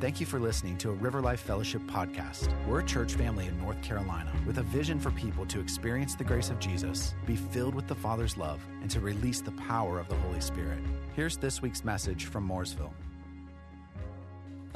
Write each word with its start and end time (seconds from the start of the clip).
Thank 0.00 0.20
you 0.20 0.26
for 0.26 0.38
listening 0.38 0.78
to 0.78 0.90
a 0.90 0.92
River 0.92 1.20
Life 1.20 1.40
Fellowship 1.40 1.82
podcast. 1.88 2.54
We're 2.68 2.78
a 2.78 2.84
church 2.84 3.14
family 3.14 3.46
in 3.46 3.58
North 3.58 3.82
Carolina 3.82 4.32
with 4.46 4.58
a 4.58 4.62
vision 4.62 5.00
for 5.00 5.10
people 5.10 5.44
to 5.46 5.58
experience 5.58 6.14
the 6.14 6.22
grace 6.22 6.50
of 6.50 6.60
Jesus, 6.60 7.16
be 7.26 7.34
filled 7.34 7.74
with 7.74 7.88
the 7.88 7.96
Father's 7.96 8.36
love, 8.36 8.64
and 8.80 8.88
to 8.92 9.00
release 9.00 9.40
the 9.40 9.50
power 9.50 9.98
of 9.98 10.08
the 10.08 10.14
Holy 10.14 10.40
Spirit. 10.40 10.78
Here's 11.16 11.36
this 11.36 11.60
week's 11.60 11.84
message 11.84 12.26
from 12.26 12.48
Mooresville. 12.48 12.92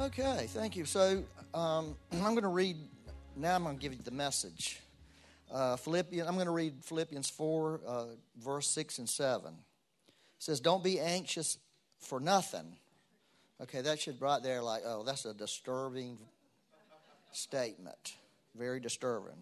Okay, 0.01 0.47
thank 0.49 0.75
you. 0.75 0.83
So 0.83 1.23
um, 1.53 1.95
I'm 2.11 2.33
going 2.33 2.41
to 2.41 2.49
read, 2.49 2.75
now 3.37 3.55
I'm 3.55 3.63
going 3.63 3.77
to 3.77 3.81
give 3.81 3.93
you 3.93 4.03
the 4.03 4.11
message. 4.11 4.81
Uh, 5.49 5.77
Philippians, 5.77 6.27
I'm 6.27 6.33
going 6.35 6.47
to 6.47 6.51
read 6.51 6.83
Philippians 6.83 7.29
4, 7.29 7.81
uh, 7.87 8.05
verse 8.43 8.67
6 8.67 8.99
and 8.99 9.07
7. 9.07 9.53
It 9.53 10.13
says, 10.39 10.59
Don't 10.59 10.83
be 10.83 10.99
anxious 10.99 11.59
for 12.01 12.19
nothing 12.19 12.75
Okay, 13.61 13.81
that 13.81 13.99
should 13.99 14.21
right 14.21 14.41
there, 14.41 14.61
like, 14.61 14.81
oh, 14.85 15.03
that's 15.03 15.25
a 15.25 15.33
disturbing 15.33 16.17
statement. 17.31 18.15
Very 18.55 18.79
disturbing. 18.79 19.37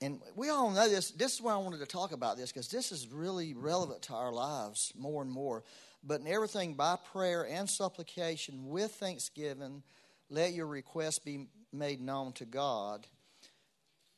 And 0.00 0.20
we 0.36 0.48
all 0.48 0.70
know 0.70 0.88
this. 0.88 1.10
This 1.10 1.34
is 1.34 1.42
why 1.42 1.54
I 1.54 1.56
wanted 1.56 1.80
to 1.80 1.86
talk 1.86 2.12
about 2.12 2.36
this 2.36 2.52
because 2.52 2.68
this 2.68 2.92
is 2.92 3.08
really 3.08 3.54
relevant 3.54 4.02
to 4.02 4.14
our 4.14 4.32
lives 4.32 4.92
more 4.96 5.22
and 5.22 5.30
more. 5.30 5.64
But 6.04 6.20
in 6.20 6.28
everything 6.28 6.74
by 6.74 6.96
prayer 7.12 7.46
and 7.48 7.68
supplication 7.68 8.68
with 8.68 8.92
thanksgiving, 8.92 9.82
let 10.30 10.52
your 10.52 10.66
requests 10.66 11.18
be 11.18 11.48
made 11.72 12.00
known 12.00 12.32
to 12.34 12.44
God. 12.44 13.06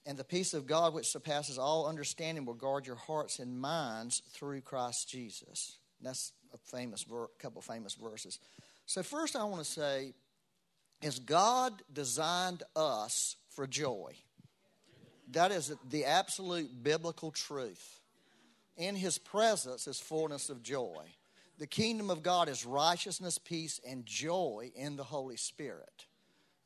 And 0.05 0.19
the 0.19 0.25
peace 0.25 0.53
of 0.53 0.67
God, 0.67 0.93
which 0.93 1.07
surpasses 1.07 1.59
all 1.59 1.87
understanding, 1.87 2.45
will 2.45 2.55
guard 2.55 2.87
your 2.87 2.97
hearts 2.97 3.39
and 3.39 3.59
minds 3.59 4.23
through 4.33 4.61
Christ 4.63 5.09
Jesus. 5.09 5.79
That's 6.03 6.33
a 6.53 6.59
famous 6.59 7.05
ver- 7.05 7.29
couple 7.39 7.63
famous 7.63 7.95
verses. 7.95 8.39
So, 8.87 9.03
first, 9.03 9.37
I 9.37 9.45
want 9.45 9.65
to 9.65 9.71
say, 9.71 10.15
is 11.03 11.19
God 11.19 11.73
designed 11.93 12.63
us 12.77 13.37
for 13.51 13.67
joy. 13.67 14.15
That 15.33 15.53
is 15.53 15.73
the 15.89 16.05
absolute 16.05 16.83
biblical 16.83 17.31
truth. 17.31 18.01
In 18.77 18.97
his 18.97 19.19
presence 19.19 19.87
is 19.87 20.01
fullness 20.01 20.51
of 20.51 20.63
joy. 20.63 21.05
The 21.59 21.67
kingdom 21.67 22.11
of 22.11 22.23
God 22.23 22.49
is 22.49 22.65
righteousness, 22.65 23.39
peace, 23.39 23.81
and 23.87 24.07
joy 24.07 24.73
in 24.75 24.97
the 24.97 25.05
Holy 25.05 25.37
Spirit. 25.37 26.07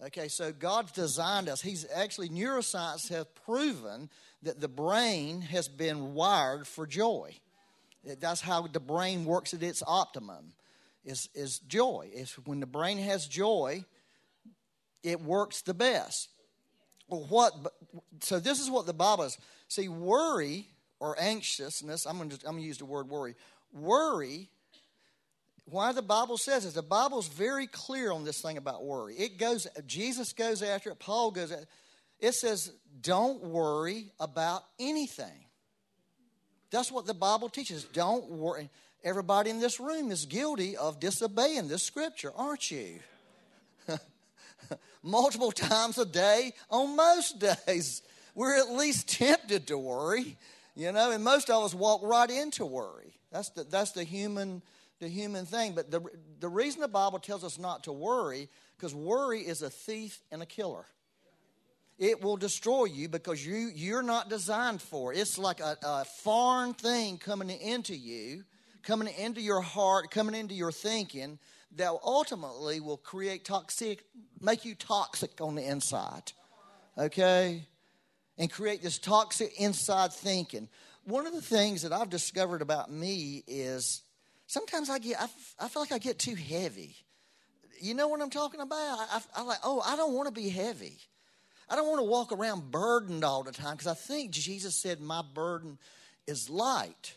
Okay, 0.05 0.29
so 0.29 0.53
God's 0.53 0.93
designed 0.93 1.49
us. 1.49 1.61
He's 1.61 1.87
actually, 1.95 2.29
neuroscience 2.29 3.09
have 3.09 3.35
proven 3.35 4.09
that 4.43 4.61
the 4.61 4.69
brain 4.69 5.41
has 5.41 5.69
been 5.69 6.15
wired 6.15 6.67
for 6.67 6.87
joy. 6.87 7.35
That's 8.21 8.41
how 8.41 8.67
the 8.67 8.81
brain 8.81 9.25
works 9.25 9.55
at 9.55 9.63
its 9.63 9.83
optimum 9.87 10.53
is, 11.05 11.29
is 11.35 11.59
joy. 11.61 12.11
Is 12.13 12.33
when 12.45 12.61
the 12.61 12.67
brain 12.67 12.99
has 12.99 13.27
joy, 13.27 13.85
it 15.03 15.21
works 15.21 15.63
the 15.63 15.75
best. 15.75 16.29
Well, 17.09 17.27
what? 17.29 17.53
So 18.21 18.41
this 18.41 18.61
is 18.61 18.71
what 18.71 18.87
the 18.87 18.95
Bible 18.95 19.25
is. 19.25 19.39
See, 19.69 19.89
worry 19.89 20.69
or 21.01 21.17
anxiousness. 21.21 22.07
I'm 22.07 22.17
going 22.17 22.31
to 22.31 22.37
I'm 22.47 22.53
going 22.53 22.63
to 22.63 22.67
use 22.67 22.79
the 22.79 22.87
word 22.87 23.09
worry. 23.09 23.35
Worry. 23.73 24.49
Why 25.67 25.93
the 25.93 26.03
Bible 26.03 26.37
says 26.37 26.65
is 26.65 26.75
the 26.75 26.83
Bible's 26.83 27.29
very 27.29 27.67
clear 27.67 28.13
on 28.13 28.25
this 28.25 28.41
thing 28.41 28.57
about 28.57 28.85
worry. 28.85 29.17
It 29.17 29.39
goes. 29.39 29.67
Jesus 29.87 30.33
goes 30.33 30.63
after 30.63 30.91
it. 30.91 30.99
Paul 30.99 31.31
goes. 31.31 31.53
It 32.21 32.35
says, 32.35 32.73
"Don't 33.01 33.43
worry 33.45 34.13
about 34.19 34.65
anything." 34.79 35.45
That's 36.71 36.91
what 36.91 37.07
the 37.07 37.15
Bible 37.15 37.49
teaches. 37.49 37.85
Don't 37.85 38.29
worry. 38.31 38.69
Everybody 39.05 39.51
in 39.51 39.61
this 39.61 39.79
room 39.79 40.11
is 40.11 40.25
guilty 40.25 40.79
of 40.79 40.99
disobeying 40.99 41.69
this 41.69 41.83
scripture, 41.83 42.33
aren't 42.35 42.71
you? 42.71 43.01
Multiple 45.03 45.53
times 45.53 45.99
a 45.99 46.07
day, 46.07 46.55
on 46.71 46.97
most 46.97 47.39
days, 47.67 48.01
we're 48.35 48.59
at 48.59 48.71
least 48.71 49.07
tempted 49.07 49.67
to 49.67 49.77
worry, 49.77 50.39
you 50.75 50.91
know, 50.91 51.11
and 51.11 51.23
most 51.23 51.51
of 51.51 51.65
us 51.65 51.75
walk 51.75 52.01
right 52.03 52.31
into 52.31 52.65
worry. 52.65 53.19
That's 53.31 53.51
the, 53.51 53.65
that's 53.65 53.93
the 53.93 54.05
human 54.05 54.63
the 55.01 55.09
human 55.09 55.45
thing. 55.45 55.75
But 55.75 55.91
the, 55.91 56.01
the 56.41 56.49
reason 56.49 56.81
the 56.81 56.89
Bible 56.89 57.19
tells 57.19 57.45
us 57.45 57.59
not 57.59 57.85
to 57.85 57.93
worry, 57.93 58.49
because 58.77 58.95
worry 58.95 59.41
is 59.41 59.61
a 59.61 59.69
thief 59.69 60.23
and 60.31 60.41
a 60.41 60.47
killer. 60.47 60.87
It 61.99 62.23
will 62.23 62.39
destroy 62.39 62.87
you 62.87 63.11
because 63.11 63.45
you, 63.45 63.71
you're 63.75 64.03
not 64.03 64.31
designed 64.31 64.81
for 64.81 65.13
it. 65.13 65.19
It's 65.19 65.37
like 65.37 65.61
a, 65.61 65.77
a 65.83 66.05
foreign 66.23 66.73
thing 66.73 67.19
coming 67.19 67.51
into 67.51 67.95
you 67.95 68.45
coming 68.85 69.13
into 69.15 69.41
your 69.41 69.61
heart, 69.61 70.11
coming 70.11 70.35
into 70.35 70.55
your 70.55 70.73
thinking 70.73 71.39
that 71.77 71.93
ultimately 72.05 72.81
will 72.81 72.97
create 72.97 73.45
toxic, 73.45 74.05
make 74.41 74.65
you 74.65 74.75
toxic 74.75 75.41
on 75.41 75.55
the 75.55 75.67
inside. 75.67 76.33
Okay? 76.97 77.67
And 78.39 78.51
create 78.51 78.83
this 78.83 78.99
toxic 78.99 79.61
inside 79.61 80.13
thinking. 80.13 80.69
One 81.05 81.27
of 81.27 81.33
the 81.33 81.43
things 81.43 81.83
that 81.83 81.93
I've 81.93 82.11
discovered 82.11 82.63
about 82.63 82.91
me 82.91 83.43
is 83.47 84.03
sometimes 84.47 84.91
I 84.91 84.99
get, 84.99 85.21
I, 85.21 85.27
I 85.59 85.69
feel 85.69 85.83
like 85.83 85.93
I 85.93 85.99
get 85.99 86.19
too 86.19 86.35
heavy. 86.35 86.97
You 87.81 87.95
know 87.95 88.09
what 88.09 88.21
I'm 88.21 88.31
talking 88.31 88.61
about? 88.61 88.79
I, 88.79 89.07
I, 89.11 89.41
I 89.41 89.43
like, 89.43 89.59
oh, 89.65 89.83
I 89.85 89.97
don't 89.97 90.15
want 90.15 90.27
to 90.27 90.33
be 90.33 90.49
heavy. 90.49 90.99
I 91.69 91.77
don't 91.77 91.89
want 91.89 92.01
to 92.01 92.05
walk 92.05 92.33
around 92.33 92.71
burdened 92.71 93.25
all 93.25 93.43
the 93.43 93.53
time 93.53 93.77
because 93.77 93.87
I 93.87 93.95
think 93.95 94.31
Jesus 94.31 94.77
said, 94.77 95.01
My 95.01 95.23
burden 95.23 95.79
is 96.27 96.51
light 96.51 97.15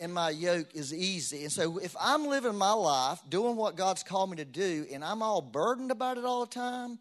and 0.00 0.12
my 0.14 0.30
yoke 0.30 0.74
is 0.74 0.94
easy. 0.94 1.42
And 1.42 1.52
so 1.52 1.78
if 1.78 1.96
I'm 2.00 2.26
living 2.26 2.56
my 2.56 2.72
life 2.72 3.20
doing 3.28 3.56
what 3.56 3.76
God's 3.76 4.02
called 4.02 4.30
me 4.30 4.36
to 4.36 4.44
do 4.44 4.86
and 4.92 5.04
I'm 5.04 5.22
all 5.22 5.40
burdened 5.40 5.90
about 5.90 6.18
it 6.18 6.24
all 6.24 6.40
the 6.40 6.52
time, 6.52 6.98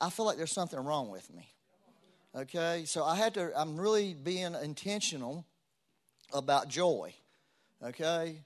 I 0.00 0.10
feel 0.10 0.26
like 0.26 0.36
there's 0.36 0.52
something 0.52 0.78
wrong 0.78 1.10
with 1.10 1.32
me. 1.32 1.48
Okay? 2.34 2.84
So 2.86 3.04
I 3.04 3.16
had 3.16 3.34
to, 3.34 3.52
I'm 3.58 3.76
really 3.76 4.14
being 4.14 4.54
intentional 4.60 5.46
about 6.32 6.68
joy. 6.68 7.14
Okay? 7.82 8.38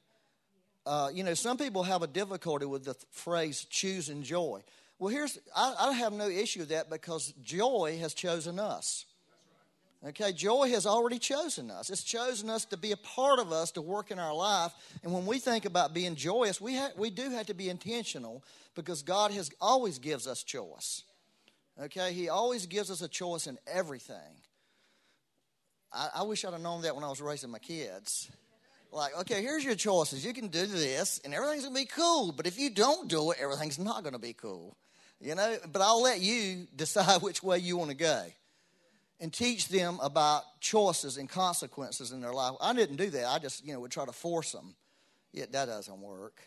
Uh, 0.85 1.11
you 1.13 1.25
know, 1.25 1.35
some 1.35 1.57
people 1.57 1.83
have 1.83 2.03
a 2.03 2.07
difficulty 2.07 2.67
with 2.67 2.85
the 2.85 2.95
phrase 3.11 3.67
choosing 3.71 4.23
joy. 4.23 4.63
Well, 4.99 5.13
here's, 5.13 5.39
I, 5.55 5.75
I 5.79 5.93
have 5.93 6.13
no 6.13 6.29
issue 6.29 6.61
with 6.61 6.71
that 6.71 6.91
because 6.91 7.33
joy 7.43 7.99
has 8.01 8.15
chosen 8.15 8.59
us. 8.59 9.07
Okay, 10.07 10.33
joy 10.33 10.71
has 10.71 10.87
already 10.87 11.19
chosen 11.19 11.73
us. 11.73 11.91
It's 11.91 12.05
chosen 12.05 12.49
us 12.49 12.65
to 12.67 12.77
be 12.77 12.93
a 12.93 12.97
part 12.97 13.41
of 13.41 13.51
us 13.51 13.73
to 13.73 13.83
work 13.83 14.13
in 14.13 14.21
our 14.21 14.33
life. 14.33 14.73
And 15.03 15.13
when 15.13 15.27
we 15.27 15.41
think 15.41 15.65
about 15.65 15.93
being 15.93 16.15
joyous, 16.15 16.61
we, 16.61 16.77
ha- 16.77 16.93
we 16.97 17.11
do 17.11 17.31
have 17.31 17.47
to 17.47 17.55
be 17.55 17.69
intentional 17.69 18.45
because 18.77 19.03
God 19.03 19.33
has 19.33 19.51
always 19.61 19.99
gives 19.99 20.29
us 20.29 20.45
choice. 20.45 21.03
Okay, 21.83 22.13
He 22.13 22.29
always 22.29 22.67
gives 22.67 22.93
us 22.93 23.03
a 23.03 23.09
choice 23.09 23.49
in 23.49 23.59
everything. 23.67 24.37
I, 25.93 26.11
I 26.17 26.23
wish 26.23 26.45
I'd 26.45 26.53
have 26.53 26.63
known 26.63 26.83
that 26.83 26.95
when 26.95 27.03
I 27.03 27.09
was 27.09 27.21
raising 27.21 27.51
my 27.51 27.59
kids. 27.59 28.31
Like, 28.93 29.19
okay, 29.21 29.43
here's 29.43 29.65
your 29.65 29.75
choices. 29.75 30.25
You 30.25 30.33
can 30.33 30.47
do 30.47 30.65
this, 30.67 31.21
and 31.25 31.35
everything's 31.35 31.65
gonna 31.65 31.75
be 31.75 31.87
cool. 31.87 32.31
But 32.31 32.47
if 32.47 32.59
you 32.59 32.71
don't 32.71 33.09
do 33.09 33.33
it, 33.33 33.39
everything's 33.41 33.81
not 33.81 34.05
gonna 34.05 34.19
be 34.21 34.33
cool. 34.33 34.77
You 35.21 35.35
know, 35.35 35.57
but 35.73 35.83
I'll 35.83 36.03
let 36.03 36.21
you 36.21 36.69
decide 36.77 37.21
which 37.21 37.43
way 37.43 37.59
you 37.59 37.77
want 37.77 37.91
to 37.91 37.97
go 37.97 38.27
and 39.21 39.33
teach 39.33 39.69
them 39.69 39.99
about 40.03 40.43
choices 40.61 41.17
and 41.17 41.29
consequences 41.29 42.13
in 42.13 42.21
their 42.21 42.33
life. 42.33 42.55
I 42.61 42.73
didn't 42.73 42.97
do 42.97 43.11
that. 43.11 43.27
I 43.27 43.39
just, 43.39 43.65
you 43.65 43.73
know, 43.73 43.81
would 43.81 43.91
try 43.91 44.05
to 44.05 44.13
force 44.13 44.53
them. 44.53 44.75
Yet 45.33 45.53
that 45.53 45.67
doesn't 45.67 46.01
work. 46.01 46.41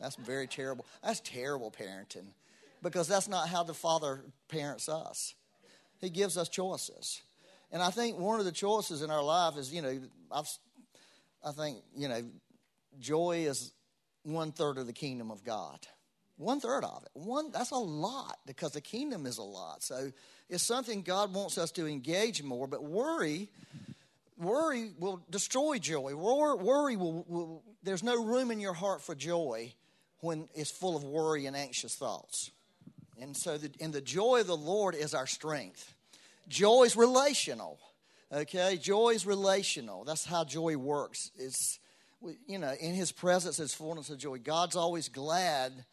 That's 0.00 0.16
very 0.16 0.46
terrible. 0.46 0.86
That's 1.02 1.20
terrible 1.20 1.70
parenting 1.70 2.26
because 2.82 3.06
that's 3.06 3.28
not 3.28 3.48
how 3.48 3.62
the 3.62 3.74
Father 3.74 4.24
parents 4.48 4.88
us. 4.88 5.34
He 6.00 6.10
gives 6.10 6.36
us 6.36 6.48
choices. 6.48 7.22
And 7.70 7.82
I 7.82 7.90
think 7.90 8.18
one 8.18 8.38
of 8.38 8.44
the 8.44 8.52
choices 8.52 9.02
in 9.02 9.10
our 9.10 9.22
life 9.22 9.56
is, 9.56 9.72
you 9.72 9.82
know, 9.82 10.00
I've, 10.30 10.48
I 11.44 11.52
think, 11.52 11.78
you 11.96 12.08
know, 12.08 12.22
joy 13.00 13.44
is 13.46 13.72
one 14.24 14.52
third 14.52 14.78
of 14.78 14.86
the 14.86 14.92
kingdom 14.92 15.30
of 15.30 15.44
God. 15.44 15.78
One 16.36 16.60
third 16.60 16.84
of 16.84 17.02
it. 17.04 17.10
One 17.14 17.50
that's 17.50 17.70
a 17.70 17.76
lot 17.76 18.38
because 18.46 18.72
the 18.72 18.80
kingdom 18.80 19.26
is 19.26 19.38
a 19.38 19.42
lot. 19.42 19.82
So 19.82 20.12
it's 20.48 20.64
something 20.64 21.02
God 21.02 21.32
wants 21.32 21.58
us 21.58 21.70
to 21.72 21.86
engage 21.86 22.42
more. 22.42 22.66
But 22.66 22.82
worry, 22.82 23.48
worry 24.38 24.92
will 24.98 25.22
destroy 25.30 25.78
joy. 25.78 26.14
Worry 26.14 26.96
will, 26.96 27.24
will 27.28 27.62
there's 27.82 28.02
no 28.02 28.22
room 28.22 28.50
in 28.50 28.60
your 28.60 28.72
heart 28.72 29.02
for 29.02 29.14
joy 29.14 29.74
when 30.20 30.48
it's 30.54 30.70
full 30.70 30.96
of 30.96 31.04
worry 31.04 31.46
and 31.46 31.56
anxious 31.56 31.94
thoughts. 31.94 32.50
And 33.20 33.36
so, 33.36 33.58
the, 33.58 33.70
and 33.80 33.92
the 33.92 34.00
joy 34.00 34.40
of 34.40 34.46
the 34.46 34.56
Lord 34.56 34.94
is 34.94 35.14
our 35.14 35.26
strength. 35.26 35.94
Joy 36.48 36.84
is 36.84 36.96
relational. 36.96 37.78
Okay, 38.32 38.78
joy 38.78 39.10
is 39.10 39.26
relational. 39.26 40.04
That's 40.04 40.24
how 40.24 40.44
joy 40.44 40.76
works. 40.76 41.30
It's 41.36 41.78
you 42.46 42.58
know, 42.58 42.72
in 42.80 42.94
His 42.94 43.12
presence 43.12 43.58
is 43.58 43.74
fullness 43.74 44.10
of 44.10 44.18
joy. 44.18 44.38
God's 44.38 44.76
always 44.76 45.08
glad 45.08 45.84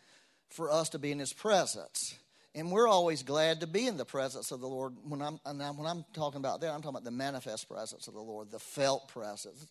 for 0.50 0.72
us 0.72 0.90
to 0.90 1.00
be 1.00 1.12
in 1.12 1.20
His 1.20 1.34
presence. 1.34 2.16
And 2.56 2.72
we're 2.72 2.88
always 2.88 3.22
glad 3.24 3.62
to 3.62 3.68
be 3.68 3.86
in 3.86 3.98
the 3.98 4.06
presence 4.06 4.52
of 4.52 4.60
the 4.60 4.68
Lord. 4.68 4.94
When 5.08 5.22
I'm, 5.22 5.40
when 5.46 5.86
I'm 5.86 6.04
talking 6.14 6.40
about 6.40 6.62
that, 6.62 6.72
I'm 6.72 6.82
talking 6.82 6.90
about 6.90 7.04
the 7.04 7.12
manifest 7.12 7.70
presence 7.70 8.08
of 8.08 8.16
the 8.16 8.22
Lord, 8.22 8.50
the 8.50 8.60
felt 8.60 9.08
presence, 9.10 9.68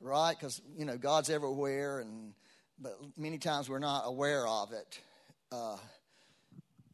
right? 0.00 0.34
Because, 0.34 0.60
you 0.76 0.86
know, 0.86 0.96
God's 0.96 1.28
everywhere, 1.28 2.00
and 2.00 2.32
but 2.80 2.98
many 3.16 3.38
times 3.38 3.68
we're 3.68 3.78
not 3.78 4.04
aware 4.06 4.46
of 4.46 4.72
it. 4.72 5.00
Uh, 5.52 5.76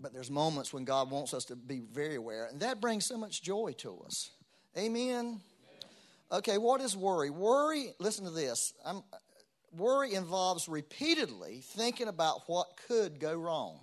but 0.01 0.13
there's 0.13 0.31
moments 0.31 0.73
when 0.73 0.85
God 0.85 1.11
wants 1.11 1.33
us 1.33 1.45
to 1.47 1.57
be 1.57 1.81
very 1.81 2.17
aware, 2.17 2.47
and 2.47 2.61
that 2.61 2.81
brings 2.81 3.07
so 3.07 3.17
much 3.17 3.43
joy 3.43 3.73
to 3.79 4.03
us. 4.05 4.31
Amen. 4.77 5.41
Okay, 6.33 6.59
what 6.59 6.81
is 6.81 6.97
worry? 6.97 7.31
Worry, 7.31 7.93
listen 8.01 8.25
to 8.25 8.31
this. 8.31 8.73
I'm, 8.85 9.03
worry 9.73 10.15
involves 10.15 10.69
repeatedly 10.69 11.63
thinking 11.65 12.09
about 12.09 12.43
what 12.47 12.77
could 12.89 13.19
go 13.19 13.35
wrong. 13.35 13.81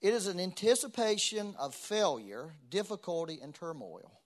It 0.00 0.14
is 0.14 0.26
an 0.26 0.38
anticipation 0.38 1.54
of 1.58 1.74
failure, 1.74 2.54
difficulty, 2.70 3.40
and 3.42 3.54
turmoil. 3.54 4.20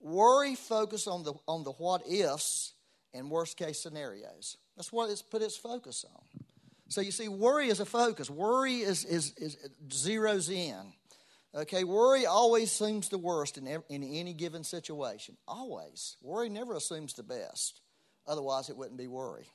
Worry 0.00 0.54
focuses 0.54 1.06
on 1.06 1.22
the, 1.22 1.34
on 1.46 1.64
the 1.64 1.72
what 1.72 2.02
ifs 2.08 2.74
and 3.12 3.30
worst 3.30 3.56
case 3.56 3.82
scenarios. 3.82 4.56
That's 4.76 4.92
what 4.92 5.10
it's 5.10 5.22
put 5.22 5.42
its 5.42 5.56
focus 5.56 6.04
on. 6.08 6.42
So 6.88 7.00
you 7.00 7.10
see, 7.10 7.28
worry 7.28 7.68
is 7.68 7.80
a 7.80 7.84
focus. 7.84 8.30
Worry 8.30 8.76
is, 8.76 9.04
is, 9.04 9.32
is 9.36 9.56
zeroes 9.88 10.50
in. 10.50 10.92
Okay, 11.54 11.84
worry 11.84 12.26
always 12.26 12.70
assumes 12.70 13.08
the 13.08 13.18
worst 13.18 13.58
in, 13.58 13.66
every, 13.66 13.84
in 13.88 14.02
any 14.02 14.34
given 14.34 14.62
situation. 14.62 15.36
Always. 15.48 16.16
Worry 16.22 16.48
never 16.48 16.74
assumes 16.74 17.14
the 17.14 17.22
best. 17.22 17.80
Otherwise, 18.26 18.68
it 18.68 18.76
wouldn't 18.76 18.98
be 18.98 19.06
worry. 19.06 19.46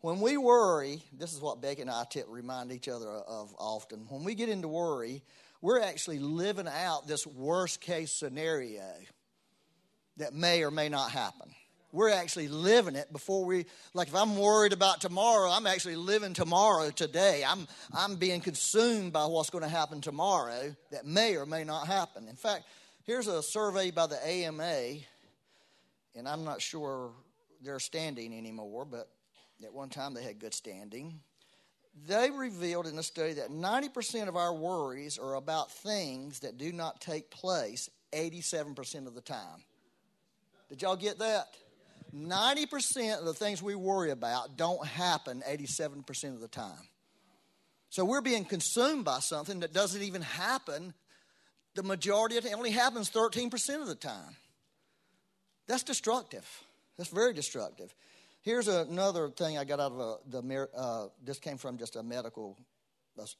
When 0.00 0.20
we 0.20 0.38
worry, 0.38 1.02
this 1.12 1.34
is 1.34 1.40
what 1.40 1.60
Becky 1.60 1.82
and 1.82 1.90
I 1.90 2.04
t- 2.08 2.22
remind 2.26 2.72
each 2.72 2.88
other 2.88 3.06
of 3.06 3.54
often. 3.58 4.06
When 4.08 4.24
we 4.24 4.34
get 4.34 4.48
into 4.48 4.66
worry, 4.66 5.22
we're 5.60 5.82
actually 5.82 6.18
living 6.18 6.66
out 6.66 7.06
this 7.06 7.26
worst 7.26 7.82
case 7.82 8.10
scenario 8.10 8.82
that 10.16 10.32
may 10.32 10.64
or 10.64 10.70
may 10.70 10.88
not 10.88 11.10
happen. 11.10 11.50
We're 11.92 12.10
actually 12.10 12.48
living 12.48 12.94
it 12.96 13.12
before 13.12 13.44
we 13.44 13.66
like 13.94 14.06
if 14.08 14.14
i'm 14.14 14.36
worried 14.36 14.72
about 14.72 15.00
tomorrow 15.00 15.50
i'm 15.50 15.66
actually 15.66 15.96
living 15.96 16.34
tomorrow 16.34 16.90
today. 16.90 17.42
I'm 17.44 17.66
i'm 17.92 18.14
being 18.14 18.40
consumed 18.40 19.12
by 19.12 19.26
what's 19.26 19.50
going 19.50 19.64
to 19.64 19.68
happen 19.68 20.00
tomorrow 20.00 20.74
that 20.92 21.04
may 21.04 21.36
or 21.36 21.46
may 21.46 21.64
not 21.64 21.88
happen. 21.88 22.28
In 22.28 22.36
fact 22.36 22.62
here's 23.04 23.26
a 23.26 23.42
survey 23.42 23.90
by 23.90 24.06
the 24.06 24.24
ama 24.24 24.98
and 26.14 26.28
i'm 26.28 26.44
not 26.44 26.62
sure 26.62 27.10
they're 27.60 27.80
standing 27.80 28.32
anymore 28.32 28.84
but 28.84 29.08
at 29.64 29.72
one 29.72 29.88
time 29.88 30.14
they 30.14 30.22
had 30.22 30.38
good 30.38 30.54
standing 30.54 31.20
they 32.06 32.30
revealed 32.30 32.86
in 32.86 32.96
a 32.98 33.02
study 33.02 33.34
that 33.34 33.50
90% 33.50 34.28
of 34.28 34.36
our 34.36 34.54
worries 34.54 35.18
are 35.18 35.34
about 35.34 35.72
things 35.72 36.38
that 36.40 36.56
do 36.56 36.72
not 36.72 37.00
take 37.00 37.30
place 37.30 37.88
87% 38.12 39.06
of 39.06 39.14
the 39.14 39.20
time 39.20 39.64
did 40.68 40.82
y'all 40.82 40.96
get 40.96 41.18
that 41.18 41.48
90% 42.14 43.18
of 43.18 43.24
the 43.24 43.34
things 43.34 43.62
we 43.62 43.74
worry 43.74 44.10
about 44.10 44.56
don't 44.56 44.84
happen 44.86 45.42
87% 45.48 46.24
of 46.34 46.40
the 46.40 46.48
time. 46.48 46.88
So 47.90 48.04
we're 48.04 48.20
being 48.20 48.44
consumed 48.44 49.04
by 49.04 49.18
something 49.20 49.60
that 49.60 49.72
doesn't 49.72 50.02
even 50.02 50.22
happen 50.22 50.94
the 51.76 51.82
majority 51.84 52.36
of 52.36 52.44
it 52.44 52.52
only 52.52 52.72
happens 52.72 53.10
13% 53.10 53.80
of 53.80 53.86
the 53.86 53.94
time. 53.94 54.36
That's 55.68 55.84
destructive. 55.84 56.44
That's 56.96 57.10
very 57.10 57.32
destructive. 57.32 57.94
Here's 58.42 58.68
another 58.68 59.28
thing 59.28 59.58
I 59.58 59.64
got 59.64 59.80
out 59.80 59.92
of 59.92 60.00
a, 60.00 60.16
the 60.30 60.68
uh, 60.74 61.08
this 61.22 61.38
came 61.38 61.58
from 61.58 61.76
just 61.76 61.96
a 61.96 62.02
medical 62.02 62.56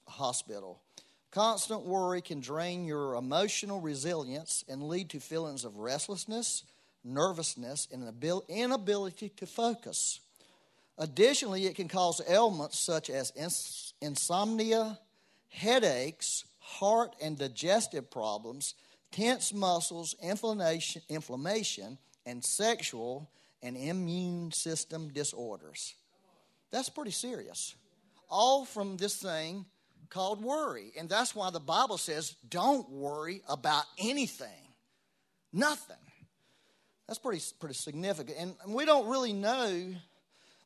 hospital. 0.07 0.83
Constant 1.31 1.83
worry 1.83 2.21
can 2.21 2.41
drain 2.41 2.85
your 2.85 3.15
emotional 3.15 3.81
resilience 3.81 4.63
and 4.69 4.83
lead 4.83 5.09
to 5.11 5.21
feelings 5.21 5.65
of 5.65 5.79
restlessness, 5.79 6.65
nervousness, 7.03 7.89
and 7.91 8.03
an 8.03 8.41
inability 8.49 9.31
to 9.31 9.47
focus. 9.47 10.21
Additionally, 10.99 11.67
it 11.67 11.77
can 11.77 11.89
cause 11.89 12.21
ailments 12.29 12.79
such 12.79 13.09
as 13.09 13.33
insomnia, 14.03 14.99
headaches, 15.49 16.45
heart 16.59 17.17
and 17.23 17.39
digestive 17.39 18.11
problems, 18.11 18.75
tense 19.13 19.55
muscles, 19.55 20.15
inflammation, 20.23 21.01
inflammation, 21.09 21.97
and 22.27 22.45
sexual 22.45 23.31
and 23.63 23.77
immune 23.77 24.53
system 24.53 25.09
disorders. 25.09 25.95
That's 26.71 26.89
pretty 26.89 27.11
serious. 27.11 27.75
All 28.29 28.65
from 28.65 28.97
this 28.97 29.17
thing 29.17 29.67
called 30.09 30.43
worry. 30.43 30.93
And 30.99 31.09
that's 31.09 31.35
why 31.35 31.51
the 31.51 31.61
Bible 31.61 31.99
says 31.99 32.37
don't 32.49 32.89
worry 32.91 33.43
about 33.49 33.85
anything. 33.99 34.49
Nothing. 35.53 35.97
That's 37.07 37.19
pretty, 37.19 37.43
pretty 37.59 37.75
significant. 37.75 38.57
And 38.65 38.75
we 38.75 38.85
don't 38.85 39.09
really 39.09 39.33
know 39.33 39.95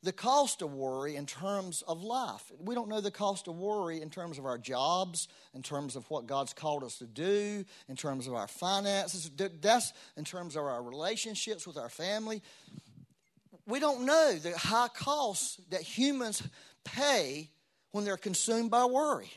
the 0.02 0.12
cost 0.12 0.60
of 0.60 0.74
worry 0.74 1.16
in 1.16 1.24
terms 1.24 1.82
of 1.88 2.02
life. 2.02 2.42
We 2.60 2.74
don't 2.74 2.90
know 2.90 3.00
the 3.00 3.10
cost 3.10 3.48
of 3.48 3.56
worry 3.56 4.02
in 4.02 4.10
terms 4.10 4.38
of 4.38 4.44
our 4.44 4.58
jobs, 4.58 5.28
in 5.54 5.62
terms 5.62 5.96
of 5.96 6.04
what 6.10 6.26
God's 6.26 6.52
called 6.52 6.84
us 6.84 6.98
to 6.98 7.06
do, 7.06 7.64
in 7.88 7.96
terms 7.96 8.26
of 8.26 8.34
our 8.34 8.46
finances, 8.46 9.30
that's 9.62 9.94
in 10.18 10.24
terms 10.24 10.56
of 10.56 10.64
our 10.64 10.82
relationships 10.82 11.66
with 11.66 11.78
our 11.78 11.88
family. 11.88 12.42
We 13.66 13.80
don't 13.80 14.04
know 14.04 14.34
the 14.34 14.56
high 14.56 14.88
costs 14.88 15.60
that 15.70 15.80
humans 15.80 16.42
pay 16.84 17.50
when 17.92 18.04
they're 18.04 18.16
consumed 18.16 18.70
by 18.70 18.84
worry. 18.84 19.30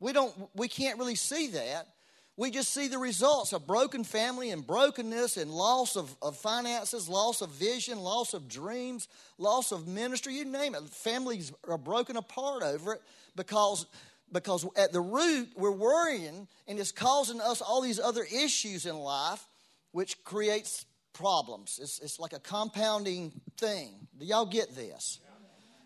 We 0.00 0.12
don't 0.12 0.34
we 0.54 0.68
can't 0.68 0.98
really 0.98 1.16
see 1.16 1.48
that 1.48 1.88
we 2.36 2.50
just 2.50 2.74
see 2.74 2.88
the 2.88 2.98
results 2.98 3.52
of 3.52 3.66
broken 3.66 4.02
family 4.02 4.50
and 4.50 4.66
brokenness 4.66 5.36
and 5.36 5.50
loss 5.52 5.96
of, 5.96 6.16
of 6.20 6.36
finances, 6.36 7.08
loss 7.08 7.42
of 7.42 7.50
vision, 7.50 8.00
loss 8.00 8.34
of 8.34 8.48
dreams, 8.48 9.06
loss 9.38 9.70
of 9.70 9.86
ministry, 9.86 10.34
you 10.34 10.44
name 10.44 10.74
it. 10.74 10.82
Families 10.88 11.52
are 11.68 11.78
broken 11.78 12.16
apart 12.16 12.64
over 12.64 12.94
it 12.94 13.02
because, 13.36 13.86
because 14.32 14.66
at 14.76 14.92
the 14.92 15.00
root 15.00 15.50
we're 15.56 15.70
worrying 15.70 16.48
and 16.66 16.78
it's 16.78 16.90
causing 16.90 17.40
us 17.40 17.60
all 17.60 17.80
these 17.80 18.00
other 18.00 18.24
issues 18.24 18.84
in 18.84 18.96
life, 18.96 19.46
which 19.92 20.22
creates 20.24 20.86
problems. 21.14 21.78
It's, 21.80 21.98
it's 22.00 22.20
like 22.20 22.34
a 22.34 22.38
compounding 22.38 23.40
thing. 23.56 24.06
Do 24.18 24.26
y'all 24.26 24.46
get 24.46 24.74
this? 24.74 25.20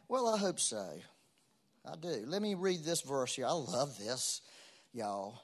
Well, 0.08 0.26
I 0.26 0.38
hope 0.38 0.58
so. 0.58 0.88
I 1.86 1.94
do. 1.96 2.24
Let 2.26 2.42
me 2.42 2.54
read 2.54 2.82
this 2.82 3.02
verse 3.02 3.36
here. 3.36 3.46
I 3.46 3.52
love 3.52 3.96
this, 3.98 4.40
y'all 4.92 5.40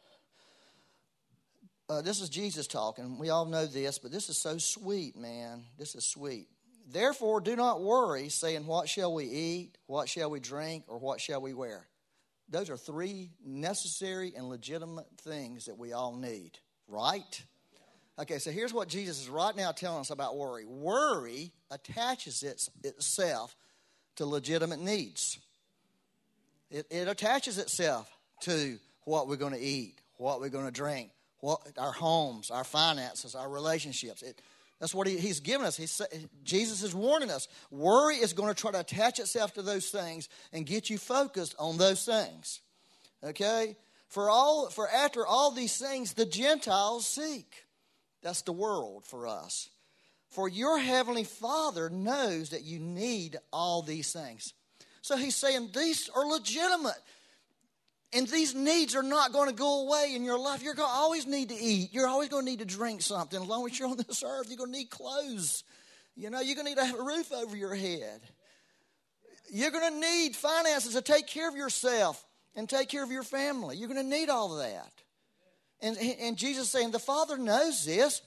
uh, 1.89 2.01
this 2.01 2.21
is 2.21 2.29
Jesus 2.29 2.67
talking. 2.67 3.19
We 3.19 3.31
all 3.31 3.45
know 3.45 3.67
this, 3.67 3.99
but 3.99 4.11
this 4.11 4.29
is 4.29 4.39
so 4.39 4.59
sweet, 4.59 5.17
man. 5.17 5.65
This 5.79 5.95
is 5.95 6.05
sweet. 6.05 6.49
Therefore, 6.91 7.41
do 7.41 7.57
not 7.57 7.83
worry, 7.83 8.29
saying, 8.29 8.67
What 8.67 8.89
shall 8.89 9.13
we 9.13 9.25
eat? 9.25 9.79
What 9.87 10.09
shall 10.09 10.31
we 10.31 10.41
drink? 10.41 10.85
Or 10.89 10.99
what 10.99 11.21
shall 11.21 11.41
we 11.41 11.55
wear? 11.55 11.87
Those 12.49 12.71
are 12.71 12.77
three 12.77 13.31
necessary 13.45 14.33
and 14.37 14.49
legitimate 14.49 15.07
things 15.19 15.67
that 15.67 15.79
we 15.79 15.93
all 15.93 16.15
need, 16.15 16.59
right? 16.89 17.43
Okay, 18.19 18.39
so 18.39 18.51
here's 18.51 18.73
what 18.73 18.89
Jesus 18.89 19.23
is 19.23 19.29
right 19.29 19.57
now 19.57 19.73
telling 19.73 20.01
us 20.01 20.11
about 20.11 20.37
worry 20.37 20.65
worry 20.65 21.53
attaches 21.71 22.43
its, 22.43 22.71
itself 22.85 23.57
to 24.17 24.27
legitimate 24.27 24.81
needs, 24.81 25.39
it, 26.71 26.87
it 26.91 27.09
attaches 27.09 27.59
itself 27.59 28.09
to 28.43 28.79
what 29.05 29.29
we're 29.29 29.37
going 29.37 29.53
to 29.53 29.61
eat, 29.61 29.99
what 30.17 30.41
we're 30.41 30.49
going 30.49 30.67
to 30.67 30.71
drink, 30.71 31.11
what, 31.41 31.61
our 31.77 31.93
homes, 31.93 32.51
our 32.51 32.65
finances, 32.65 33.35
our 33.35 33.49
relationships. 33.49 34.23
It, 34.23 34.41
that's 34.81 34.95
what 34.95 35.07
he, 35.07 35.19
he's 35.19 35.41
given 35.41 35.67
us. 35.67 35.77
He's, 35.77 36.01
Jesus 36.43 36.83
is 36.83 36.95
warning 36.95 37.31
us. 37.31 37.49
Worry 37.71 38.17
is 38.17 38.33
going 38.33 38.53
to 38.53 38.61
try 38.61 38.71
to 38.73 38.81
attach 38.81 39.19
itself 39.19 39.55
to 39.55 39.63
those 39.63 39.89
things 39.89 40.29
and 40.53 40.67
get 40.67 40.91
you 40.91 40.99
focused 40.99 41.55
on 41.59 41.79
those 41.79 42.05
things. 42.05 42.61
Okay? 43.23 43.77
For 44.09 44.31
all 44.31 44.69
for 44.69 44.89
after 44.89 45.27
all 45.27 45.51
these 45.51 45.77
things 45.77 46.13
the 46.13 46.27
Gentiles 46.27 47.07
seek. 47.07 47.64
That's 48.25 48.43
the 48.43 48.53
world 48.53 49.05
for 49.05 49.29
us. 49.29 49.69
For 50.31 50.49
your 50.49 50.81
heavenly 50.81 51.23
Father 51.23 51.89
knows 51.91 52.51
that 52.51 52.65
you 52.65 52.81
need 52.81 53.37
all 53.53 53.83
these 53.83 54.13
things. 54.13 54.53
So 55.03 55.17
he's 55.17 55.37
saying 55.37 55.71
these 55.73 56.11
are 56.13 56.27
legitimate. 56.27 57.01
And 58.13 58.27
these 58.29 58.55
needs 58.55 58.95
are 58.95 59.03
not 59.03 59.33
going 59.33 59.49
to 59.49 59.55
go 59.55 59.87
away 59.87 60.13
in 60.15 60.25
your 60.25 60.39
life. 60.39 60.63
You're 60.63 60.75
going 60.75 60.89
to 60.89 60.95
always 60.95 61.27
need 61.27 61.51
to 61.51 61.55
eat. 61.55 61.93
You're 61.93 62.09
always 62.09 62.29
going 62.29 62.45
to 62.45 62.51
need 62.51 62.61
to 62.61 62.65
drink 62.65 63.03
something. 63.03 63.43
As 63.43 63.47
long 63.47 63.69
as 63.69 63.79
you're 63.79 63.89
on 63.89 63.97
this 63.97 64.23
earth, 64.25 64.47
you're 64.49 64.57
going 64.57 64.73
to 64.73 64.79
need 64.79 64.89
clothes. 64.89 65.65
You 66.17 66.31
know, 66.31 66.41
you're 66.41 66.55
going 66.55 66.67
to 66.67 66.71
need 66.71 66.79
to 66.79 66.87
have 66.87 66.99
a 66.99 67.03
roof 67.03 67.33
over 67.33 67.57
your 67.57 67.75
head. 67.75 68.21
You're 69.53 69.73
going 69.73 69.93
to 69.93 70.01
need 70.01 70.37
finances 70.37 70.95
to 70.95 71.03
take 71.03 71.27
care 71.27 71.49
of 71.49 71.57
yourself 71.57 72.25
and 72.55 72.69
take 72.69 72.89
care 72.89 73.03
of 73.03 73.11
your 73.11 73.25
family. 73.25 73.77
You're 73.77 73.89
going 73.89 74.03
to 74.03 74.17
need 74.17 74.31
all 74.31 74.53
of 74.53 74.65
that. 74.65 74.93
And, 75.85 75.99
and 75.99 76.37
Jesus 76.39 76.71
saying, 76.71 76.93
the 76.93 76.99
Father 76.99 77.37
knows 77.37 77.85
this. 77.85 78.23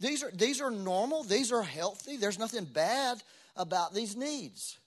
These 0.00 0.22
are, 0.22 0.30
these 0.30 0.62
are 0.62 0.70
normal. 0.70 1.24
These 1.24 1.52
are 1.52 1.62
healthy. 1.62 2.16
There's 2.16 2.38
nothing 2.38 2.64
bad 2.64 3.22
about 3.54 3.92
these 3.92 4.16
needs. 4.16 4.78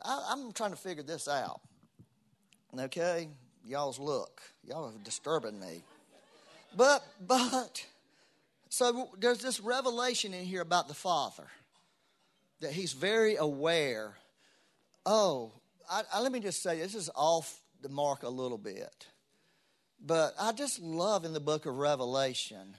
I, 0.00 0.28
I'm 0.30 0.52
trying 0.52 0.70
to 0.70 0.76
figure 0.76 1.02
this 1.02 1.26
out. 1.26 1.60
Okay? 2.78 3.28
Y'all's 3.64 3.98
look. 3.98 4.40
Y'all 4.62 4.84
are 4.84 4.92
disturbing 5.02 5.58
me. 5.58 5.82
But, 6.76 7.04
but, 7.26 7.84
so 8.68 9.08
there's 9.18 9.38
this 9.38 9.58
revelation 9.58 10.32
in 10.34 10.44
here 10.44 10.60
about 10.60 10.86
the 10.86 10.94
Father 10.94 11.48
that 12.60 12.70
He's 12.70 12.92
very 12.92 13.34
aware. 13.34 14.14
Oh, 15.04 15.50
I, 15.90 16.02
I, 16.14 16.20
let 16.20 16.30
me 16.30 16.38
just 16.38 16.62
say 16.62 16.78
this 16.78 16.94
is 16.94 17.10
off 17.16 17.60
the 17.82 17.88
mark 17.88 18.22
a 18.22 18.28
little 18.28 18.58
bit. 18.58 19.06
But 20.04 20.34
I 20.38 20.52
just 20.52 20.80
love 20.80 21.24
in 21.24 21.32
the 21.32 21.40
book 21.40 21.66
of 21.66 21.76
Revelation 21.76 22.76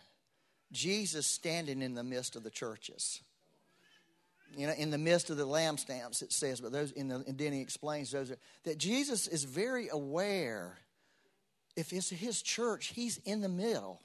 Jesus 0.71 1.25
standing 1.25 1.81
in 1.81 1.93
the 1.95 2.03
midst 2.03 2.35
of 2.35 2.43
the 2.43 2.49
churches. 2.49 3.21
You 4.55 4.67
know, 4.67 4.73
in 4.73 4.91
the 4.91 4.97
midst 4.97 5.29
of 5.29 5.37
the 5.37 5.45
lampstands, 5.47 6.21
it 6.21 6.31
says, 6.31 6.61
but 6.61 6.71
those, 6.71 6.91
in 6.91 7.09
the, 7.09 7.23
and 7.27 7.37
then 7.37 7.53
he 7.53 7.61
explains 7.61 8.11
those, 8.11 8.31
are, 8.31 8.37
that 8.63 8.77
Jesus 8.77 9.27
is 9.27 9.43
very 9.43 9.89
aware. 9.89 10.77
If 11.75 11.93
it's 11.93 12.09
his 12.09 12.41
church, 12.41 12.87
he's 12.87 13.17
in 13.25 13.41
the 13.41 13.49
middle. 13.49 14.01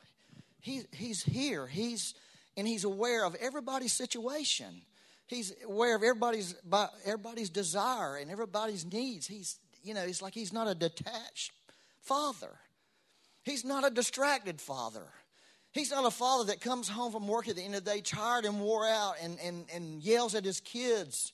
He, 0.61 0.83
he's 0.92 1.23
here. 1.23 1.66
He's, 1.66 2.14
and 2.57 2.66
he's 2.66 2.85
aware 2.85 3.25
of 3.25 3.35
everybody's 3.37 3.92
situation. 3.92 4.83
He's 5.26 5.54
aware 5.64 5.97
of 5.97 6.02
everybody's, 6.02 6.54
everybody's 7.07 7.49
desire 7.49 8.16
and 8.16 8.31
everybody's 8.31 8.85
needs. 8.85 9.26
He's, 9.26 9.59
you 9.83 9.95
know, 9.95 10.02
it's 10.02 10.21
like 10.21 10.35
he's 10.35 10.52
not 10.52 10.69
a 10.69 10.75
detached 10.75 11.52
father. 12.00 12.50
He's 13.44 13.64
not 13.64 13.87
a 13.87 13.90
distracted 13.90 14.61
father. 14.61 15.04
He's 15.72 15.90
not 15.90 16.04
a 16.04 16.11
father 16.11 16.44
that 16.44 16.61
comes 16.61 16.88
home 16.88 17.12
from 17.12 17.26
work 17.26 17.49
at 17.49 17.56
the 17.56 17.62
end 17.62 17.75
of 17.75 17.84
the 17.84 17.90
day 17.90 18.00
tired 18.02 18.44
and 18.44 18.61
wore 18.61 18.87
out 18.87 19.14
and, 19.22 19.38
and, 19.42 19.64
and 19.75 20.02
yells 20.02 20.34
at 20.34 20.44
his 20.44 20.61
kids 20.61 21.32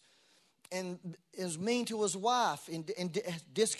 and 0.70 0.98
is 1.32 1.58
mean 1.58 1.84
to 1.86 2.02
his 2.02 2.16
wife 2.16 2.68
and, 2.72 2.90
and 2.98 3.20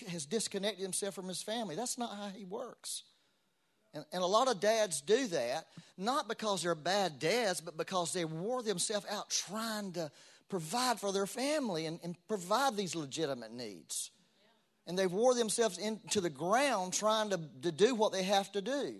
has 0.08 0.26
disconnected 0.26 0.82
himself 0.82 1.14
from 1.14 1.28
his 1.28 1.42
family. 1.42 1.76
That's 1.76 1.98
not 1.98 2.16
how 2.16 2.28
he 2.28 2.44
works. 2.44 3.04
And, 3.94 4.04
and, 4.12 4.22
a 4.22 4.26
lot 4.26 4.48
of 4.48 4.60
dads 4.60 5.00
do 5.00 5.28
that, 5.28 5.66
not 5.96 6.28
because 6.28 6.62
they're 6.62 6.74
bad 6.74 7.18
dads, 7.18 7.60
but 7.60 7.76
because 7.76 8.12
they 8.12 8.24
wore 8.24 8.62
themselves 8.62 9.06
out 9.10 9.30
trying 9.30 9.92
to 9.92 10.10
provide 10.48 11.00
for 11.00 11.12
their 11.12 11.26
family 11.26 11.86
and, 11.86 11.98
and 12.02 12.16
provide 12.26 12.76
these 12.76 12.94
legitimate 12.94 13.52
needs. 13.52 14.10
And 14.88 14.98
they've 14.98 15.12
wore 15.12 15.34
themselves 15.34 15.78
into 15.78 16.20
the 16.20 16.30
ground 16.30 16.94
trying 16.94 17.30
to, 17.30 17.40
to 17.62 17.70
do 17.70 17.94
what 17.94 18.10
they 18.10 18.22
have 18.24 18.50
to 18.52 18.62
do. 18.62 18.94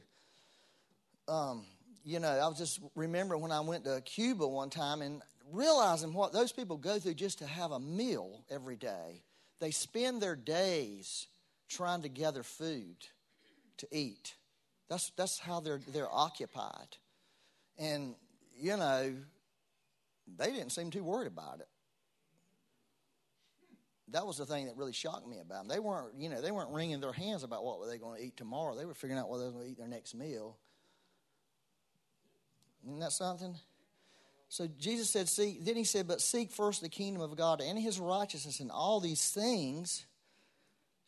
Um, 1.27 1.65
you 2.05 2.21
know, 2.21 2.29
I 2.29 2.47
was 2.47 2.59
just 2.59 2.79
remembering 2.95 3.41
when 3.41 3.53
I 3.53 3.61
went 3.61 3.85
to 3.85 4.01
Cuba 4.03 4.47
one 4.47 4.71
time 4.71 5.03
and 5.03 5.23
realizing 5.51 6.13
what 6.13 6.33
those 6.33 6.53
people 6.53 6.77
go 6.77 6.99
through 6.99 7.15
just 7.15 7.39
to 7.39 7.47
have 7.47 7.73
a 7.73 7.81
meal 7.81 8.45
every 8.51 8.77
day. 8.77 9.23
They 9.61 9.71
spend 9.71 10.21
their 10.21 10.37
days 10.37 11.27
trying 11.69 12.03
to 12.03 12.09
gather 12.09 12.43
food 12.43 12.97
to 13.79 13.89
eat. 13.91 14.35
That's, 14.89 15.11
that's 15.17 15.39
how 15.39 15.61
they're, 15.61 15.81
they're 15.89 16.13
occupied. 16.13 16.97
And, 17.79 18.15
you 18.59 18.77
know, 18.77 19.15
they 20.37 20.53
didn't 20.53 20.71
seem 20.71 20.91
too 20.91 21.05
worried 21.05 21.29
about 21.29 21.61
it. 21.61 21.69
That 24.13 24.27
was 24.27 24.39
the 24.39 24.47
thing 24.47 24.67
that 24.67 24.77
really 24.77 24.93
shocked 24.93 25.27
me 25.27 25.39
about 25.39 25.61
them. 25.61 25.69
They 25.69 25.81
weren't, 25.81 26.19
you 26.19 26.29
know, 26.29 26.41
they 26.41 26.51
weren't 26.51 26.71
wringing 26.71 27.01
their 27.01 27.13
hands 27.13 27.43
about 27.43 27.65
what 27.65 27.79
were 27.79 27.87
they 27.87 27.99
going 27.99 28.19
to 28.19 28.25
eat 28.25 28.37
tomorrow. 28.37 28.75
They 28.75 28.87
were 28.87 28.95
figuring 28.95 29.21
out 29.21 29.29
what 29.29 29.39
they 29.39 29.45
were 29.45 29.53
going 29.53 29.65
to 29.65 29.71
eat 29.71 29.79
their 29.79 29.89
next 29.89 30.15
meal. 30.15 30.57
Isn't 32.85 33.01
that 33.01 33.13
something? 33.13 33.55
So 34.49 34.67
Jesus 34.79 35.11
said, 35.11 35.29
"See." 35.29 35.59
Then 35.61 35.77
he 35.77 35.85
said, 35.85 36.09
"But 36.09 36.23
seek 36.23 36.51
first 36.51 36.81
the 36.81 36.89
kingdom 36.89 37.21
of 37.23 37.37
God 37.37 37.61
and 37.61 37.79
His 37.79 38.01
righteousness, 38.01 38.61
and 38.61 38.71
all 38.71 39.01
these 39.01 39.31
things 39.31 40.07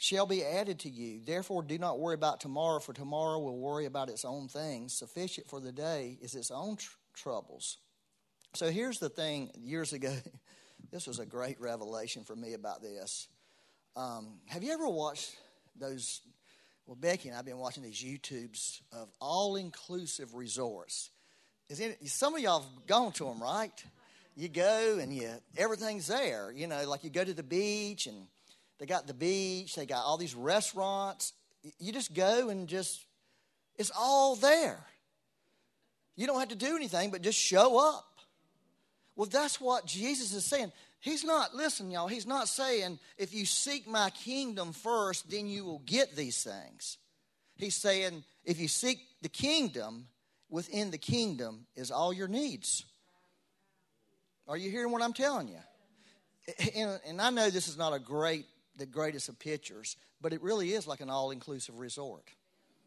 shall 0.00 0.24
be 0.24 0.42
added 0.42 0.78
to 0.80 0.88
you. 0.88 1.20
Therefore, 1.22 1.62
do 1.62 1.78
not 1.78 1.98
worry 2.00 2.14
about 2.14 2.40
tomorrow, 2.40 2.80
for 2.80 2.94
tomorrow 2.94 3.38
will 3.38 3.58
worry 3.58 3.84
about 3.84 4.08
its 4.08 4.24
own 4.24 4.48
things. 4.48 4.94
Sufficient 4.94 5.46
for 5.46 5.60
the 5.60 5.72
day 5.72 6.16
is 6.22 6.34
its 6.34 6.50
own 6.50 6.76
tr- 6.76 6.96
troubles. 7.14 7.76
So 8.54 8.70
here's 8.70 8.98
the 8.98 9.10
thing 9.10 9.50
years 9.54 9.92
ago, 9.92 10.16
this 10.90 11.06
was 11.06 11.18
a 11.18 11.26
great 11.26 11.60
revelation 11.60 12.24
for 12.24 12.34
me 12.34 12.54
about 12.54 12.82
this. 12.82 13.28
Um, 13.96 14.40
have 14.46 14.62
you 14.62 14.72
ever 14.72 14.88
watched 14.88 15.36
those? 15.78 16.20
Well, 16.86 16.96
Becky 16.96 17.28
and 17.28 17.34
I 17.34 17.38
have 17.38 17.46
been 17.46 17.58
watching 17.58 17.82
these 17.82 18.02
YouTubes 18.02 18.80
of 18.92 19.08
all 19.20 19.56
inclusive 19.56 20.34
resorts. 20.34 21.10
Is 21.68 22.12
some 22.12 22.34
of 22.34 22.40
y'all 22.40 22.62
have 22.62 22.86
gone 22.86 23.12
to 23.12 23.24
them, 23.24 23.40
right? 23.40 23.84
You 24.36 24.48
go 24.48 24.98
and 25.00 25.14
you 25.14 25.30
everything's 25.56 26.08
there. 26.08 26.50
You 26.50 26.66
know, 26.66 26.88
like 26.88 27.04
you 27.04 27.10
go 27.10 27.22
to 27.22 27.34
the 27.34 27.44
beach 27.44 28.06
and 28.06 28.26
they 28.80 28.86
got 28.86 29.06
the 29.06 29.14
beach, 29.14 29.76
they 29.76 29.86
got 29.86 30.04
all 30.04 30.16
these 30.16 30.34
restaurants. 30.34 31.34
You 31.78 31.92
just 31.92 32.14
go 32.14 32.48
and 32.48 32.66
just, 32.66 33.04
it's 33.76 33.92
all 33.96 34.34
there. 34.34 34.80
You 36.16 36.26
don't 36.26 36.40
have 36.40 36.48
to 36.48 36.56
do 36.56 36.74
anything 36.74 37.10
but 37.10 37.22
just 37.22 37.38
show 37.38 37.78
up. 37.78 38.09
Well, 39.20 39.28
that's 39.28 39.60
what 39.60 39.84
Jesus 39.84 40.32
is 40.32 40.46
saying. 40.46 40.72
He's 40.98 41.24
not, 41.24 41.54
listen, 41.54 41.90
y'all, 41.90 42.08
he's 42.08 42.26
not 42.26 42.48
saying 42.48 42.98
if 43.18 43.34
you 43.34 43.44
seek 43.44 43.86
my 43.86 44.08
kingdom 44.08 44.72
first, 44.72 45.30
then 45.30 45.46
you 45.46 45.62
will 45.62 45.80
get 45.80 46.16
these 46.16 46.42
things. 46.42 46.96
He's 47.54 47.76
saying 47.76 48.24
if 48.46 48.58
you 48.58 48.66
seek 48.66 48.98
the 49.20 49.28
kingdom, 49.28 50.06
within 50.48 50.90
the 50.90 50.96
kingdom 50.96 51.66
is 51.76 51.90
all 51.90 52.14
your 52.14 52.28
needs. 52.28 52.86
Are 54.48 54.56
you 54.56 54.70
hearing 54.70 54.90
what 54.90 55.02
I'm 55.02 55.12
telling 55.12 55.48
you? 55.48 55.60
And, 56.74 56.98
and 57.06 57.20
I 57.20 57.28
know 57.28 57.50
this 57.50 57.68
is 57.68 57.76
not 57.76 57.92
a 57.92 57.98
great 57.98 58.46
the 58.78 58.86
greatest 58.86 59.28
of 59.28 59.38
pictures, 59.38 59.98
but 60.22 60.32
it 60.32 60.40
really 60.40 60.72
is 60.72 60.86
like 60.86 61.02
an 61.02 61.10
all 61.10 61.30
inclusive 61.30 61.78
resort. 61.78 62.24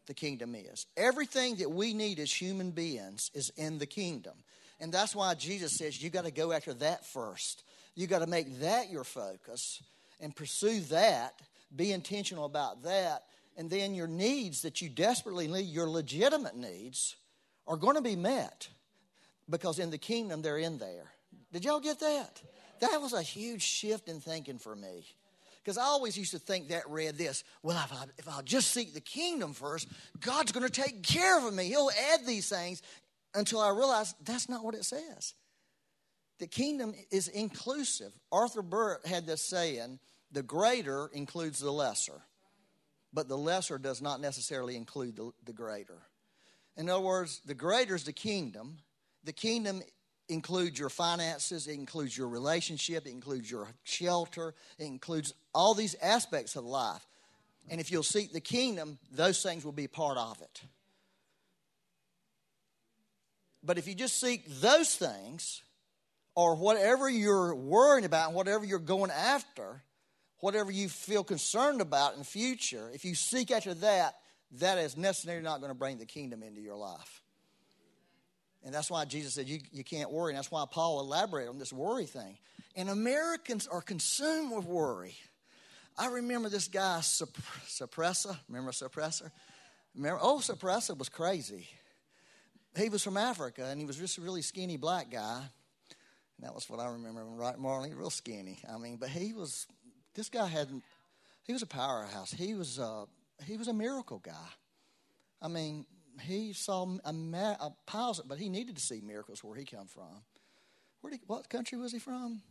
The 0.06 0.14
kingdom 0.14 0.56
is. 0.56 0.86
Everything 0.96 1.54
that 1.58 1.70
we 1.70 1.94
need 1.94 2.18
as 2.18 2.32
human 2.32 2.72
beings 2.72 3.30
is 3.34 3.52
in 3.56 3.78
the 3.78 3.86
kingdom. 3.86 4.34
And 4.80 4.92
that's 4.92 5.14
why 5.14 5.34
Jesus 5.34 5.76
says 5.76 6.02
you 6.02 6.10
got 6.10 6.24
to 6.24 6.30
go 6.30 6.52
after 6.52 6.74
that 6.74 7.06
first. 7.06 7.62
You 7.94 8.06
got 8.06 8.20
to 8.20 8.26
make 8.26 8.60
that 8.60 8.90
your 8.90 9.04
focus 9.04 9.82
and 10.20 10.34
pursue 10.34 10.80
that, 10.80 11.40
be 11.74 11.92
intentional 11.92 12.44
about 12.44 12.82
that, 12.82 13.24
and 13.56 13.70
then 13.70 13.94
your 13.94 14.08
needs 14.08 14.62
that 14.62 14.82
you 14.82 14.88
desperately 14.88 15.46
need, 15.46 15.66
your 15.66 15.88
legitimate 15.88 16.56
needs, 16.56 17.16
are 17.66 17.76
going 17.76 17.94
to 17.94 18.02
be 18.02 18.16
met 18.16 18.68
because 19.48 19.78
in 19.78 19.90
the 19.90 19.98
kingdom 19.98 20.42
they're 20.42 20.58
in 20.58 20.78
there. 20.78 21.12
Did 21.52 21.64
y'all 21.64 21.80
get 21.80 22.00
that? 22.00 22.42
That 22.80 23.00
was 23.00 23.12
a 23.12 23.22
huge 23.22 23.62
shift 23.62 24.08
in 24.08 24.20
thinking 24.20 24.58
for 24.58 24.74
me. 24.74 25.06
Because 25.62 25.78
I 25.78 25.84
always 25.84 26.18
used 26.18 26.32
to 26.32 26.38
think 26.38 26.68
that 26.68 26.82
read 26.90 27.16
this 27.16 27.42
well, 27.62 27.82
if, 27.82 27.92
I, 27.92 28.04
if 28.18 28.28
I'll 28.28 28.42
just 28.42 28.72
seek 28.72 28.92
the 28.92 29.00
kingdom 29.00 29.54
first, 29.54 29.88
God's 30.20 30.52
going 30.52 30.66
to 30.66 30.82
take 30.82 31.02
care 31.02 31.46
of 31.46 31.54
me. 31.54 31.64
He'll 31.64 31.90
add 32.12 32.26
these 32.26 32.50
things 32.50 32.82
until 33.34 33.60
I 33.60 33.70
realized 33.70 34.16
that's 34.24 34.48
not 34.48 34.64
what 34.64 34.74
it 34.74 34.84
says. 34.84 35.34
The 36.38 36.46
kingdom 36.46 36.94
is 37.10 37.28
inclusive. 37.28 38.12
Arthur 38.32 38.62
Burt 38.62 39.06
had 39.06 39.26
this 39.26 39.42
saying 39.42 39.98
the 40.32 40.42
greater 40.42 41.08
includes 41.12 41.60
the 41.60 41.70
lesser, 41.70 42.22
but 43.12 43.28
the 43.28 43.38
lesser 43.38 43.78
does 43.78 44.02
not 44.02 44.20
necessarily 44.20 44.76
include 44.76 45.16
the, 45.16 45.30
the 45.44 45.52
greater. 45.52 45.98
In 46.76 46.90
other 46.90 47.04
words, 47.04 47.40
the 47.46 47.54
greater 47.54 47.94
is 47.94 48.04
the 48.04 48.12
kingdom. 48.12 48.78
The 49.22 49.32
kingdom 49.32 49.82
includes 50.28 50.78
your 50.78 50.88
finances, 50.88 51.68
it 51.68 51.74
includes 51.74 52.16
your 52.16 52.28
relationship, 52.28 53.06
it 53.06 53.10
includes 53.10 53.50
your 53.50 53.68
shelter, 53.84 54.54
it 54.78 54.84
includes 54.84 55.34
all 55.54 55.74
these 55.74 55.94
aspects 56.02 56.56
of 56.56 56.64
life. 56.64 57.06
And 57.68 57.80
if 57.80 57.92
you'll 57.92 58.02
seek 58.02 58.32
the 58.32 58.40
kingdom, 58.40 58.98
those 59.12 59.42
things 59.42 59.64
will 59.64 59.72
be 59.72 59.86
part 59.86 60.18
of 60.18 60.40
it. 60.42 60.62
But 63.64 63.78
if 63.78 63.86
you 63.86 63.94
just 63.94 64.20
seek 64.20 64.46
those 64.60 64.94
things, 64.94 65.62
or 66.34 66.56
whatever 66.56 67.08
you're 67.08 67.54
worrying 67.54 68.04
about, 68.04 68.28
and 68.28 68.36
whatever 68.36 68.64
you're 68.64 68.78
going 68.78 69.10
after, 69.10 69.82
whatever 70.40 70.70
you 70.70 70.88
feel 70.88 71.24
concerned 71.24 71.80
about 71.80 72.12
in 72.14 72.20
the 72.20 72.24
future, 72.24 72.90
if 72.92 73.04
you 73.04 73.14
seek 73.14 73.50
after 73.50 73.74
that, 73.74 74.16
that 74.58 74.78
is 74.78 74.96
necessarily 74.96 75.42
not 75.42 75.60
going 75.60 75.70
to 75.70 75.78
bring 75.78 75.98
the 75.98 76.06
kingdom 76.06 76.42
into 76.42 76.60
your 76.60 76.76
life. 76.76 77.22
And 78.64 78.74
that's 78.74 78.90
why 78.90 79.04
Jesus 79.04 79.34
said 79.34 79.48
you, 79.48 79.60
you 79.72 79.84
can't 79.84 80.10
worry. 80.10 80.32
And 80.32 80.38
that's 80.38 80.50
why 80.50 80.64
Paul 80.70 81.00
elaborated 81.00 81.50
on 81.50 81.58
this 81.58 81.72
worry 81.72 82.06
thing. 82.06 82.38
And 82.76 82.88
Americans 82.88 83.66
are 83.66 83.82
consumed 83.82 84.52
with 84.52 84.64
worry. 84.64 85.14
I 85.96 86.08
remember 86.08 86.48
this 86.48 86.66
guy, 86.66 87.00
Surprise. 87.02 88.26
Remember 88.48 88.72
Surprise? 88.72 89.22
Remember, 89.94 90.18
oh, 90.20 90.40
Surprise 90.40 90.90
was 90.96 91.08
crazy. 91.08 91.68
He 92.76 92.88
was 92.88 93.02
from 93.02 93.16
Africa, 93.16 93.64
and 93.66 93.78
he 93.78 93.86
was 93.86 93.96
just 93.96 94.18
a 94.18 94.20
really 94.20 94.42
skinny 94.42 94.76
black 94.76 95.10
guy. 95.10 95.42
And 96.36 96.46
that 96.46 96.54
was 96.54 96.68
what 96.68 96.80
I 96.80 96.86
remember 96.88 97.22
him, 97.22 97.36
right, 97.36 97.58
Marley? 97.58 97.94
Real 97.94 98.10
skinny. 98.10 98.58
I 98.72 98.78
mean, 98.78 98.96
but 98.96 99.08
he 99.08 99.32
was, 99.32 99.66
this 100.14 100.28
guy 100.28 100.46
had, 100.46 100.68
he 101.44 101.52
was 101.52 101.62
a 101.62 101.66
powerhouse. 101.66 102.32
He 102.32 102.54
was, 102.54 102.78
a, 102.78 103.04
he 103.44 103.56
was 103.56 103.68
a 103.68 103.72
miracle 103.72 104.18
guy. 104.18 104.48
I 105.40 105.48
mean, 105.48 105.86
he 106.22 106.52
saw 106.52 106.86
a, 107.04 107.12
ma- 107.12 107.56
a 107.60 107.72
piles, 107.86 108.20
but 108.26 108.38
he 108.38 108.48
needed 108.48 108.76
to 108.76 108.82
see 108.82 109.00
miracles 109.00 109.44
where 109.44 109.56
he 109.56 109.64
come 109.64 109.86
from. 109.86 110.24
Where 111.00 111.12
did, 111.12 111.20
what 111.26 111.48
country 111.48 111.78
was 111.78 111.92
he 111.92 111.98
from? 111.98 112.42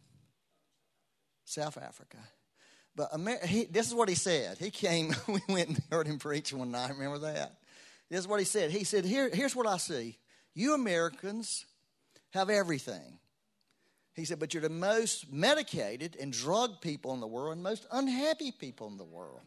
South 1.44 1.78
Africa. 1.78 2.18
But 2.96 3.10
Amer- 3.14 3.46
he, 3.46 3.66
this 3.66 3.88
is 3.88 3.94
what 3.94 4.08
he 4.08 4.16
said. 4.16 4.58
He 4.58 4.72
came, 4.72 5.14
we 5.28 5.42
went 5.50 5.70
and 5.70 5.82
heard 5.92 6.08
him 6.08 6.20
preach 6.20 6.54
one 6.54 6.72
night. 6.72 6.92
Remember 6.92 7.20
that? 7.20 7.58
This 8.10 8.20
is 8.20 8.28
what 8.28 8.40
he 8.40 8.46
said. 8.46 8.72
He 8.72 8.84
said, 8.84 9.06
Here, 9.06 9.30
Here's 9.34 9.56
what 9.56 9.68
I 9.68 9.78
see. 9.78 10.18
You 10.54 10.74
Americans 10.76 11.66
have 12.32 12.50
everything. 12.50 13.20
He 14.14 14.26
said, 14.26 14.40
But 14.40 14.54
you're 14.54 14.62
the 14.62 14.70
most 14.70 15.32
medicated 15.32 16.16
and 16.20 16.32
drugged 16.32 16.82
people 16.82 17.14
in 17.14 17.20
the 17.20 17.28
world 17.28 17.54
and 17.54 17.64
most 17.64 17.88
unhappy 17.92 18.52
people 18.52 18.88
in 18.88 18.98
the 18.98 19.04
world. 19.04 19.42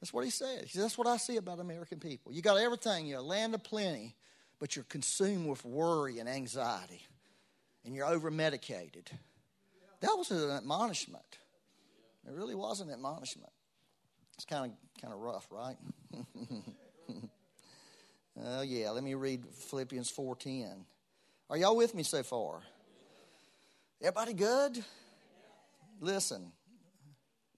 That's 0.00 0.12
what 0.12 0.24
he 0.24 0.30
said. 0.30 0.62
He 0.62 0.68
said, 0.68 0.82
That's 0.82 0.98
what 0.98 1.06
I 1.08 1.16
see 1.16 1.36
about 1.36 1.58
American 1.58 1.98
people. 1.98 2.32
You 2.32 2.42
got 2.42 2.58
everything, 2.58 3.06
you're 3.06 3.20
a 3.20 3.22
land 3.22 3.54
of 3.54 3.64
plenty, 3.64 4.14
but 4.60 4.76
you're 4.76 4.84
consumed 4.84 5.48
with 5.48 5.64
worry 5.64 6.18
and 6.18 6.28
anxiety, 6.28 7.02
and 7.84 7.94
you're 7.94 8.06
over 8.06 8.30
medicated. 8.30 9.10
That 10.00 10.14
was 10.16 10.30
an 10.30 10.50
admonishment. 10.50 11.38
It 12.26 12.32
really 12.32 12.54
was 12.54 12.80
an 12.80 12.90
admonishment. 12.90 13.50
It's 14.34 14.44
kind 14.44 14.70
of 14.70 15.00
kind 15.00 15.14
of 15.14 15.20
rough, 15.20 15.46
right? 15.50 15.76
Oh 18.38 18.60
yeah, 18.60 18.90
let 18.90 19.02
me 19.02 19.14
read 19.14 19.46
Philippians 19.46 20.12
4:10. 20.12 20.84
Are 21.48 21.56
y'all 21.56 21.76
with 21.76 21.94
me 21.94 22.02
so 22.02 22.22
far? 22.22 22.60
Everybody 24.02 24.34
good? 24.34 24.84
Listen. 26.00 26.52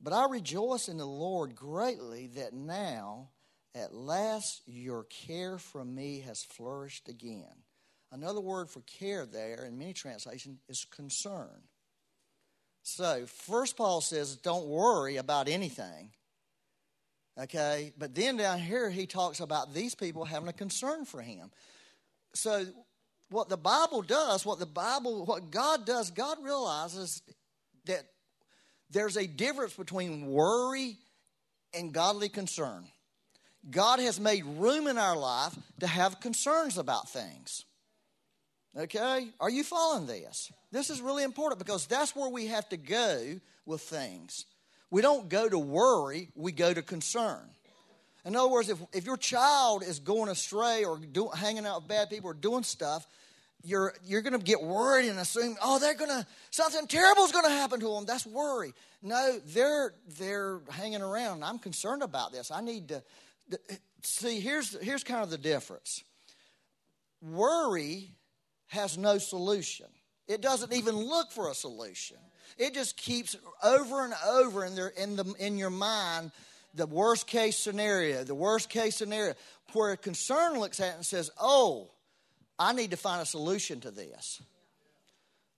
But 0.01 0.13
I 0.13 0.29
rejoice 0.29 0.89
in 0.89 0.97
the 0.97 1.05
Lord 1.05 1.57
greatly 1.57 2.29
that 2.37 2.53
now 2.53 3.31
at 3.75 3.93
last 3.93 4.63
your 4.67 5.05
care 5.05 5.59
for 5.59 5.85
me 5.85 6.21
has 6.21 6.45
flourished 6.45 7.09
again. 7.09 7.65
Another 8.13 8.41
word 8.41 8.71
for 8.71 8.81
care 8.83 9.27
there 9.27 9.65
in 9.65 9.77
many 9.77 9.93
translations 9.93 10.61
is 10.69 10.85
concern. 10.85 11.63
So, 12.83 13.27
first 13.27 13.77
Paul 13.77 14.01
says, 14.01 14.37
don't 14.37 14.67
worry 14.67 15.17
about 15.17 15.49
anything. 15.49 16.11
Okay? 17.39 17.93
But 17.99 18.15
then 18.15 18.37
down 18.37 18.59
here, 18.59 18.91
he 18.91 19.07
talks 19.07 19.41
about 19.41 19.75
these 19.75 19.95
people 19.95 20.25
having 20.25 20.49
a 20.49 20.53
concern 20.53 21.05
for 21.05 21.23
him. 21.23 21.51
So, 22.35 22.67
what 23.31 23.49
the 23.49 23.57
Bible 23.57 24.03
does, 24.03 24.45
what 24.47 24.59
the 24.59 24.67
Bible, 24.67 25.25
what 25.25 25.51
God 25.51 25.85
does, 25.85 26.11
God 26.11 26.39
realizes 26.43 27.23
that 27.85 28.05
there's 28.91 29.17
a 29.17 29.27
difference 29.27 29.75
between 29.75 30.27
worry 30.27 30.97
and 31.75 31.93
godly 31.93 32.29
concern. 32.29 32.87
God 33.71 34.01
has 34.01 34.19
made 34.19 34.45
room 34.45 34.87
in 34.87 34.97
our 34.97 35.17
life 35.17 35.55
to 35.81 35.87
have 35.87 36.21
concerns 36.21 36.79
about 36.79 37.11
things. 37.11 37.65
Okay? 38.77 39.29
Are 39.41 39.51
you 39.51 39.65
following 39.65 40.07
this? 40.07 40.51
This 40.71 40.89
is 40.89 41.01
really 41.01 41.25
important 41.25 41.59
because 41.59 41.87
that's 41.87 42.15
where 42.15 42.31
we 42.31 42.47
have 42.47 42.69
to 42.71 42.77
go 42.77 43.41
with 43.67 43.83
things. 43.83 44.47
We 44.91 45.03
don't 45.03 45.29
go 45.29 45.49
to 45.49 45.59
worry, 45.59 46.31
we 46.35 46.53
go 46.53 46.73
to 46.73 46.83
concern. 46.83 47.41
In 48.25 48.37
other 48.37 48.49
words, 48.49 48.69
if, 48.69 48.79
if 48.93 49.07
your 49.07 49.17
child 49.17 49.83
is 49.83 50.01
going 50.01 50.29
astray 50.29 50.85
or 50.85 50.99
do, 50.99 51.29
hanging 51.29 51.67
out 51.67 51.83
with 51.83 51.89
bad 51.89 52.11
people 52.11 52.31
or 52.31 52.35
doing 52.35 52.63
stuff, 52.63 53.07
you're, 53.65 53.95
you're 54.05 54.23
going 54.23 54.39
to 54.39 54.45
get 54.45 54.63
worried 54.63 55.09
and 55.09 55.19
assume, 55.19 55.57
oh, 55.63 55.79
they're 55.79 55.95
going 55.95 56.11
to, 56.11 56.27
something 56.51 56.87
terrible 56.87 57.25
is 57.25 57.33
going 57.33 57.45
to 57.45 57.51
happen 57.51 57.81
to 57.81 57.89
them. 57.95 58.07
That's 58.07 58.27
worry. 58.27 58.73
No, 59.03 59.39
they're, 59.47 59.95
they're 60.19 60.61
hanging 60.71 61.03
around. 61.03 61.43
I'm 61.43 61.59
concerned 61.59 62.03
about 62.03 62.33
this. 62.33 62.51
I 62.51 62.61
need 62.61 62.89
to, 62.89 63.03
see, 64.03 64.41
here's, 64.41 64.79
here's 64.81 65.05
kind 65.05 65.23
of 65.23 65.31
the 65.31 65.39
difference. 65.39 66.05
Worry 67.21 68.11
has 68.69 68.97
no 68.97 69.19
solution. 69.19 69.87
It 70.29 70.41
doesn't 70.41 70.73
even 70.73 70.97
look 70.97 71.33
for 71.33 71.51
a 71.51 71.55
solution. 71.55 72.19
It 72.57 72.75
just 72.75 72.97
keeps 72.97 73.37
over 73.63 74.05
and 74.05 74.15
over 74.27 74.65
in, 74.65 74.75
their, 74.75 74.89
in, 74.89 75.17
the, 75.17 75.35
in 75.39 75.59
your 75.59 75.71
mind 75.71 76.31
the 76.75 76.87
worst 76.87 77.27
case 77.27 77.57
scenario, 77.57 78.25
the 78.25 78.35
worst 78.35 78.69
case 78.69 78.97
scenario, 78.97 79.35
where 79.73 79.97
concern 79.97 80.59
looks 80.59 80.81
at 80.81 80.91
it 80.91 80.97
and 80.97 81.07
says, 81.07 81.31
oh, 81.41 81.91
I 82.59 82.73
need 82.73 82.91
to 82.93 82.97
find 82.97 83.23
a 83.23 83.27
solution 83.27 83.81
to 83.81 83.91
this. 83.91 84.41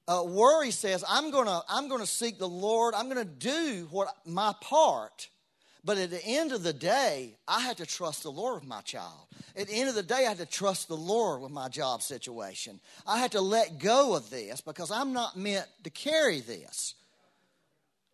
Uh, 0.09 0.25
worry 0.27 0.71
says, 0.71 1.05
I'm 1.09 1.31
going 1.31 1.47
to 1.47 1.63
I'm 1.69 1.89
gonna 1.89 2.07
seek 2.07 2.39
the 2.39 2.49
Lord, 2.49 2.95
I'm 2.95 3.09
going 3.09 3.25
to 3.25 3.33
do 3.33 3.87
what 3.91 4.09
my 4.27 4.55
part. 4.61 5.29
But 5.83 5.99
at 5.99 6.11
the 6.11 6.25
end 6.25 6.53
of 6.53 6.63
the 6.63 6.73
day, 6.73 7.37
I 7.49 7.61
had 7.61 7.79
to 7.79 7.87
trust 7.87 8.23
the 8.23 8.31
Lord 8.31 8.61
with 8.61 8.69
my 8.69 8.83
child. 8.83 9.27
At 9.57 9.69
the 9.69 9.75
end 9.75 9.89
of 9.89 9.95
the 9.95 10.03
day, 10.03 10.27
I 10.27 10.29
had 10.29 10.39
to 10.39 10.47
trust 10.47 10.89
the 10.89 10.97
Lord 10.97 11.41
with 11.41 11.51
my 11.51 11.69
job 11.69 12.03
situation. 12.03 12.81
I 13.07 13.19
had 13.19 13.33
to 13.33 13.41
let 13.41 13.79
go 13.79 14.15
of 14.15 14.29
this 14.31 14.61
because 14.61 14.91
I'm 14.91 15.13
not 15.13 15.37
meant 15.37 15.67
to 15.85 15.91
carry 15.91 16.41
this. 16.41 16.95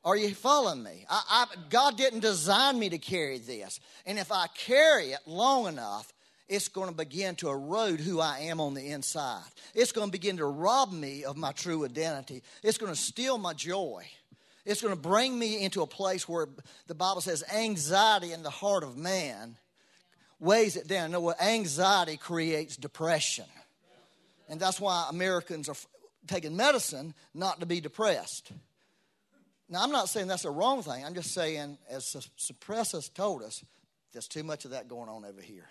Are 0.05 0.16
you 0.16 0.33
following 0.35 0.85
me? 0.85 1.05
I, 1.11 1.22
I, 1.29 1.46
God 1.68 1.96
didn't 1.96 2.20
design 2.20 2.79
me 2.79 2.88
to 2.90 2.98
carry 2.98 3.38
this. 3.38 3.81
And 4.07 4.20
if 4.20 4.31
I 4.31 4.46
carry 4.55 5.07
it 5.07 5.20
long 5.26 5.66
enough, 5.66 6.12
it's 6.48 6.68
going 6.68 6.88
to 6.88 6.94
begin 6.94 7.35
to 7.37 7.48
erode 7.48 7.98
who 7.98 8.20
I 8.20 8.38
am 8.42 8.61
on 8.61 8.74
the 8.74 8.87
inside. 8.87 9.42
It's 9.74 9.90
going 9.90 10.07
to 10.07 10.12
begin 10.12 10.37
to 10.37 10.46
rob 10.46 10.92
me 10.92 11.24
of 11.24 11.37
my 11.37 11.50
true 11.50 11.85
identity. 11.85 12.44
It's 12.62 12.79
going 12.79 12.92
to 12.92 13.00
steal 13.00 13.37
my 13.37 13.52
joy. 13.52 14.05
It's 14.66 14.83
going 14.83 14.92
to 14.92 15.00
bring 15.00 15.38
me 15.38 15.62
into 15.62 15.83
a 15.83 15.87
place 15.87 16.29
where 16.29 16.48
the 16.88 16.94
Bible 16.94 17.20
says 17.20 17.44
anxiety 17.55 18.33
in 18.33 18.42
the 18.42 18.50
heart 18.50 18.83
of 18.83 18.96
man 18.96 19.57
weighs 20.40 20.74
it 20.74 20.88
down. 20.88 21.12
No, 21.12 21.20
what 21.20 21.40
anxiety 21.40 22.16
creates 22.16 22.76
depression. 22.76 23.46
And 24.48 24.59
that's 24.59 24.81
why 24.81 25.07
Americans 25.09 25.68
are 25.68 25.76
taking 26.26 26.57
medicine 26.57 27.14
not 27.33 27.61
to 27.61 27.66
be 27.66 27.81
depressed. 27.81 28.50
Now, 29.68 29.85
I'm 29.85 29.92
not 29.92 30.09
saying 30.09 30.26
that's 30.26 30.44
a 30.44 30.50
wrong 30.50 30.83
thing. 30.83 31.05
I'm 31.05 31.14
just 31.14 31.33
saying, 31.33 31.79
as 31.88 32.16
Surprise's 32.37 33.09
told 33.09 33.42
us, 33.42 33.64
there's 34.12 34.29
too 34.29 34.42
much 34.42 34.64
of 34.64 34.72
that 34.72 34.88
going 34.88 35.09
on 35.09 35.24
over 35.24 35.40
here 35.40 35.68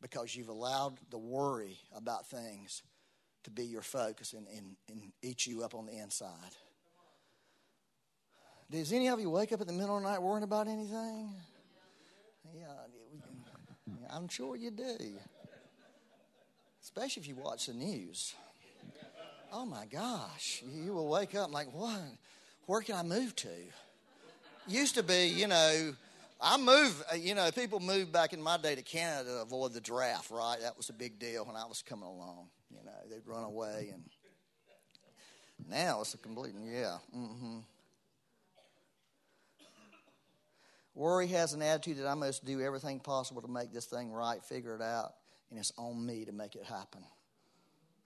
because 0.00 0.34
you've 0.36 0.48
allowed 0.48 0.98
the 1.10 1.18
worry 1.18 1.76
about 1.94 2.28
things 2.28 2.82
to 3.44 3.50
be 3.50 3.64
your 3.64 3.82
focus 3.82 4.32
and, 4.32 4.46
and, 4.48 4.76
and 4.88 5.12
eat 5.22 5.46
you 5.46 5.64
up 5.64 5.74
on 5.74 5.86
the 5.86 5.98
inside. 5.98 6.54
Does 8.70 8.92
any 8.92 9.08
of 9.08 9.20
you 9.20 9.30
wake 9.30 9.52
up 9.52 9.60
in 9.60 9.66
the 9.66 9.72
middle 9.72 9.96
of 9.96 10.02
the 10.02 10.08
night 10.08 10.20
worrying 10.20 10.42
about 10.42 10.66
anything? 10.66 11.30
Yeah, 12.54 12.70
I'm 14.10 14.28
sure 14.28 14.56
you 14.56 14.70
do. 14.70 14.98
Especially 16.82 17.22
if 17.22 17.28
you 17.28 17.36
watch 17.36 17.66
the 17.66 17.74
news. 17.74 18.34
Oh 19.52 19.64
my 19.64 19.86
gosh, 19.86 20.62
you 20.68 20.92
will 20.92 21.08
wake 21.08 21.34
up 21.34 21.52
like, 21.52 21.72
what? 21.72 22.00
Where 22.66 22.80
can 22.80 22.96
I 22.96 23.02
move 23.02 23.36
to? 23.36 23.48
Used 24.66 24.96
to 24.96 25.04
be, 25.04 25.28
you 25.28 25.46
know, 25.46 25.94
I 26.40 26.56
moved, 26.58 27.02
uh, 27.12 27.16
you 27.16 27.34
know, 27.34 27.50
people 27.52 27.78
moved 27.78 28.12
back 28.12 28.32
in 28.32 28.42
my 28.42 28.56
day 28.56 28.74
to 28.74 28.82
Canada 28.82 29.30
to 29.30 29.42
avoid 29.42 29.72
the 29.72 29.80
draft, 29.80 30.30
right? 30.30 30.60
That 30.60 30.76
was 30.76 30.90
a 30.90 30.92
big 30.92 31.18
deal 31.18 31.44
when 31.44 31.56
I 31.56 31.64
was 31.66 31.82
coming 31.82 32.06
along. 32.06 32.48
You 32.70 32.84
know, 32.84 32.92
they'd 33.08 33.26
run 33.26 33.44
away, 33.44 33.92
and 33.94 34.02
now 35.70 36.00
it's 36.00 36.14
a 36.14 36.18
complete, 36.18 36.52
yeah. 36.64 36.98
Mm-hmm. 37.16 37.58
Worry 40.96 41.26
has 41.26 41.52
an 41.52 41.60
attitude 41.60 41.98
that 41.98 42.06
I 42.06 42.14
must 42.14 42.46
do 42.46 42.62
everything 42.62 43.00
possible 43.00 43.42
to 43.42 43.48
make 43.48 43.70
this 43.70 43.84
thing 43.84 44.10
right, 44.10 44.42
figure 44.42 44.74
it 44.74 44.80
out, 44.80 45.12
and 45.50 45.58
it's 45.58 45.70
on 45.76 46.04
me 46.04 46.24
to 46.24 46.32
make 46.32 46.56
it 46.56 46.64
happen. 46.64 47.04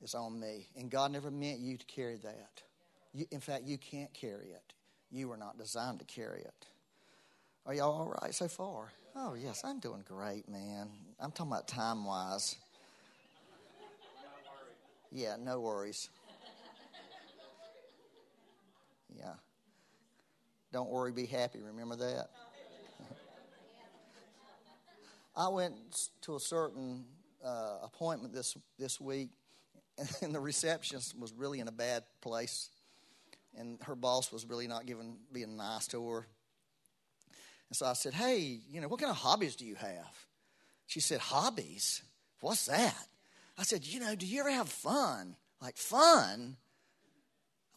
It's 0.02 0.16
on 0.16 0.40
me. 0.40 0.66
And 0.76 0.90
God 0.90 1.12
never 1.12 1.30
meant 1.30 1.60
you 1.60 1.76
to 1.76 1.86
carry 1.86 2.16
that. 2.16 2.62
You, 3.14 3.26
in 3.30 3.38
fact, 3.38 3.62
you 3.64 3.78
can't 3.78 4.12
carry 4.12 4.48
it. 4.48 4.72
You 5.12 5.28
were 5.28 5.36
not 5.36 5.56
designed 5.56 6.00
to 6.00 6.04
carry 6.04 6.40
it. 6.40 6.66
Are 7.64 7.74
y'all 7.74 7.92
all 7.92 8.16
right 8.20 8.34
so 8.34 8.48
far? 8.48 8.90
Oh, 9.14 9.34
yes, 9.34 9.62
I'm 9.64 9.78
doing 9.78 10.02
great, 10.04 10.48
man. 10.48 10.88
I'm 11.20 11.30
talking 11.30 11.52
about 11.52 11.68
time 11.68 12.04
wise. 12.04 12.56
Yeah, 15.12 15.36
no 15.38 15.60
worries. 15.60 16.08
Yeah. 19.16 19.34
Don't 20.72 20.90
worry, 20.90 21.12
be 21.12 21.26
happy. 21.26 21.60
Remember 21.60 21.94
that? 21.94 22.30
I 25.40 25.48
went 25.48 25.74
to 26.22 26.36
a 26.36 26.40
certain 26.40 27.04
uh, 27.44 27.78
appointment 27.82 28.34
this, 28.34 28.56
this 28.78 29.00
week, 29.00 29.30
and 30.22 30.34
the 30.34 30.40
receptionist 30.40 31.18
was 31.18 31.32
really 31.32 31.60
in 31.60 31.68
a 31.68 31.72
bad 31.72 32.04
place 32.20 32.70
and 33.56 33.78
her 33.82 33.94
boss 33.94 34.32
was 34.32 34.46
really 34.46 34.66
not 34.66 34.86
giving 34.86 35.16
being 35.32 35.56
nice 35.56 35.86
to 35.88 36.08
her. 36.08 36.26
And 37.68 37.76
so 37.76 37.86
I 37.86 37.94
said, 37.94 38.14
"Hey, 38.14 38.60
you 38.68 38.80
know, 38.80 38.88
what 38.88 39.00
kind 39.00 39.10
of 39.10 39.16
hobbies 39.16 39.56
do 39.56 39.66
you 39.66 39.74
have?" 39.76 40.26
She 40.86 41.00
said, 41.00 41.20
"Hobbies? 41.20 42.02
What's 42.40 42.66
that?" 42.66 43.06
I 43.58 43.62
said, 43.62 43.86
"You 43.86 44.00
know, 44.00 44.14
do 44.14 44.26
you 44.26 44.40
ever 44.40 44.50
have 44.50 44.68
fun? 44.68 45.36
Like 45.60 45.76
fun? 45.76 46.56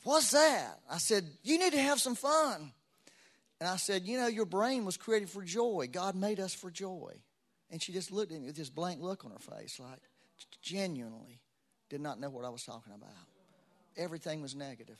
What's 0.03 0.31
that?" 0.31 0.79
I 0.89 0.97
said, 0.97 1.25
"You 1.43 1.57
need 1.57 1.73
to 1.73 1.81
have 1.81 1.99
some 1.99 2.15
fun." 2.15 2.73
And 3.59 3.69
I 3.69 3.77
said, 3.77 4.03
"You 4.03 4.17
know, 4.17 4.27
your 4.27 4.45
brain 4.45 4.85
was 4.85 4.97
created 4.97 5.29
for 5.29 5.43
joy. 5.43 5.87
God 5.91 6.15
made 6.15 6.39
us 6.39 6.53
for 6.53 6.71
joy." 6.71 7.22
And 7.73 7.81
she 7.81 7.91
just 7.91 8.11
looked 8.11 8.31
at 8.31 8.39
me 8.39 8.45
with 8.45 8.55
this 8.55 8.69
blank 8.69 9.01
look 9.01 9.25
on 9.25 9.31
her 9.31 9.57
face, 9.57 9.79
like 9.79 9.99
genuinely 10.61 11.41
did 11.89 12.01
not 12.01 12.19
know 12.19 12.29
what 12.29 12.45
I 12.45 12.49
was 12.49 12.63
talking 12.63 12.93
about. 12.93 13.09
Everything 13.97 14.43
was 14.43 14.55
negative. 14.55 14.97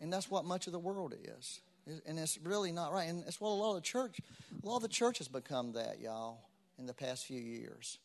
And 0.00 0.10
that's 0.10 0.30
what 0.30 0.46
much 0.46 0.66
of 0.66 0.72
the 0.72 0.78
world 0.78 1.14
is. 1.38 1.60
And 2.06 2.18
it's 2.18 2.38
really 2.42 2.72
not 2.72 2.90
right. 2.90 3.06
And 3.06 3.22
it's 3.26 3.38
what 3.38 3.50
a 3.50 3.52
lot 3.52 3.76
of 3.76 3.76
the 3.76 3.82
church, 3.82 4.18
a 4.62 4.66
lot 4.66 4.76
of 4.76 4.82
the 4.82 4.88
church 4.88 5.18
has 5.18 5.28
become 5.28 5.72
that, 5.72 6.00
y'all, 6.00 6.38
in 6.78 6.86
the 6.86 6.94
past 6.94 7.26
few 7.26 7.40
years. 7.40 7.98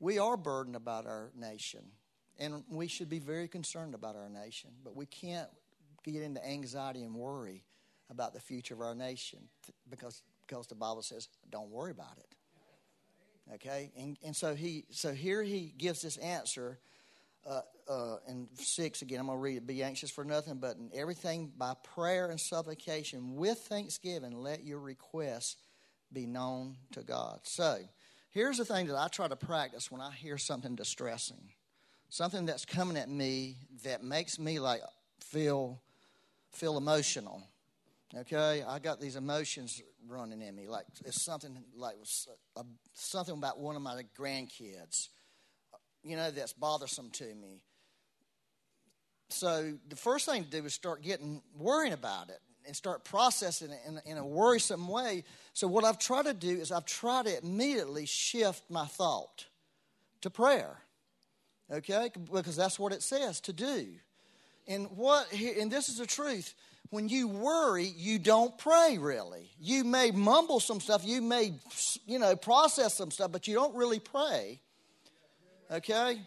We 0.00 0.18
are 0.18 0.36
burdened 0.36 0.76
about 0.76 1.06
our 1.06 1.30
nation. 1.34 1.80
And 2.38 2.62
we 2.68 2.88
should 2.88 3.08
be 3.08 3.20
very 3.20 3.48
concerned 3.48 3.94
about 3.94 4.16
our 4.16 4.28
nation. 4.28 4.68
But 4.84 4.96
we 4.96 5.06
can't 5.06 5.48
get 6.04 6.20
into 6.20 6.46
anxiety 6.46 7.02
and 7.02 7.14
worry 7.14 7.64
about 8.10 8.34
the 8.34 8.40
future 8.40 8.74
of 8.74 8.82
our 8.82 8.94
nation 8.94 9.38
because 9.88 10.22
because 10.46 10.66
the 10.66 10.74
Bible 10.74 11.00
says, 11.00 11.28
don't 11.50 11.70
worry 11.70 11.90
about 11.90 12.18
it. 12.18 12.34
Okay? 13.52 13.92
And, 13.96 14.16
and 14.24 14.34
so, 14.34 14.54
he, 14.54 14.84
so 14.90 15.12
here 15.12 15.42
he 15.42 15.74
gives 15.76 16.02
this 16.02 16.16
answer 16.16 16.78
uh, 17.46 17.60
uh, 17.88 18.16
in 18.28 18.48
6 18.54 19.02
again. 19.02 19.20
I'm 19.20 19.26
going 19.26 19.38
to 19.38 19.42
read 19.42 19.56
it. 19.58 19.66
Be 19.66 19.82
anxious 19.82 20.10
for 20.10 20.24
nothing, 20.24 20.56
but 20.56 20.76
in 20.76 20.90
everything 20.94 21.52
by 21.56 21.74
prayer 21.94 22.30
and 22.30 22.40
supplication 22.40 23.36
with 23.36 23.58
thanksgiving, 23.58 24.32
let 24.32 24.64
your 24.64 24.78
requests 24.78 25.56
be 26.12 26.26
known 26.26 26.76
to 26.92 27.02
God. 27.02 27.40
So, 27.42 27.78
here's 28.30 28.58
the 28.58 28.64
thing 28.64 28.86
that 28.86 28.96
I 28.96 29.08
try 29.08 29.28
to 29.28 29.36
practice 29.36 29.90
when 29.90 30.00
I 30.00 30.10
hear 30.12 30.38
something 30.38 30.74
distressing, 30.74 31.50
something 32.08 32.46
that's 32.46 32.64
coming 32.64 32.96
at 32.96 33.10
me 33.10 33.56
that 33.82 34.02
makes 34.02 34.38
me 34.38 34.58
like 34.58 34.80
feel 35.20 35.80
feel 36.52 36.76
emotional. 36.76 37.42
Okay, 38.16 38.62
I 38.62 38.78
got 38.78 39.00
these 39.00 39.16
emotions 39.16 39.82
running 40.06 40.40
in 40.40 40.54
me, 40.54 40.68
like 40.68 40.86
it's 41.04 41.24
something 41.24 41.64
like 41.76 41.96
something 42.92 43.34
about 43.34 43.58
one 43.58 43.74
of 43.74 43.82
my 43.82 44.02
grandkids, 44.16 45.08
you 46.04 46.16
know, 46.16 46.30
that's 46.30 46.52
bothersome 46.52 47.10
to 47.10 47.24
me. 47.24 47.60
So 49.30 49.72
the 49.88 49.96
first 49.96 50.26
thing 50.26 50.44
to 50.44 50.50
do 50.50 50.64
is 50.64 50.74
start 50.74 51.02
getting 51.02 51.42
worrying 51.58 51.92
about 51.92 52.28
it 52.28 52.38
and 52.64 52.76
start 52.76 53.02
processing 53.02 53.70
it 53.70 53.80
in, 53.86 54.00
in 54.12 54.18
a 54.18 54.24
worrisome 54.24 54.86
way. 54.86 55.24
So 55.52 55.66
what 55.66 55.82
I've 55.84 55.98
tried 55.98 56.26
to 56.26 56.34
do 56.34 56.56
is 56.56 56.70
I've 56.70 56.86
tried 56.86 57.26
to 57.26 57.38
immediately 57.42 58.06
shift 58.06 58.62
my 58.70 58.86
thought 58.86 59.46
to 60.20 60.30
prayer. 60.30 60.78
Okay, 61.68 62.10
because 62.32 62.54
that's 62.54 62.78
what 62.78 62.92
it 62.92 63.02
says 63.02 63.40
to 63.40 63.52
do. 63.52 63.88
And 64.68 64.88
what 64.92 65.32
and 65.32 65.70
this 65.70 65.88
is 65.88 65.98
the 65.98 66.06
truth 66.06 66.54
when 66.90 67.08
you 67.08 67.28
worry, 67.28 67.92
you 67.96 68.18
don't 68.18 68.56
pray 68.58 68.98
really. 68.98 69.50
You 69.58 69.84
may 69.84 70.10
mumble 70.10 70.60
some 70.60 70.80
stuff, 70.80 71.04
you 71.04 71.20
may, 71.22 71.54
you 72.06 72.18
know, 72.18 72.36
process 72.36 72.94
some 72.94 73.10
stuff, 73.10 73.32
but 73.32 73.48
you 73.48 73.54
don't 73.54 73.74
really 73.74 73.98
pray. 73.98 74.60
Okay? 75.70 76.20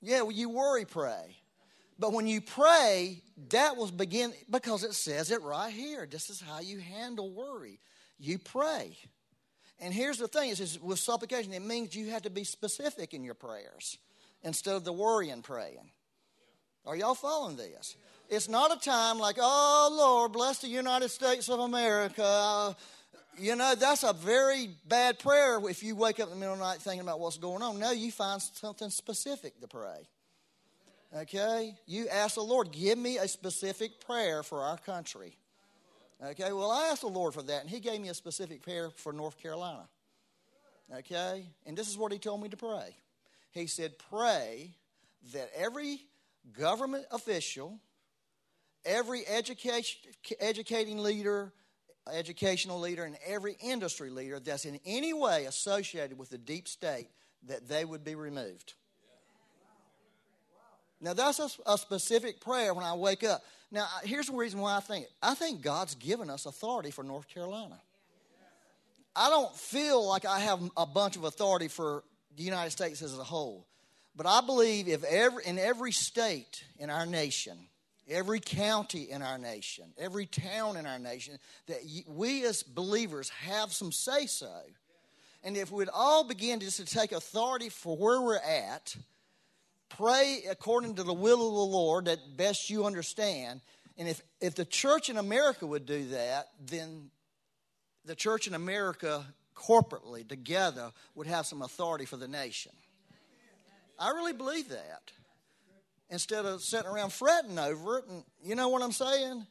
Yeah, 0.00 0.22
well, 0.22 0.32
you 0.32 0.48
worry, 0.48 0.84
pray. 0.84 1.36
But 1.98 2.12
when 2.12 2.26
you 2.26 2.40
pray, 2.40 3.22
that 3.50 3.76
will 3.76 3.90
begin, 3.90 4.32
because 4.50 4.82
it 4.82 4.94
says 4.94 5.30
it 5.30 5.40
right 5.42 5.72
here. 5.72 6.06
This 6.10 6.30
is 6.30 6.40
how 6.40 6.60
you 6.60 6.80
handle 6.80 7.30
worry. 7.30 7.78
You 8.18 8.38
pray. 8.38 8.96
And 9.78 9.94
here's 9.94 10.18
the 10.18 10.28
thing: 10.28 10.50
is 10.50 10.80
with 10.80 10.98
supplication, 10.98 11.52
it 11.52 11.62
means 11.62 11.94
you 11.94 12.10
have 12.10 12.22
to 12.22 12.30
be 12.30 12.44
specific 12.44 13.14
in 13.14 13.22
your 13.22 13.34
prayers 13.34 13.98
instead 14.42 14.74
of 14.74 14.84
the 14.84 14.92
worrying 14.92 15.42
praying. 15.42 15.90
Are 16.84 16.96
y'all 16.96 17.14
following 17.14 17.56
this? 17.56 17.96
It's 18.32 18.48
not 18.48 18.74
a 18.74 18.80
time 18.80 19.18
like, 19.18 19.36
oh, 19.38 19.94
Lord, 19.94 20.32
bless 20.32 20.60
the 20.60 20.68
United 20.68 21.10
States 21.10 21.50
of 21.50 21.60
America. 21.60 22.24
Uh, 22.24 22.72
you 23.38 23.54
know, 23.56 23.74
that's 23.74 24.04
a 24.04 24.14
very 24.14 24.70
bad 24.88 25.18
prayer 25.18 25.60
if 25.68 25.82
you 25.82 25.94
wake 25.94 26.18
up 26.18 26.28
in 26.28 26.34
the 26.36 26.40
middle 26.40 26.54
of 26.54 26.58
the 26.58 26.64
night 26.64 26.78
thinking 26.78 27.02
about 27.02 27.20
what's 27.20 27.36
going 27.36 27.62
on. 27.62 27.78
No, 27.78 27.90
you 27.90 28.10
find 28.10 28.40
something 28.40 28.88
specific 28.88 29.60
to 29.60 29.68
pray. 29.68 30.08
Okay? 31.14 31.74
You 31.84 32.08
ask 32.08 32.36
the 32.36 32.40
Lord, 32.40 32.72
give 32.72 32.96
me 32.96 33.18
a 33.18 33.28
specific 33.28 34.00
prayer 34.00 34.42
for 34.42 34.62
our 34.62 34.78
country. 34.78 35.36
Okay? 36.24 36.54
Well, 36.54 36.70
I 36.70 36.86
asked 36.86 37.02
the 37.02 37.08
Lord 37.08 37.34
for 37.34 37.42
that, 37.42 37.60
and 37.60 37.68
He 37.68 37.80
gave 37.80 38.00
me 38.00 38.08
a 38.08 38.14
specific 38.14 38.62
prayer 38.62 38.88
for 38.96 39.12
North 39.12 39.36
Carolina. 39.42 39.86
Okay? 41.00 41.44
And 41.66 41.76
this 41.76 41.86
is 41.86 41.98
what 41.98 42.12
He 42.12 42.18
told 42.18 42.42
me 42.42 42.48
to 42.48 42.56
pray. 42.56 42.96
He 43.50 43.66
said, 43.66 43.92
pray 44.10 44.70
that 45.34 45.50
every 45.54 46.00
government 46.58 47.04
official, 47.10 47.78
every 48.84 49.26
education, 49.26 50.00
educating 50.40 50.98
leader, 50.98 51.52
educational 52.12 52.80
leader, 52.80 53.04
and 53.04 53.16
every 53.26 53.56
industry 53.60 54.10
leader 54.10 54.40
that's 54.40 54.64
in 54.64 54.80
any 54.84 55.12
way 55.12 55.44
associated 55.44 56.18
with 56.18 56.30
the 56.30 56.38
deep 56.38 56.68
state, 56.68 57.08
that 57.46 57.68
they 57.68 57.84
would 57.84 58.04
be 58.04 58.14
removed. 58.14 58.74
Now, 61.00 61.14
that's 61.14 61.40
a, 61.40 61.50
a, 61.66 61.76
specific 61.76 62.40
prayer 62.40 62.72
when 62.72 62.84
I 62.84 62.94
wake 62.94 63.24
up. 63.24 63.42
Now, 63.72 63.86
here's 64.04 64.26
the 64.26 64.36
reason 64.36 64.60
why 64.60 64.76
I 64.76 64.80
think 64.80 65.06
it. 65.06 65.10
I 65.20 65.34
think 65.34 65.60
God's 65.60 65.96
given 65.96 66.30
us 66.30 66.46
authority 66.46 66.92
for 66.92 67.02
North 67.02 67.26
Carolina. 67.26 67.80
I 69.14 69.28
don't 69.28 69.54
feel 69.54 70.06
like 70.08 70.24
I 70.24 70.38
have 70.38 70.60
a 70.76 70.86
bunch 70.86 71.16
of 71.16 71.24
authority 71.24 71.66
for 71.66 72.04
the 72.36 72.44
United 72.44 72.70
States 72.70 73.02
as 73.02 73.18
a 73.18 73.24
whole. 73.24 73.66
But 74.14 74.26
I 74.26 74.40
believe 74.42 74.88
if 74.88 75.02
every, 75.04 75.44
in 75.44 75.58
every 75.58 75.92
state 75.92 76.64
in 76.78 76.88
our 76.88 77.04
nation, 77.04 77.58
every 78.08 78.40
county 78.40 79.10
in 79.10 79.22
our 79.22 79.38
nation, 79.38 79.84
every 79.98 80.26
town 80.26 80.76
in 80.76 80.86
our 80.86 80.98
nation, 80.98 81.38
that 81.66 81.78
we 82.06 82.44
as 82.44 82.62
believers 82.62 83.28
have 83.28 83.72
some 83.72 83.92
say 83.92 84.26
so. 84.26 84.60
And 85.44 85.56
if 85.56 85.70
we'd 85.70 85.88
all 85.92 86.24
begin 86.24 86.60
just 86.60 86.76
to 86.78 86.84
take 86.84 87.12
authority 87.12 87.68
for 87.68 87.96
where 87.96 88.20
we're 88.20 88.36
at, 88.36 88.96
pray 89.88 90.44
according 90.48 90.96
to 90.96 91.02
the 91.02 91.14
will 91.14 91.48
of 91.48 91.54
the 91.54 91.76
Lord 91.76 92.04
that 92.04 92.36
best 92.36 92.70
you 92.70 92.86
understand, 92.86 93.60
and 93.98 94.08
if, 94.08 94.22
if 94.40 94.54
the 94.54 94.64
church 94.64 95.10
in 95.10 95.18
America 95.18 95.66
would 95.66 95.86
do 95.86 96.08
that, 96.08 96.48
then 96.64 97.10
the 98.04 98.14
church 98.14 98.46
in 98.46 98.54
America 98.54 99.24
corporately 99.54 100.26
together 100.26 100.90
would 101.14 101.26
have 101.26 101.46
some 101.46 101.62
authority 101.62 102.04
for 102.04 102.16
the 102.16 102.28
nation. 102.28 102.72
I 103.98 104.10
really 104.10 104.32
believe 104.32 104.68
that 104.70 105.12
instead 106.10 106.44
of 106.44 106.62
sitting 106.62 106.86
around 106.86 107.12
fretting 107.12 107.58
over 107.58 107.98
it. 107.98 108.04
And 108.08 108.24
you 108.42 108.54
know 108.54 108.68
what 108.68 108.82
I'm 108.82 108.92
saying? 108.92 109.46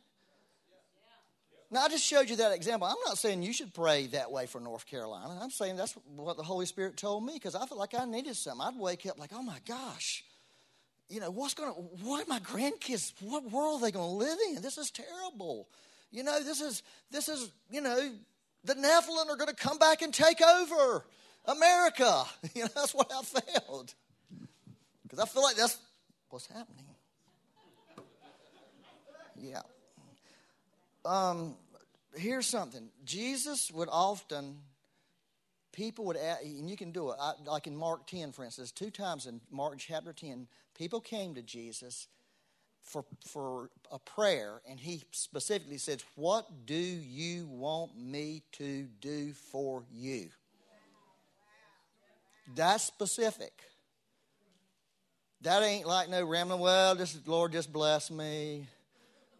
Now, 1.73 1.83
I 1.83 1.87
just 1.87 2.03
showed 2.03 2.29
you 2.29 2.35
that 2.35 2.51
example. 2.51 2.85
I'm 2.85 2.97
not 3.05 3.17
saying 3.17 3.43
you 3.43 3.53
should 3.53 3.73
pray 3.73 4.07
that 4.07 4.29
way 4.29 4.45
for 4.45 4.59
North 4.59 4.85
Carolina. 4.85 5.39
I'm 5.41 5.51
saying 5.51 5.77
that's 5.77 5.93
what 6.17 6.35
the 6.35 6.43
Holy 6.43 6.65
Spirit 6.65 6.97
told 6.97 7.25
me 7.25 7.33
because 7.33 7.55
I 7.55 7.65
felt 7.65 7.79
like 7.79 7.93
I 7.97 8.03
needed 8.03 8.35
something. 8.35 8.61
I'd 8.61 8.77
wake 8.77 9.05
up 9.05 9.17
like, 9.17 9.31
oh 9.33 9.41
my 9.41 9.57
gosh, 9.65 10.25
you 11.07 11.21
know, 11.21 11.31
what's 11.31 11.53
going 11.53 11.73
to, 11.73 11.79
what 12.05 12.25
are 12.25 12.29
my 12.29 12.39
grandkids, 12.39 13.13
what 13.21 13.49
world 13.51 13.81
are 13.81 13.85
they 13.85 13.91
going 13.91 14.09
to 14.09 14.15
live 14.15 14.37
in? 14.49 14.61
This 14.61 14.77
is 14.77 14.91
terrible. 14.91 15.69
You 16.11 16.23
know, 16.23 16.43
this 16.43 16.59
is, 16.59 16.83
this 17.09 17.29
is, 17.29 17.49
you 17.69 17.79
know, 17.79 18.11
the 18.65 18.73
Nephilim 18.75 19.29
are 19.29 19.37
going 19.37 19.47
to 19.47 19.55
come 19.55 19.77
back 19.77 20.01
and 20.01 20.13
take 20.13 20.41
over 20.41 21.05
America. 21.45 22.25
You 22.53 22.63
know, 22.63 22.69
that's 22.75 22.93
what 22.93 23.09
I 23.13 23.21
felt. 23.23 23.95
Because 25.03 25.19
I 25.19 25.25
feel 25.25 25.43
like 25.43 25.55
that's 25.55 25.77
what's 26.31 26.47
happening. 26.47 26.85
Yeah. 29.37 29.61
Um, 31.05 31.55
here's 32.15 32.45
something 32.45 32.89
Jesus 33.03 33.71
would 33.71 33.89
often, 33.91 34.57
people 35.71 36.05
would, 36.05 36.17
ask, 36.17 36.43
and 36.43 36.69
you 36.69 36.77
can 36.77 36.91
do 36.91 37.11
it, 37.11 37.17
I, 37.19 37.33
like 37.45 37.67
in 37.67 37.75
Mark 37.75 38.07
10, 38.07 38.31
for 38.31 38.45
instance, 38.45 38.71
two 38.71 38.91
times 38.91 39.25
in 39.25 39.41
Mark 39.49 39.77
chapter 39.79 40.13
10, 40.13 40.47
people 40.77 41.01
came 41.01 41.35
to 41.35 41.41
Jesus 41.41 42.07
for, 42.83 43.05
for 43.27 43.69
a 43.91 43.99
prayer, 43.99 44.61
and 44.69 44.79
he 44.79 45.03
specifically 45.11 45.77
said, 45.77 46.03
What 46.15 46.65
do 46.65 46.75
you 46.75 47.47
want 47.47 47.97
me 47.97 48.43
to 48.53 48.87
do 48.99 49.33
for 49.33 49.83
you? 49.91 50.29
That's 52.55 52.83
specific. 52.83 53.53
That 55.43 55.63
ain't 55.63 55.87
like 55.87 56.07
no 56.07 56.23
rambling, 56.23 56.59
well, 56.59 56.95
just 56.95 57.27
Lord, 57.27 57.51
just 57.51 57.73
bless 57.73 58.11
me. 58.11 58.67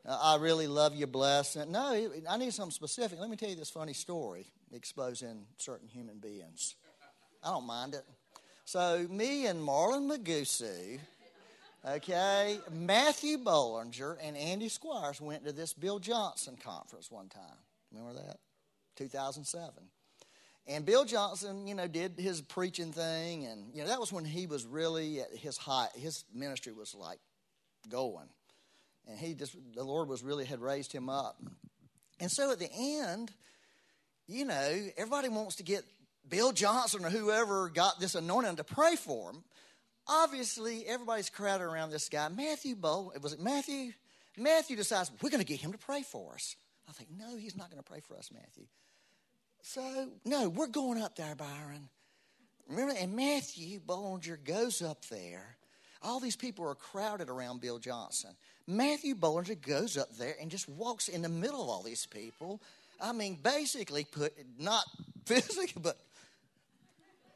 Uh, 0.03 0.17
I 0.19 0.37
really 0.37 0.65
love 0.65 0.95
you, 0.95 1.05
bless. 1.05 1.55
No, 1.55 2.09
I 2.27 2.37
need 2.37 2.53
something 2.53 2.71
specific. 2.71 3.19
Let 3.19 3.29
me 3.29 3.35
tell 3.35 3.49
you 3.49 3.55
this 3.55 3.69
funny 3.69 3.93
story 3.93 4.47
exposing 4.73 5.45
certain 5.57 5.87
human 5.87 6.17
beings. 6.17 6.75
I 7.43 7.51
don't 7.51 7.67
mind 7.67 7.93
it. 7.93 8.03
So, 8.65 9.05
me 9.09 9.45
and 9.45 9.61
Marlon 9.61 10.09
Magusu, 10.11 10.99
okay, 11.85 12.57
Matthew 12.71 13.37
Bollinger 13.37 14.17
and 14.23 14.35
Andy 14.35 14.69
Squires 14.69 15.21
went 15.21 15.45
to 15.45 15.51
this 15.51 15.73
Bill 15.73 15.99
Johnson 15.99 16.57
conference 16.63 17.11
one 17.11 17.29
time. 17.29 17.41
Remember 17.91 18.19
that? 18.21 18.37
2007. 18.95 19.71
And 20.67 20.85
Bill 20.85 21.05
Johnson, 21.05 21.67
you 21.67 21.73
know, 21.73 21.87
did 21.87 22.13
his 22.17 22.41
preaching 22.41 22.93
thing, 22.93 23.45
and 23.45 23.73
you 23.73 23.81
know 23.81 23.87
that 23.87 23.99
was 23.99 24.13
when 24.13 24.25
he 24.25 24.45
was 24.45 24.65
really 24.65 25.21
at 25.21 25.35
his 25.35 25.57
height. 25.57 25.89
His 25.95 26.23
ministry 26.33 26.71
was 26.71 26.93
like 26.93 27.19
going, 27.89 28.29
and 29.07 29.17
he 29.17 29.33
just 29.33 29.55
the 29.75 29.83
Lord 29.83 30.07
was 30.07 30.23
really 30.23 30.45
had 30.45 30.61
raised 30.61 30.91
him 30.91 31.09
up. 31.09 31.41
And 32.19 32.29
so 32.29 32.51
at 32.51 32.59
the 32.59 32.69
end, 32.71 33.31
you 34.27 34.45
know, 34.45 34.87
everybody 34.97 35.29
wants 35.29 35.55
to 35.55 35.63
get 35.63 35.83
Bill 36.29 36.51
Johnson 36.51 37.03
or 37.03 37.09
whoever 37.09 37.69
got 37.69 37.99
this 37.99 38.13
anointing 38.13 38.57
to 38.57 38.63
pray 38.63 38.95
for 38.95 39.31
him. 39.31 39.43
Obviously, 40.07 40.85
everybody's 40.85 41.29
crowded 41.29 41.63
around 41.63 41.89
this 41.89 42.09
guy, 42.09 42.27
Matthew 42.29 42.75
Bowl. 42.75 43.13
Was 43.21 43.33
it 43.33 43.39
Matthew? 43.39 43.93
Matthew 44.37 44.75
decides 44.75 45.11
we're 45.21 45.29
going 45.29 45.43
to 45.43 45.47
get 45.47 45.59
him 45.59 45.71
to 45.71 45.77
pray 45.77 46.03
for 46.03 46.33
us. 46.33 46.55
I 46.87 46.93
think, 46.93 47.09
no, 47.17 47.37
he's 47.37 47.55
not 47.55 47.69
going 47.69 47.81
to 47.81 47.89
pray 47.89 47.99
for 47.99 48.17
us, 48.17 48.29
Matthew. 48.31 48.65
So, 49.63 50.09
no, 50.25 50.49
we're 50.49 50.67
going 50.67 51.01
up 51.01 51.15
there, 51.15 51.35
Byron. 51.35 51.89
Remember, 52.67 52.93
and 52.97 53.15
Matthew 53.15 53.79
Bollinger 53.79 54.43
goes 54.43 54.81
up 54.81 55.05
there. 55.05 55.55
All 56.01 56.19
these 56.19 56.35
people 56.35 56.67
are 56.67 56.75
crowded 56.75 57.29
around 57.29 57.61
Bill 57.61 57.77
Johnson. 57.77 58.31
Matthew 58.65 59.13
Bollinger 59.15 59.61
goes 59.61 59.97
up 59.97 60.15
there 60.17 60.35
and 60.41 60.49
just 60.49 60.67
walks 60.67 61.09
in 61.09 61.21
the 61.21 61.29
middle 61.29 61.61
of 61.61 61.69
all 61.69 61.83
these 61.83 62.05
people. 62.05 62.61
I 62.99 63.11
mean, 63.11 63.37
basically 63.41 64.05
put, 64.05 64.33
not 64.57 64.83
physically, 65.25 65.81
but 65.81 65.97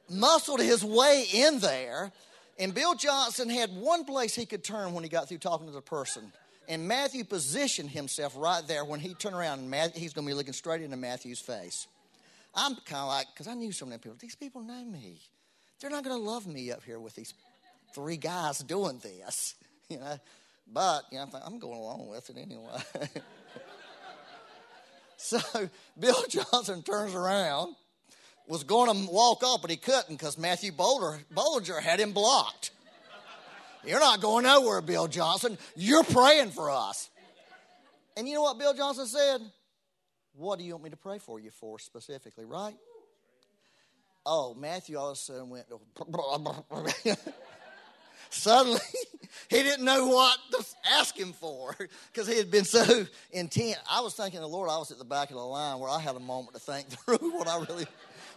muscled 0.09 0.61
his 0.61 0.83
way 0.83 1.25
in 1.31 1.59
there. 1.59 2.11
And 2.57 2.73
Bill 2.73 2.95
Johnson 2.95 3.49
had 3.49 3.75
one 3.75 4.05
place 4.05 4.33
he 4.33 4.45
could 4.45 4.63
turn 4.63 4.93
when 4.93 5.03
he 5.03 5.09
got 5.09 5.27
through 5.27 5.39
talking 5.39 5.67
to 5.67 5.73
the 5.73 5.81
person. 5.81 6.31
And 6.67 6.87
Matthew 6.87 7.23
positioned 7.23 7.91
himself 7.91 8.33
right 8.35 8.65
there 8.67 8.83
when 8.85 8.99
he 8.99 9.13
turned 9.13 9.35
around 9.35 9.69
Matthew, 9.69 10.01
he's 10.01 10.13
going 10.13 10.25
to 10.25 10.31
be 10.31 10.33
looking 10.33 10.53
straight 10.53 10.81
into 10.81 10.97
Matthew's 10.97 11.39
face. 11.39 11.87
I'm 12.55 12.75
kind 12.75 13.01
of 13.01 13.07
like, 13.07 13.27
because 13.33 13.47
I 13.47 13.53
knew 13.53 13.71
so 13.71 13.85
many 13.85 13.97
people. 13.97 14.17
These 14.19 14.35
people 14.35 14.61
know 14.61 14.83
me. 14.85 15.19
They're 15.79 15.89
not 15.89 16.03
going 16.03 16.17
to 16.17 16.23
love 16.23 16.47
me 16.47 16.71
up 16.71 16.83
here 16.83 16.99
with 16.99 17.15
these 17.15 17.33
three 17.93 18.17
guys 18.17 18.59
doing 18.59 18.99
this, 18.99 19.55
you 19.89 19.99
know. 19.99 20.17
But 20.71 21.03
you 21.11 21.19
know, 21.19 21.27
I'm 21.45 21.59
going 21.59 21.77
along 21.77 22.07
with 22.07 22.29
it 22.29 22.37
anyway. 22.37 22.81
so 25.17 25.39
Bill 25.99 26.23
Johnson 26.27 26.81
turns 26.81 27.13
around, 27.13 27.75
was 28.47 28.63
going 28.63 28.91
to 28.91 29.11
walk 29.11 29.43
up, 29.45 29.61
but 29.61 29.69
he 29.69 29.77
couldn't 29.77 30.17
because 30.17 30.37
Matthew 30.37 30.71
Boulder, 30.71 31.19
Bollinger 31.33 31.81
had 31.81 31.99
him 31.99 32.13
blocked. 32.13 32.71
You're 33.85 33.99
not 33.99 34.21
going 34.21 34.45
nowhere, 34.45 34.81
Bill 34.81 35.07
Johnson. 35.07 35.59
You're 35.75 36.03
praying 36.03 36.51
for 36.51 36.71
us. 36.71 37.09
And 38.17 38.27
you 38.27 38.33
know 38.33 38.41
what 38.41 38.57
Bill 38.57 38.73
Johnson 38.73 39.05
said? 39.05 39.41
What 40.37 40.59
do 40.59 40.65
you 40.65 40.73
want 40.73 40.83
me 40.83 40.89
to 40.89 40.97
pray 40.97 41.17
for 41.17 41.39
you 41.39 41.49
for 41.49 41.79
specifically, 41.79 42.45
right? 42.45 42.75
Oh, 44.25 44.53
Matthew 44.55 44.97
all 44.97 45.11
of 45.11 45.13
a 45.13 45.15
sudden 45.15 45.49
went, 45.49 45.65
suddenly 48.29 48.79
he 49.49 49.63
didn't 49.63 49.85
know 49.85 50.07
what 50.07 50.37
to 50.51 50.65
ask 50.93 51.17
him 51.17 51.31
for 51.33 51.75
because 52.11 52.27
he 52.27 52.35
had 52.37 52.49
been 52.49 52.65
so 52.65 53.05
intent. 53.31 53.77
I 53.89 54.01
was 54.01 54.15
thinking 54.15 54.39
the 54.39 54.47
Lord, 54.47 54.69
I 54.69 54.77
was 54.77 54.91
at 54.91 54.97
the 54.97 55.05
back 55.05 55.29
of 55.29 55.35
the 55.35 55.45
line 55.45 55.79
where 55.79 55.89
I 55.89 55.99
had 55.99 56.15
a 56.15 56.19
moment 56.19 56.55
to 56.55 56.59
think 56.59 56.87
through 56.89 57.31
what 57.31 57.47
I 57.47 57.59
really 57.59 57.85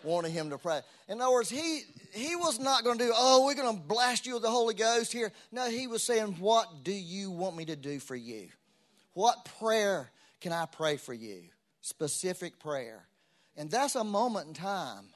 wanted 0.04 0.30
him 0.30 0.50
to 0.50 0.58
pray. 0.58 0.80
In 1.08 1.20
other 1.20 1.32
words, 1.32 1.48
he 1.48 1.80
he 2.12 2.36
was 2.36 2.60
not 2.60 2.84
going 2.84 2.98
to 2.98 3.04
do, 3.04 3.12
oh, 3.16 3.46
we're 3.46 3.54
going 3.54 3.74
to 3.74 3.82
blast 3.82 4.26
you 4.26 4.34
with 4.34 4.42
the 4.42 4.50
Holy 4.50 4.74
Ghost 4.74 5.12
here. 5.12 5.32
No, 5.50 5.68
he 5.68 5.86
was 5.86 6.02
saying, 6.02 6.36
what 6.38 6.84
do 6.84 6.92
you 6.92 7.30
want 7.30 7.56
me 7.56 7.64
to 7.64 7.76
do 7.76 7.98
for 7.98 8.14
you? 8.14 8.48
What 9.14 9.48
prayer 9.58 10.10
can 10.40 10.52
I 10.52 10.66
pray 10.66 10.96
for 10.96 11.14
you? 11.14 11.42
Specific 11.80 12.58
prayer. 12.58 13.06
And 13.56 13.70
that's 13.70 13.94
a 13.94 14.04
moment 14.04 14.48
in 14.48 14.54
time. 14.54 15.06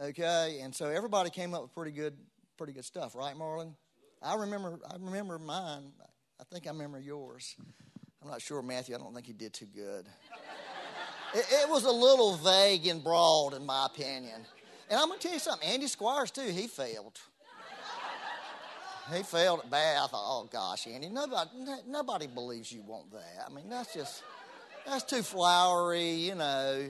Okay? 0.00 0.60
And 0.62 0.74
so 0.74 0.86
everybody 0.86 1.30
came 1.30 1.54
up 1.54 1.62
with 1.62 1.74
pretty 1.74 1.92
good 1.92 2.16
pretty 2.56 2.72
good 2.72 2.84
stuff, 2.84 3.14
right, 3.14 3.36
Marlon? 3.36 3.72
I 4.20 4.34
remember 4.34 4.78
I 4.90 4.96
remember 5.00 5.38
mine. 5.38 5.92
I 6.40 6.44
think 6.52 6.66
I 6.66 6.70
remember 6.70 6.98
yours. 6.98 7.56
I'm 8.22 8.28
not 8.28 8.42
sure, 8.42 8.62
Matthew. 8.62 8.94
I 8.94 8.98
don't 8.98 9.14
think 9.14 9.28
you 9.28 9.34
did 9.34 9.52
too 9.52 9.66
good. 9.66 10.06
It, 11.34 11.46
it 11.50 11.68
was 11.68 11.84
a 11.84 11.90
little 11.90 12.36
vague 12.36 12.86
and 12.86 13.02
broad, 13.02 13.54
in 13.54 13.64
my 13.64 13.86
opinion. 13.86 14.40
And 14.90 14.98
I'm 14.98 15.08
going 15.08 15.20
to 15.20 15.22
tell 15.22 15.34
you 15.34 15.40
something. 15.40 15.68
Andy 15.68 15.86
Squires, 15.86 16.30
too, 16.30 16.48
he 16.48 16.66
failed. 16.66 17.18
He 19.14 19.22
failed 19.22 19.60
at 19.60 19.70
bad. 19.70 20.08
Oh 20.12 20.48
gosh, 20.50 20.86
Andy, 20.86 21.08
nobody, 21.08 21.50
nobody 21.86 22.26
believes 22.26 22.70
you 22.70 22.82
want 22.82 23.10
that. 23.12 23.46
I 23.46 23.52
mean, 23.52 23.68
that's 23.68 23.94
just, 23.94 24.22
that's 24.88 25.04
too 25.04 25.22
flowery, 25.22 26.12
you 26.12 26.34
know. 26.34 26.88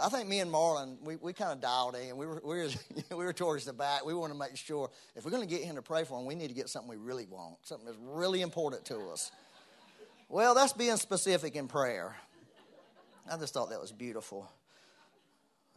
I 0.00 0.08
think 0.08 0.28
me 0.28 0.38
and 0.38 0.52
Marlon, 0.52 1.00
we, 1.02 1.16
we 1.16 1.32
kind 1.32 1.50
of 1.50 1.60
dialed 1.60 1.96
in. 1.96 2.16
We 2.16 2.26
were, 2.26 2.40
we, 2.44 2.58
were, 2.58 2.68
we 3.10 3.24
were 3.24 3.32
towards 3.32 3.64
the 3.64 3.72
back. 3.72 4.04
We 4.04 4.14
want 4.14 4.32
to 4.32 4.38
make 4.38 4.56
sure 4.56 4.90
if 5.16 5.24
we're 5.24 5.32
going 5.32 5.46
to 5.46 5.52
get 5.52 5.64
him 5.64 5.76
to 5.76 5.82
pray 5.82 6.04
for 6.04 6.18
him, 6.18 6.26
we 6.26 6.36
need 6.36 6.48
to 6.48 6.54
get 6.54 6.68
something 6.68 6.88
we 6.88 6.96
really 6.96 7.26
want, 7.26 7.56
something 7.62 7.86
that's 7.86 7.98
really 8.00 8.42
important 8.42 8.84
to 8.86 9.10
us. 9.10 9.32
Well, 10.28 10.54
that's 10.54 10.72
being 10.72 10.96
specific 10.96 11.56
in 11.56 11.66
prayer. 11.66 12.14
I 13.30 13.36
just 13.36 13.52
thought 13.52 13.70
that 13.70 13.80
was 13.80 13.90
beautiful. 13.90 14.48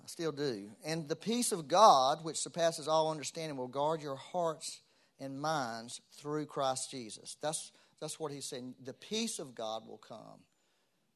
I 0.04 0.08
still 0.08 0.32
do. 0.32 0.70
And 0.86 1.08
the 1.10 1.16
peace 1.16 1.52
of 1.52 1.68
God, 1.68 2.24
which 2.24 2.38
surpasses 2.38 2.88
all 2.88 3.10
understanding, 3.10 3.58
will 3.58 3.68
guard 3.68 4.02
your 4.02 4.16
hearts 4.16 4.82
and 5.20 5.42
minds 5.42 6.02
through 6.12 6.46
Christ 6.46 6.92
Jesus. 6.92 7.38
That's, 7.42 7.72
that's 8.00 8.20
what 8.20 8.32
he's 8.32 8.46
saying. 8.46 8.76
The 8.84 8.94
peace 8.94 9.40
of 9.40 9.56
God 9.56 9.88
will 9.88 9.98
come 9.98 10.42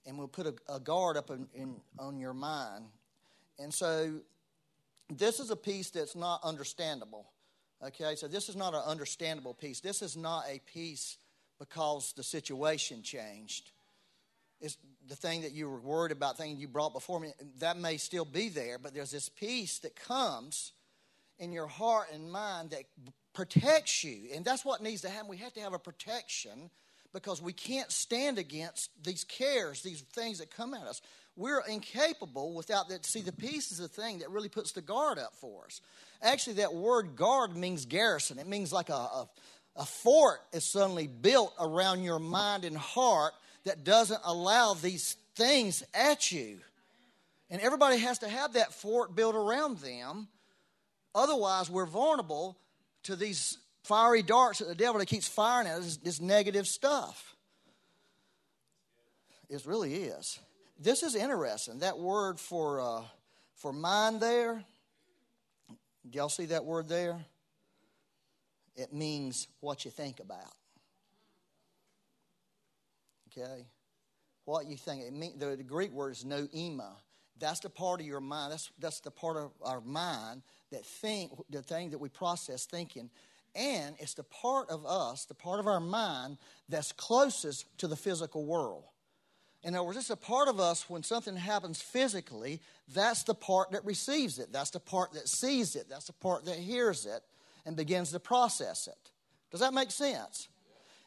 and 0.07 0.17
we'll 0.17 0.27
put 0.27 0.47
a, 0.47 0.55
a 0.73 0.79
guard 0.79 1.17
up 1.17 1.29
in, 1.29 1.47
in, 1.53 1.75
on 1.99 2.17
your 2.17 2.33
mind. 2.33 2.85
And 3.59 3.73
so 3.73 4.21
this 5.13 5.39
is 5.39 5.51
a 5.51 5.55
peace 5.55 5.89
that's 5.89 6.15
not 6.15 6.39
understandable. 6.43 7.27
Okay, 7.85 8.15
so 8.15 8.27
this 8.27 8.49
is 8.49 8.55
not 8.55 8.73
an 8.73 8.81
understandable 8.87 9.53
peace. 9.53 9.81
This 9.81 10.01
is 10.01 10.17
not 10.17 10.45
a 10.49 10.59
peace 10.65 11.17
because 11.59 12.13
the 12.15 12.23
situation 12.23 13.03
changed. 13.03 13.71
It's 14.59 14.77
the 15.07 15.15
thing 15.15 15.41
that 15.41 15.51
you 15.51 15.69
were 15.69 15.79
worried 15.79 16.11
about, 16.11 16.37
thing 16.37 16.57
you 16.57 16.67
brought 16.67 16.93
before 16.93 17.19
me, 17.19 17.33
that 17.59 17.77
may 17.77 17.97
still 17.97 18.25
be 18.25 18.49
there, 18.49 18.79
but 18.79 18.93
there's 18.93 19.11
this 19.11 19.29
peace 19.29 19.79
that 19.79 19.95
comes 19.95 20.71
in 21.37 21.51
your 21.51 21.67
heart 21.67 22.07
and 22.11 22.31
mind 22.31 22.71
that 22.71 22.83
protects 23.33 24.03
you. 24.03 24.29
And 24.33 24.43
that's 24.43 24.65
what 24.65 24.81
needs 24.81 25.01
to 25.01 25.09
happen. 25.09 25.27
We 25.27 25.37
have 25.37 25.53
to 25.53 25.61
have 25.61 25.73
a 25.73 25.79
protection 25.79 26.71
because 27.17 27.41
we 27.41 27.53
can't 27.53 27.91
stand 27.91 28.37
against 28.37 28.91
these 29.03 29.23
cares, 29.23 29.81
these 29.81 30.01
things 30.01 30.37
that 30.37 30.55
come 30.55 30.75
at 30.75 30.83
us. 30.83 31.01
We're 31.35 31.61
incapable 31.67 32.53
without 32.53 32.89
that. 32.89 33.05
See, 33.05 33.21
the 33.21 33.31
peace 33.31 33.71
is 33.71 33.79
the 33.79 33.87
thing 33.87 34.19
that 34.19 34.29
really 34.29 34.49
puts 34.49 34.71
the 34.71 34.81
guard 34.81 35.17
up 35.17 35.33
for 35.33 35.65
us. 35.65 35.81
Actually, 36.21 36.57
that 36.57 36.75
word 36.75 37.15
guard 37.15 37.55
means 37.55 37.85
garrison. 37.85 38.37
It 38.37 38.45
means 38.45 38.71
like 38.71 38.89
a, 38.89 38.93
a, 38.93 39.29
a 39.77 39.85
fort 39.85 40.41
is 40.53 40.63
suddenly 40.63 41.07
built 41.07 41.53
around 41.59 42.03
your 42.03 42.19
mind 42.19 42.65
and 42.65 42.77
heart 42.77 43.33
that 43.65 43.83
doesn't 43.83 44.21
allow 44.23 44.75
these 44.75 45.15
things 45.35 45.83
at 45.95 46.31
you. 46.31 46.59
And 47.49 47.61
everybody 47.61 47.97
has 47.97 48.19
to 48.19 48.29
have 48.29 48.53
that 48.53 48.73
fort 48.73 49.15
built 49.15 49.35
around 49.35 49.79
them. 49.79 50.27
Otherwise, 51.15 51.67
we're 51.67 51.87
vulnerable 51.87 52.59
to 53.03 53.15
these 53.15 53.57
fiery 53.87 54.21
darts 54.21 54.59
that 54.59 54.67
the 54.67 54.75
devil 54.75 54.99
that 54.99 55.05
keeps 55.05 55.27
firing 55.27 55.67
at 55.67 55.79
us, 55.79 55.97
this 55.97 56.19
negative 56.19 56.67
stuff. 56.67 57.35
It 59.49 59.65
really 59.65 59.93
is. 59.93 60.39
This 60.79 61.03
is 61.03 61.15
interesting. 61.15 61.79
That 61.79 61.97
word 61.97 62.39
for 62.39 62.81
uh, 62.81 63.03
for 63.55 63.73
mind 63.73 64.19
there. 64.21 64.63
Do 66.09 66.19
y'all 66.19 66.29
see 66.29 66.45
that 66.45 66.63
word 66.63 66.87
there? 66.87 67.17
It 68.75 68.93
means 68.93 69.47
what 69.59 69.85
you 69.85 69.91
think 69.91 70.19
about. 70.19 70.53
Okay? 73.31 73.65
What 74.45 74.67
you 74.67 74.77
think. 74.77 75.03
It 75.03 75.13
mean, 75.13 75.37
the, 75.37 75.55
the 75.55 75.63
Greek 75.63 75.91
word 75.91 76.11
is 76.11 76.23
noema. 76.23 76.91
That's 77.39 77.59
the 77.59 77.69
part 77.69 77.99
of 77.99 78.05
your 78.05 78.21
mind. 78.21 78.51
That's, 78.51 78.71
that's 78.79 78.99
the 79.01 79.11
part 79.11 79.37
of 79.37 79.51
our 79.61 79.81
mind 79.81 80.43
that 80.71 80.85
think, 80.85 81.31
the 81.49 81.61
thing 81.61 81.89
that 81.91 81.99
we 81.99 82.09
process 82.09 82.65
thinking. 82.65 83.09
And 83.55 83.95
it's 83.99 84.13
the 84.13 84.23
part 84.23 84.69
of 84.69 84.85
us, 84.85 85.25
the 85.25 85.33
part 85.33 85.59
of 85.59 85.67
our 85.67 85.79
mind 85.79 86.37
that's 86.69 86.91
closest 86.91 87.65
to 87.79 87.87
the 87.87 87.95
physical 87.95 88.45
world. 88.45 88.83
In 89.63 89.75
other 89.75 89.83
words, 89.83 89.97
it's 89.97 90.09
a 90.09 90.15
part 90.15 90.47
of 90.47 90.59
us 90.59 90.89
when 90.89 91.03
something 91.03 91.35
happens 91.35 91.81
physically, 91.81 92.61
that's 92.93 93.23
the 93.23 93.33
part 93.33 93.71
that 93.71 93.83
receives 93.83 94.39
it. 94.39 94.53
That's 94.53 94.69
the 94.69 94.79
part 94.79 95.13
that 95.13 95.27
sees 95.27 95.75
it. 95.75 95.87
That's 95.89 96.05
the 96.05 96.13
part 96.13 96.45
that 96.45 96.55
hears 96.55 97.05
it 97.05 97.21
and 97.65 97.75
begins 97.75 98.11
to 98.11 98.19
process 98.19 98.87
it. 98.87 99.11
Does 99.51 99.59
that 99.59 99.73
make 99.73 99.91
sense? 99.91 100.47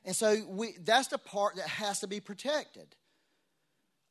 And 0.04 0.16
so 0.16 0.36
we, 0.48 0.74
that's 0.84 1.08
the 1.08 1.18
part 1.18 1.56
that 1.56 1.68
has 1.68 2.00
to 2.00 2.06
be 2.06 2.20
protected. 2.20 2.86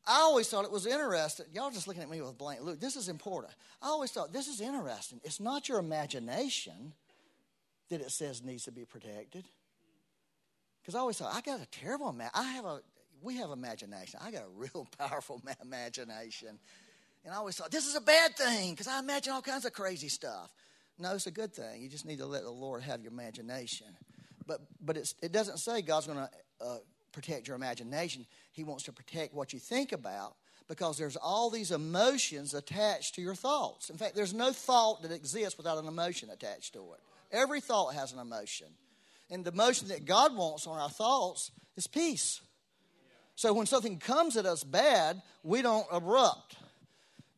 I 0.08 0.22
always 0.22 0.48
thought 0.48 0.66
it 0.66 0.72
was 0.72 0.88
interesting. 0.88 1.46
Y'all 1.54 1.70
just 1.70 1.88
looking 1.88 2.02
at 2.02 2.10
me 2.10 2.22
with 2.22 2.38
blank 2.38 2.62
look. 2.62 2.80
This 2.80 2.96
is 2.96 3.10
important. 3.10 3.54
I 3.82 3.88
always 3.88 4.12
thought 4.12 4.34
this 4.34 4.48
is 4.48 4.62
interesting. 4.62 5.20
It's 5.24 5.40
not 5.40 5.70
your 5.70 5.78
imagination 5.78 6.94
that 7.90 8.02
it 8.02 8.12
says 8.12 8.44
needs 8.44 8.66
to 8.66 8.72
be 8.72 8.86
protected. 8.86 9.46
Because 10.82 10.96
I 10.96 11.00
always 11.00 11.18
thought 11.18 11.34
I 11.34 11.42
got 11.42 11.62
a 11.62 11.68
terrible 11.68 12.12
man. 12.14 12.30
I 12.34 12.44
have 12.54 12.66
a 12.66 12.82
we 13.22 13.36
have 13.38 13.52
imagination. 13.52 14.20
I 14.24 14.32
got 14.32 14.44
a 14.44 14.50
real 14.56 14.88
powerful 14.98 15.42
imagination, 15.62 16.60
and 17.26 17.34
I 17.34 17.38
always 17.38 17.56
thought 17.56 17.72
this 17.72 17.86
is 17.86 17.96
a 17.96 18.02
bad 18.02 18.36
thing 18.36 18.72
because 18.72 18.88
I 18.88 19.00
imagine 19.00 19.34
all 19.34 19.42
kinds 19.42 19.66
of 19.66 19.74
crazy 19.74 20.10
stuff. 20.10 20.54
No, 20.98 21.14
it's 21.14 21.28
a 21.28 21.32
good 21.32 21.54
thing. 21.54 21.82
You 21.82 21.90
just 21.90 22.06
need 22.06 22.18
to 22.18 22.26
let 22.26 22.44
the 22.44 22.52
Lord 22.52 22.84
have 22.84 23.02
your 23.02 23.12
imagination 23.12 23.88
but 24.50 24.62
but 24.82 24.98
it 24.98 25.32
doesn't 25.32 25.60
say 25.60 25.82
God's 25.82 26.08
going 26.08 26.18
to 26.18 26.30
uh, 26.66 26.78
protect 27.14 27.48
your 27.48 27.56
imagination. 27.56 28.26
He 28.52 28.64
wants 28.64 28.84
to 28.86 28.92
protect 28.92 29.34
what 29.34 29.54
you 29.54 29.60
think 29.60 29.94
about 29.94 30.36
because 30.68 30.98
there's 30.98 31.16
all 31.16 31.50
these 31.50 31.72
emotions 31.72 32.54
attached 32.54 33.16
to 33.16 33.22
your 33.22 33.36
thoughts. 33.36 33.90
In 33.90 33.98
fact, 33.98 34.16
there's 34.16 34.34
no 34.34 34.52
thought 34.52 35.04
that 35.04 35.12
exists 35.12 35.58
without 35.58 35.78
an 35.78 35.88
emotion 35.88 36.30
attached 36.32 36.74
to 36.74 36.80
it. 36.80 37.00
Every 37.32 37.62
thought 37.62 37.94
has 37.94 38.14
an 38.14 38.20
emotion. 38.20 38.68
And 39.30 39.46
the 39.46 39.52
emotion 39.52 39.90
that 39.90 40.06
God 40.06 40.36
wants 40.36 40.66
on 40.66 40.80
our 40.80 40.90
thoughts 40.90 41.52
is 41.78 41.88
peace. 41.88 42.42
So 43.36 43.54
when 43.54 43.68
something 43.68 44.00
comes 44.00 44.36
at 44.36 44.46
us 44.46 44.64
bad, 44.64 45.22
we 45.44 45.62
don't 45.62 45.86
erupt 45.94 46.58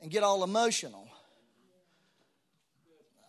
and 0.01 0.09
get 0.09 0.23
all 0.23 0.43
emotional. 0.43 1.07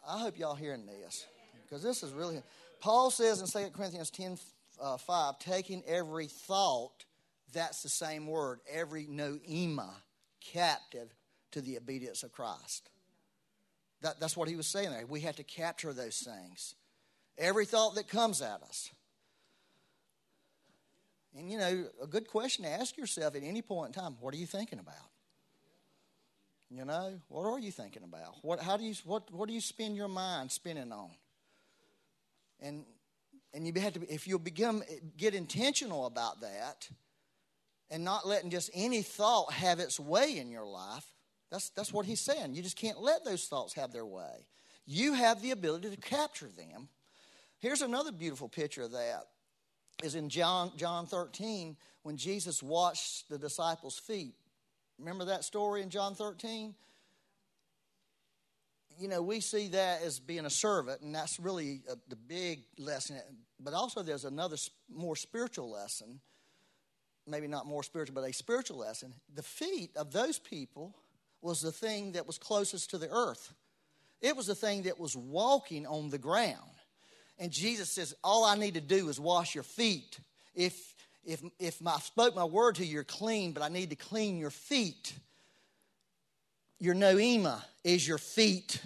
I 0.09 0.19
hope 0.19 0.39
y'all 0.39 0.55
hearing 0.55 0.87
this 0.87 1.27
because 1.63 1.83
this 1.83 2.03
is 2.03 2.13
really 2.13 2.43
Paul 2.81 3.11
says 3.11 3.41
in 3.41 3.47
2 3.47 3.71
Corinthians 3.71 4.11
10 4.11 4.39
uh, 4.81 4.97
5, 4.97 5.39
taking 5.39 5.85
every 5.87 6.27
thought, 6.27 7.05
that's 7.53 7.83
the 7.83 7.89
same 7.89 8.27
word, 8.27 8.59
every 8.69 9.07
noema 9.07 9.91
captive 10.41 11.15
to 11.53 11.61
the 11.61 11.77
obedience 11.77 12.25
of 12.25 12.33
Christ. 12.33 12.91
That, 14.03 14.21
that's 14.21 14.37
what 14.37 14.49
he 14.49 14.57
was 14.57 14.67
saying 14.67 14.91
there. 14.91 15.07
We 15.07 15.21
have 15.21 15.37
to 15.37 15.45
capture 15.45 15.93
those 15.93 16.19
things. 16.19 16.75
Every 17.39 17.65
thought 17.65 17.95
that 17.95 18.09
comes 18.09 18.43
at 18.43 18.63
us. 18.63 18.91
And 21.37 21.51
you 21.51 21.59
know, 21.59 21.87
a 22.03 22.07
good 22.07 22.29
question 22.29 22.65
to 22.65 22.71
ask 22.71 22.97
yourself 22.97 23.35
at 23.35 23.43
any 23.43 23.63
point 23.63 23.95
in 23.97 24.03
time 24.03 24.17
what 24.21 24.35
are 24.35 24.37
you 24.37 24.47
thinking 24.47 24.79
about? 24.79 24.95
You 26.71 26.85
know, 26.85 27.21
what 27.29 27.45
are 27.45 27.59
you 27.59 27.71
thinking 27.71 28.03
about? 28.03 28.37
What, 28.43 28.61
how 28.61 28.77
do 28.77 28.85
you, 28.85 28.95
what, 29.05 29.31
what 29.31 29.47
do 29.47 29.55
you 29.55 29.61
spend 29.61 29.95
your 29.95 30.09
mind 30.09 30.51
spinning 30.51 30.91
on? 30.91 31.11
And, 32.61 32.85
and 33.53 33.67
you 33.67 33.79
have 33.83 33.93
to, 33.95 34.13
if 34.13 34.27
you'll 34.27 34.39
become, 34.39 34.83
get 35.19 35.35
intentional 35.35 36.07
about 36.07 36.41
that 36.41 36.89
and 37.91 38.05
not 38.05 38.27
letting 38.27 38.49
just 38.49 38.71
any 38.73 39.03
thought 39.03 39.53
have 39.53 39.81
its 39.81 40.01
way 40.01 40.39
in 40.39 40.51
your 40.51 40.65
life, 40.65 41.05
that's, 41.53 41.69
that's 41.69 41.93
what 41.93 42.07
he's 42.07 42.21
saying. 42.21 42.55
You 42.55 42.63
just 42.63 42.77
can't 42.79 42.99
let 42.99 43.27
those 43.27 43.45
thoughts 43.45 43.75
have 43.75 43.93
their 43.93 44.07
way. 44.07 44.47
You 44.87 45.13
have 45.13 45.43
the 45.43 45.51
ability 45.51 45.91
to 45.91 45.97
capture 45.99 46.49
them. 46.49 46.89
Here's 47.59 47.83
another 47.83 48.11
beautiful 48.11 48.49
picture 48.49 48.83
of 48.83 48.93
that 48.93 49.27
is 50.03 50.15
in 50.15 50.31
John, 50.31 50.73
John 50.77 51.07
13 51.07 51.77
when 52.05 52.17
Jesus 52.17 52.63
washed 52.63 53.29
the 53.29 53.39
disciples' 53.39 53.99
feet. 53.99 54.35
Remember 54.99 55.27
that 55.27 55.45
story 55.45 55.83
in 55.83 55.91
John 55.91 56.15
13? 56.15 56.75
You 58.99 59.09
know, 59.09 59.21
we 59.21 59.41
see 59.41 59.69
that 59.69 60.03
as 60.03 60.21
being 60.21 60.47
a 60.47 60.51
servant, 60.51 61.03
and 61.03 61.15
that's 61.15 61.39
really 61.39 61.83
a, 61.91 61.97
the 62.09 62.17
big 62.17 62.63
lesson. 62.79 63.21
But 63.61 63.75
also, 63.75 64.03
there's 64.03 64.25
another 64.25 64.57
more 64.91 65.17
spiritual 65.17 65.71
lesson. 65.71 66.21
Maybe 67.27 67.47
not 67.47 67.67
more 67.67 67.83
spiritual, 67.83 68.15
but 68.15 68.29
a 68.29 68.33
spiritual 68.33 68.79
lesson. 68.79 69.13
The 69.35 69.43
feet 69.43 69.91
of 69.97 70.13
those 70.13 70.39
people 70.39 70.97
was 71.43 71.61
the 71.61 71.73
thing 71.73 72.13
that 72.13 72.27
was 72.27 72.39
closest 72.39 72.91
to 72.91 72.99
the 72.99 73.11
earth, 73.11 73.53
it 74.21 74.37
was 74.37 74.47
the 74.47 74.55
thing 74.55 74.83
that 74.83 74.99
was 74.99 75.17
walking 75.17 75.87
on 75.87 76.11
the 76.11 76.19
ground. 76.19 76.59
And 77.39 77.51
Jesus 77.51 77.91
says, 77.91 78.15
All 78.23 78.45
I 78.45 78.57
need 78.57 78.75
to 78.75 78.81
do 78.81 79.09
is 79.09 79.19
wash 79.19 79.55
your 79.55 79.65
feet. 79.65 80.19
If 80.55 80.95
if 81.25 81.43
if 81.59 81.85
I 81.87 81.99
spoke 81.99 82.35
my 82.35 82.45
word 82.45 82.77
to 82.77 82.85
you, 82.85 82.95
you're 82.95 83.05
clean, 83.05 83.53
but 83.53 83.63
I 83.63 83.69
need 83.69 83.91
to 83.91 83.97
clean 83.97 84.39
your 84.39 84.51
feet. 84.51 85.13
Your 86.79 86.95
noema 86.95 87.63
is 87.85 88.07
your 88.07 88.19
feet. 88.19 88.81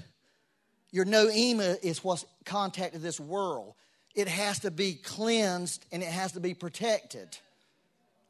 Your 0.90 1.05
noema 1.05 1.83
is 1.83 2.05
what's 2.05 2.25
contacted 2.45 3.03
this 3.03 3.21
world. 3.21 3.75
It 4.14 4.29
has 4.29 4.61
to 4.61 4.71
be 4.71 4.95
cleansed 4.95 5.85
and 5.92 6.03
it 6.03 6.09
has 6.09 6.33
to 6.33 6.40
be 6.40 6.55
protected. 6.55 7.37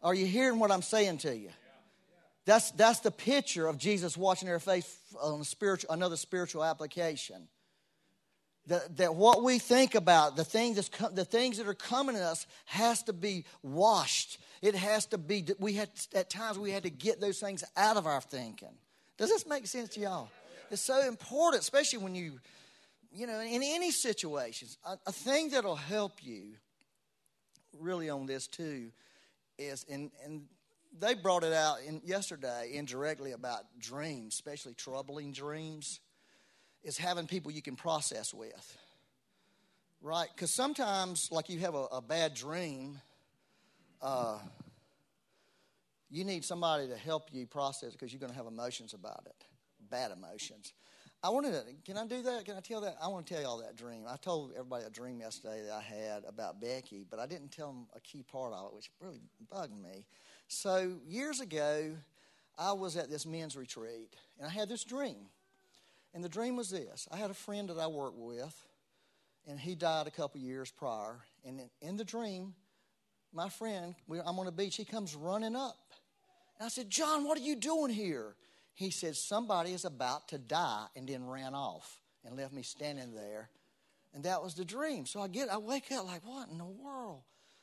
Are 0.03 0.15
you 0.15 0.27
hearing 0.27 0.59
what 0.59 0.71
I'm 0.71 0.83
saying 0.83 1.19
to 1.19 1.37
you? 1.37 1.51
That's, 2.47 2.71
that's 2.71 3.01
the 3.01 3.11
picture 3.11 3.67
of 3.67 3.77
Jesus 3.77 4.17
watching 4.17 4.49
their 4.49 4.61
face 4.61 4.97
on 5.21 5.43
spiritual, 5.45 5.93
another 5.93 6.17
spiritual 6.17 6.65
application 6.65 7.49
that, 8.69 8.97
that 8.97 9.15
what 9.15 9.43
we 9.43 9.59
think 9.59 9.95
about, 9.95 10.37
the 10.37 10.45
things, 10.45 10.77
that's, 10.77 11.11
the 11.13 11.25
things 11.25 11.59
that 11.59 11.67
are 11.67 11.75
coming 11.75 12.15
to 12.17 12.23
us, 12.23 12.47
has 12.67 13.03
to 13.05 13.13
be 13.13 13.45
washed. 13.63 14.39
It 14.63 14.75
has 14.77 15.07
to 15.07 15.19
be, 15.19 15.45
we 15.59 15.75
had, 15.75 15.91
at 16.15 16.31
times 16.31 16.59
we 16.59 16.71
had 16.71 16.85
to 16.85 16.91
get 16.91 17.21
those 17.21 17.39
things 17.39 17.65
out 17.77 17.97
of 17.97 18.07
our 18.07 18.21
thinking. 18.21 18.75
Does 19.19 19.31
this 19.31 19.47
make 19.47 19.67
sense 19.67 19.91
to 19.91 20.01
y'all? 20.01 20.29
It's 20.71 20.83
so 20.83 21.07
important, 21.07 21.63
especially 21.63 21.99
when 21.99 22.15
you, 22.15 22.39
you 23.13 23.27
know, 23.27 23.41
in 23.41 23.63
any 23.63 23.91
situations. 23.91 24.79
A, 24.85 24.99
a 25.07 25.13
thing 25.13 25.51
that'll 25.51 25.77
help 25.77 26.25
you 26.25 26.55
really 27.79 28.11
on 28.11 28.27
this 28.27 28.47
too 28.47 28.91
is, 29.59 29.85
and, 29.89 30.11
and 30.25 30.43
they 31.01 31.15
brought 31.15 31.45
it 31.45 31.53
out 31.53 31.79
in, 31.87 32.01
yesterday 32.05 32.71
indirectly 32.75 33.33
about 33.33 33.65
dreams, 33.79 34.35
especially 34.35 34.75
troubling 34.75 35.33
dreams 35.33 36.01
is 36.83 36.97
having 36.97 37.27
people 37.27 37.51
you 37.51 37.63
can 37.63 37.77
process 37.77 38.33
with. 38.33 38.79
Right? 40.03 40.29
Because 40.35 40.55
sometimes, 40.55 41.29
like 41.33 41.49
you 41.49 41.59
have 41.61 41.75
a, 41.75 41.87
a 41.93 42.01
bad 42.01 42.35
dream, 42.35 43.01
uh, 44.01 44.39
you 46.11 46.25
need 46.25 46.45
somebody 46.45 46.89
to 46.89 46.97
help 46.97 47.25
you 47.33 47.47
process 47.47 47.93
because 47.93 48.13
you're 48.13 48.21
going 48.21 48.31
to 48.31 48.37
have 48.37 48.47
emotions 48.47 48.95
about 48.95 49.23
it, 49.27 49.45
bad 49.91 50.13
emotions. 50.13 50.73
I 51.23 51.31
wanted 51.31 51.53
to, 51.53 51.65
can 51.85 51.97
I 51.97 52.07
do 52.07 52.23
that? 52.23 52.45
Can 52.45 52.57
I 52.57 52.61
tell 52.61 52.83
that? 52.83 52.97
I 53.03 53.09
want 53.09 53.27
to 53.27 53.35
tell 53.35 53.43
y'all 53.43 53.59
that 53.59 53.75
dream. 53.75 54.05
I 54.09 54.17
told 54.17 54.53
everybody 54.53 54.85
a 54.85 54.91
dream 54.91 55.21
yesterday 55.21 55.63
that 55.67 55.73
I 55.73 55.81
had 55.81 56.25
about 56.29 56.61
Becky, 56.61 57.05
but 57.09 57.19
I 57.19 57.27
didn't 57.27 57.51
tell 57.51 57.69
them 57.69 57.87
a 57.97 58.01
key 58.01 58.23
part 58.23 58.53
of 58.53 58.67
it, 58.67 58.75
which 58.75 58.91
really 59.01 59.21
bugged 59.51 59.77
me. 59.77 60.05
So, 60.49 60.99
years 61.07 61.41
ago, 61.41 61.97
I 62.59 62.73
was 62.73 62.97
at 62.97 63.11
this 63.11 63.27
men's 63.27 63.57
retreat, 63.57 64.15
and 64.39 64.47
I 64.47 64.51
had 64.51 64.69
this 64.69 64.85
dream. 64.85 65.27
And 66.15 66.25
the 66.25 66.29
dream 66.29 66.57
was 66.57 66.71
this 66.71 67.09
I 67.11 67.17
had 67.17 67.31
a 67.31 67.35
friend 67.35 67.69
that 67.69 67.79
I 67.79 67.87
worked 67.87 68.19
with, 68.19 68.55
and 69.47 69.59
he 69.59 69.75
died 69.75 70.07
a 70.07 70.11
couple 70.11 70.41
years 70.41 70.71
prior. 70.71 71.19
And 71.45 71.61
in 71.81 71.97
the 71.97 72.05
dream, 72.05 72.55
my 73.33 73.49
friend, 73.49 73.95
I'm 74.11 74.39
on 74.39 74.47
the 74.47 74.53
beach, 74.53 74.77
he 74.77 74.85
comes 74.85 75.15
running 75.15 75.55
up. 75.55 75.77
And 76.59 76.67
I 76.67 76.69
said, 76.69 76.89
John, 76.89 77.25
what 77.25 77.39
are 77.39 77.43
you 77.43 77.57
doing 77.57 77.93
here? 77.93 78.35
He 78.73 78.91
said, 78.91 79.17
Somebody 79.17 79.73
is 79.73 79.85
about 79.85 80.29
to 80.29 80.39
die, 80.39 80.87
and 80.97 81.09
then 81.09 81.27
ran 81.27 81.55
off 81.55 82.01
and 82.25 82.37
left 82.37 82.53
me 82.53 82.63
standing 82.63 83.15
there. 83.15 83.51
And 84.15 84.25
that 84.25 84.43
was 84.43 84.55
the 84.55 84.65
dream. 84.65 85.05
So 85.05 85.21
I 85.21 85.29
get, 85.29 85.51
I 85.51 85.59
wake 85.59 85.93
up 85.93 86.07
like, 86.07 86.27
what 86.27 86.49
in 86.49 86.57
the 86.57 86.65
world? 86.65 87.21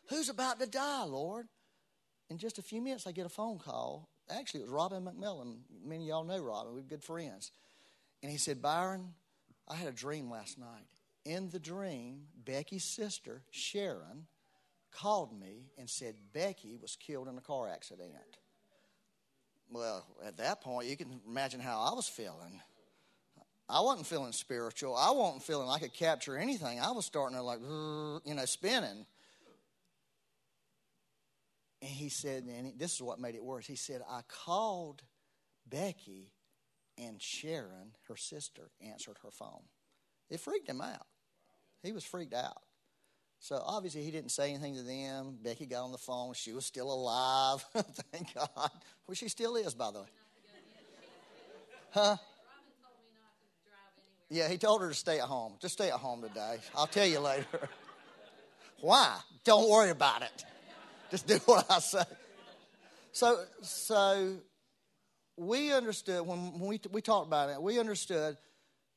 Who's 0.09 0.29
about 0.29 0.59
to 0.59 0.67
die, 0.67 1.03
Lord? 1.03 1.47
In 2.33 2.39
just 2.39 2.57
a 2.57 2.63
few 2.63 2.81
minutes, 2.81 3.05
I 3.05 3.11
get 3.11 3.27
a 3.27 3.29
phone 3.29 3.59
call. 3.59 4.09
Actually, 4.27 4.61
it 4.61 4.63
was 4.63 4.71
Robin 4.71 5.03
McMillan. 5.05 5.57
Many 5.85 6.05
of 6.05 6.07
y'all 6.07 6.23
know 6.23 6.39
Robin. 6.39 6.73
We're 6.73 6.81
good 6.81 7.03
friends. 7.03 7.51
And 8.23 8.31
he 8.31 8.39
said, 8.39 8.59
Byron, 8.59 9.13
I 9.67 9.75
had 9.75 9.87
a 9.87 9.91
dream 9.91 10.31
last 10.31 10.57
night. 10.57 10.87
In 11.25 11.51
the 11.51 11.59
dream, 11.59 12.23
Becky's 12.43 12.85
sister, 12.85 13.43
Sharon, 13.51 14.25
called 14.91 15.39
me 15.39 15.67
and 15.77 15.87
said 15.87 16.15
Becky 16.33 16.75
was 16.81 16.95
killed 16.95 17.27
in 17.27 17.37
a 17.37 17.41
car 17.41 17.69
accident. 17.69 18.09
Well, 19.69 20.03
at 20.25 20.37
that 20.37 20.61
point, 20.61 20.87
you 20.87 20.97
can 20.97 21.21
imagine 21.27 21.59
how 21.59 21.81
I 21.81 21.93
was 21.93 22.07
feeling. 22.07 22.59
I 23.69 23.79
wasn't 23.81 24.07
feeling 24.07 24.31
spiritual. 24.31 24.95
I 24.95 25.11
wasn't 25.11 25.43
feeling 25.43 25.69
I 25.69 25.77
could 25.77 25.93
capture 25.93 26.35
anything. 26.35 26.79
I 26.79 26.93
was 26.93 27.05
starting 27.05 27.37
to 27.37 27.43
like, 27.43 27.59
you 27.59 28.33
know, 28.33 28.45
spinning. 28.45 29.05
And 31.83 31.91
he 31.91 32.07
said, 32.07 32.45
and 32.45 32.79
this 32.79 32.93
is 32.93 33.01
what 33.01 33.19
made 33.19 33.35
it 33.35 33.43
worse. 33.43 33.67
He 33.67 33.75
said, 33.75 34.01
I 34.09 34.21
called 34.29 35.03
Becky 35.69 36.31
and 36.97 37.21
Sharon, 37.21 37.91
her 38.07 38.15
sister, 38.15 38.71
answered 38.79 39.17
her 39.21 39.31
phone. 39.31 39.63
It 40.29 40.39
freaked 40.39 40.69
him 40.69 40.79
out. 40.79 41.05
He 41.81 41.91
was 41.91 42.05
freaked 42.05 42.33
out. 42.33 42.61
So 43.39 43.61
obviously 43.61 44.01
he 44.01 44.11
didn't 44.11 44.31
say 44.31 44.51
anything 44.51 44.75
to 44.75 44.81
them. 44.81 45.37
Becky 45.43 45.65
got 45.65 45.83
on 45.83 45.91
the 45.91 45.97
phone. 45.97 46.33
She 46.35 46.53
was 46.53 46.65
still 46.65 46.89
alive. 46.89 47.65
Thank 48.13 48.33
God. 48.33 48.47
Well, 48.55 49.15
she 49.15 49.27
still 49.27 49.57
is, 49.57 49.73
by 49.73 49.91
the 49.91 49.99
way. 49.99 50.07
Huh? 51.91 52.15
Yeah, 54.29 54.47
he 54.47 54.57
told 54.57 54.81
her 54.83 54.87
to 54.87 54.95
stay 54.95 55.19
at 55.19 55.25
home. 55.25 55.55
Just 55.59 55.73
stay 55.73 55.89
at 55.89 55.99
home 55.99 56.21
today. 56.21 56.59
I'll 56.77 56.87
tell 56.87 57.05
you 57.05 57.19
later. 57.19 57.67
Why? 58.79 59.17
Don't 59.43 59.69
worry 59.69 59.89
about 59.89 60.21
it. 60.21 60.45
Just 61.13 61.27
do 61.27 61.37
what 61.45 61.69
I 61.69 61.77
say. 61.77 62.01
So, 63.11 63.43
so 63.61 64.37
we 65.37 65.71
understood 65.71 66.25
when 66.25 66.59
we, 66.59 66.81
we 66.91 67.01
talked 67.01 67.27
about 67.27 67.51
it, 67.51 67.61
we 67.61 67.79
understood 67.79 68.35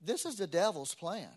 this 0.03 0.25
is 0.25 0.37
the 0.37 0.47
devil's 0.47 0.95
plan. 0.95 1.29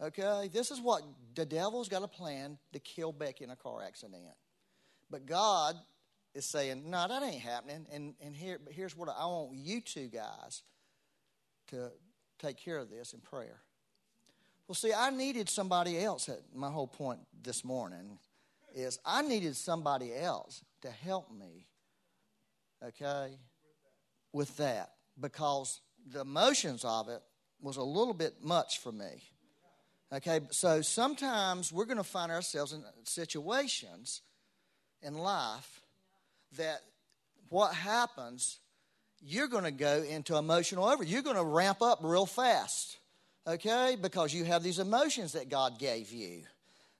Okay? 0.00 0.48
This 0.50 0.70
is 0.70 0.80
what 0.80 1.02
the 1.34 1.44
devil's 1.44 1.90
got 1.90 2.02
a 2.02 2.08
plan 2.08 2.56
to 2.72 2.78
kill 2.78 3.12
Becky 3.12 3.44
in 3.44 3.50
a 3.50 3.56
car 3.56 3.82
accident. 3.86 4.22
But 5.10 5.26
God 5.26 5.76
is 6.34 6.46
saying, 6.46 6.88
no, 6.88 7.06
that 7.06 7.22
ain't 7.22 7.42
happening. 7.42 7.84
And, 7.92 8.14
and 8.24 8.34
here, 8.34 8.58
here's 8.70 8.96
what 8.96 9.10
I 9.10 9.26
want 9.26 9.54
you 9.54 9.82
two 9.82 10.06
guys 10.06 10.62
to 11.68 11.90
take 12.38 12.56
care 12.56 12.78
of 12.78 12.88
this 12.88 13.12
in 13.12 13.20
prayer. 13.20 13.60
Well, 14.66 14.76
see, 14.76 14.94
I 14.94 15.10
needed 15.10 15.50
somebody 15.50 16.02
else. 16.02 16.30
At, 16.30 16.40
my 16.54 16.70
whole 16.70 16.86
point 16.86 17.20
this 17.42 17.66
morning 17.66 18.18
is 18.74 18.98
I 19.04 19.22
needed 19.22 19.56
somebody 19.56 20.14
else 20.14 20.62
to 20.82 20.90
help 20.90 21.30
me. 21.30 21.66
Okay? 22.82 23.36
with 24.32 24.56
that 24.58 24.92
because 25.20 25.80
the 26.12 26.20
emotions 26.20 26.84
of 26.84 27.08
it 27.08 27.20
was 27.60 27.76
a 27.76 27.82
little 27.82 28.14
bit 28.14 28.42
much 28.42 28.78
for 28.78 28.92
me. 28.92 29.22
Okay, 30.12 30.40
so 30.50 30.82
sometimes 30.82 31.72
we're 31.72 31.84
going 31.84 31.96
to 31.96 32.02
find 32.02 32.32
ourselves 32.32 32.72
in 32.72 32.82
situations 33.04 34.22
in 35.02 35.14
life 35.14 35.80
that 36.56 36.80
what 37.48 37.74
happens, 37.74 38.58
you're 39.20 39.46
going 39.46 39.64
to 39.64 39.70
go 39.70 40.02
into 40.02 40.36
emotional 40.36 40.84
over. 40.84 41.04
You're 41.04 41.22
going 41.22 41.36
to 41.36 41.44
ramp 41.44 41.80
up 41.80 42.00
real 42.02 42.26
fast, 42.26 42.98
okay, 43.46 43.96
because 44.00 44.34
you 44.34 44.44
have 44.44 44.64
these 44.64 44.80
emotions 44.80 45.32
that 45.32 45.48
God 45.48 45.78
gave 45.78 46.10
you, 46.12 46.42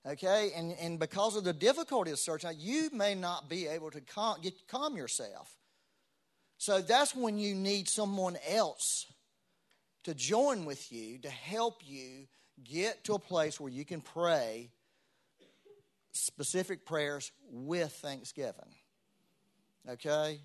okay, 0.07 0.53
and, 0.57 0.73
and 0.81 0.99
because 0.99 1.37
of 1.37 1.45
the 1.45 1.53
difficulty 1.53 2.11
of 2.11 2.19
searching, 2.19 2.51
you 2.59 2.91
may 2.93 3.15
not 3.15 3.49
be 3.49 3.67
able 3.67 3.91
to 3.91 4.01
calm, 4.01 4.41
get, 4.41 4.55
calm 4.69 4.97
yourself. 4.97 5.57
So 6.59 6.81
that's 6.81 7.15
when 7.15 7.39
you 7.39 7.55
need 7.55 7.89
someone 7.89 8.37
else 8.49 9.07
to 10.05 10.15
join 10.15 10.65
with 10.65 10.93
you 10.93 11.19
to 11.19 11.31
help 11.31 11.81
you 11.85 12.27
get 12.63 13.05
to 13.05 13.15
a 13.15 13.19
place 13.19 13.59
where 13.59 13.73
you 13.73 13.85
can 13.85 14.01
pray 14.01 14.71
specific 16.13 16.85
prayers 16.85 17.33
with 17.51 17.93
thanksgiving. 17.93 18.75
Okay? 19.89 20.41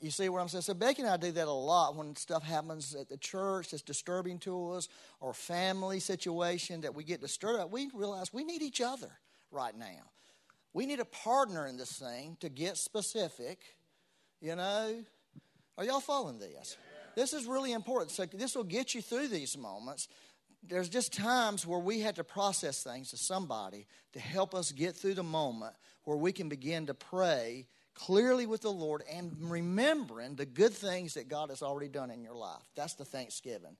You 0.00 0.10
see 0.10 0.28
what 0.28 0.40
I'm 0.40 0.48
saying? 0.48 0.62
So 0.62 0.74
Becky 0.74 1.02
and 1.02 1.10
I 1.10 1.16
do 1.16 1.32
that 1.32 1.48
a 1.48 1.50
lot 1.50 1.96
when 1.96 2.14
stuff 2.14 2.44
happens 2.44 2.94
at 2.94 3.08
the 3.08 3.16
church 3.16 3.70
that's 3.70 3.82
disturbing 3.82 4.38
to 4.40 4.72
us 4.72 4.88
or 5.20 5.34
family 5.34 6.00
situation 6.00 6.82
that 6.82 6.94
we 6.94 7.02
get 7.02 7.20
disturbed. 7.20 7.72
We 7.72 7.90
realize 7.92 8.32
we 8.32 8.44
need 8.44 8.62
each 8.62 8.80
other 8.80 9.10
right 9.50 9.76
now. 9.76 10.10
We 10.72 10.86
need 10.86 11.00
a 11.00 11.04
partner 11.04 11.66
in 11.66 11.76
this 11.76 11.98
thing 11.98 12.36
to 12.40 12.48
get 12.48 12.76
specific. 12.76 13.60
You 14.40 14.54
know, 14.54 15.02
are 15.76 15.84
y'all 15.84 16.00
following 16.00 16.38
this? 16.38 16.76
This 17.16 17.32
is 17.32 17.46
really 17.46 17.72
important. 17.72 18.12
So 18.12 18.26
this 18.26 18.54
will 18.54 18.64
get 18.64 18.94
you 18.94 19.02
through 19.02 19.28
these 19.28 19.58
moments. 19.58 20.06
There's 20.62 20.88
just 20.88 21.12
times 21.12 21.66
where 21.66 21.80
we 21.80 22.00
had 22.00 22.16
to 22.16 22.24
process 22.24 22.82
things 22.82 23.10
to 23.10 23.16
somebody 23.16 23.86
to 24.12 24.20
help 24.20 24.54
us 24.54 24.72
get 24.72 24.94
through 24.94 25.14
the 25.14 25.22
moment 25.22 25.74
where 26.04 26.16
we 26.16 26.32
can 26.32 26.48
begin 26.48 26.86
to 26.86 26.94
pray 26.94 27.66
clearly 27.94 28.46
with 28.46 28.62
the 28.62 28.70
Lord 28.70 29.02
and 29.12 29.32
remembering 29.40 30.36
the 30.36 30.46
good 30.46 30.72
things 30.72 31.14
that 31.14 31.28
God 31.28 31.50
has 31.50 31.62
already 31.62 31.88
done 31.88 32.10
in 32.10 32.22
your 32.22 32.34
life. 32.34 32.62
That's 32.74 32.94
the 32.94 33.04
Thanksgiving. 33.04 33.76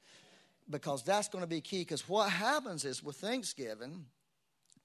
Because 0.68 1.02
that's 1.02 1.28
going 1.28 1.42
to 1.42 1.48
be 1.48 1.60
key. 1.60 1.80
Because 1.80 2.08
what 2.08 2.30
happens 2.30 2.84
is 2.84 3.02
with 3.02 3.16
Thanksgiving, 3.16 4.04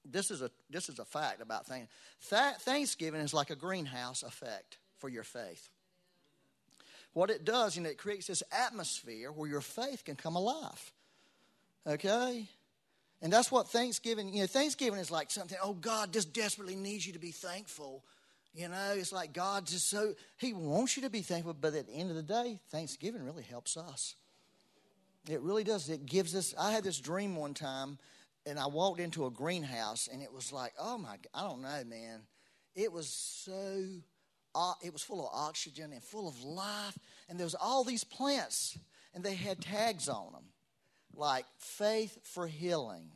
this 0.04 0.30
is 0.30 0.42
a 0.42 0.50
this 0.70 0.88
is 0.88 0.98
a 0.98 1.04
fact 1.04 1.40
about 1.40 1.66
things. 1.66 1.88
Thanksgiving 2.20 3.20
is 3.20 3.34
like 3.34 3.50
a 3.50 3.56
greenhouse 3.56 4.22
effect 4.22 4.78
for 4.98 5.08
your 5.08 5.24
faith. 5.24 5.68
What 7.12 7.30
it 7.30 7.44
does, 7.44 7.76
you 7.76 7.82
know, 7.82 7.88
it 7.88 7.98
creates 7.98 8.26
this 8.26 8.42
atmosphere 8.52 9.32
where 9.32 9.48
your 9.48 9.62
faith 9.62 10.04
can 10.04 10.16
come 10.16 10.36
alive. 10.36 10.92
Okay? 11.86 12.46
And 13.22 13.32
that's 13.32 13.50
what 13.50 13.68
Thanksgiving, 13.68 14.34
you 14.34 14.40
know, 14.40 14.46
Thanksgiving 14.46 15.00
is 15.00 15.10
like 15.10 15.30
something, 15.30 15.56
oh, 15.62 15.72
God 15.72 16.12
just 16.12 16.34
desperately 16.34 16.76
needs 16.76 17.06
you 17.06 17.14
to 17.14 17.18
be 17.18 17.30
thankful. 17.30 18.04
You 18.56 18.68
know, 18.68 18.94
it's 18.96 19.12
like 19.12 19.34
God 19.34 19.66
just 19.66 19.90
so, 19.90 20.14
He 20.38 20.54
wants 20.54 20.96
you 20.96 21.02
to 21.02 21.10
be 21.10 21.20
thankful, 21.20 21.52
but 21.52 21.74
at 21.74 21.86
the 21.86 21.92
end 21.92 22.08
of 22.08 22.16
the 22.16 22.22
day, 22.22 22.58
Thanksgiving 22.70 23.22
really 23.22 23.42
helps 23.42 23.76
us. 23.76 24.14
It 25.28 25.42
really 25.42 25.62
does. 25.62 25.90
It 25.90 26.06
gives 26.06 26.34
us, 26.34 26.54
I 26.58 26.72
had 26.72 26.82
this 26.82 26.98
dream 26.98 27.36
one 27.36 27.52
time, 27.52 27.98
and 28.46 28.58
I 28.58 28.66
walked 28.66 28.98
into 28.98 29.26
a 29.26 29.30
greenhouse, 29.30 30.08
and 30.10 30.22
it 30.22 30.32
was 30.32 30.54
like, 30.54 30.72
oh 30.78 30.96
my, 30.96 31.16
I 31.34 31.42
don't 31.42 31.60
know, 31.60 31.82
man. 31.86 32.22
It 32.74 32.90
was 32.90 33.10
so, 33.10 33.84
it 34.82 34.90
was 34.90 35.02
full 35.02 35.28
of 35.28 35.34
oxygen 35.34 35.92
and 35.92 36.02
full 36.02 36.26
of 36.26 36.42
life, 36.42 36.98
and 37.28 37.38
there 37.38 37.46
was 37.46 37.56
all 37.56 37.84
these 37.84 38.04
plants, 38.04 38.78
and 39.14 39.22
they 39.22 39.34
had 39.34 39.60
tags 39.60 40.08
on 40.08 40.32
them, 40.32 40.44
like 41.14 41.44
faith 41.58 42.20
for 42.22 42.46
healing, 42.46 43.10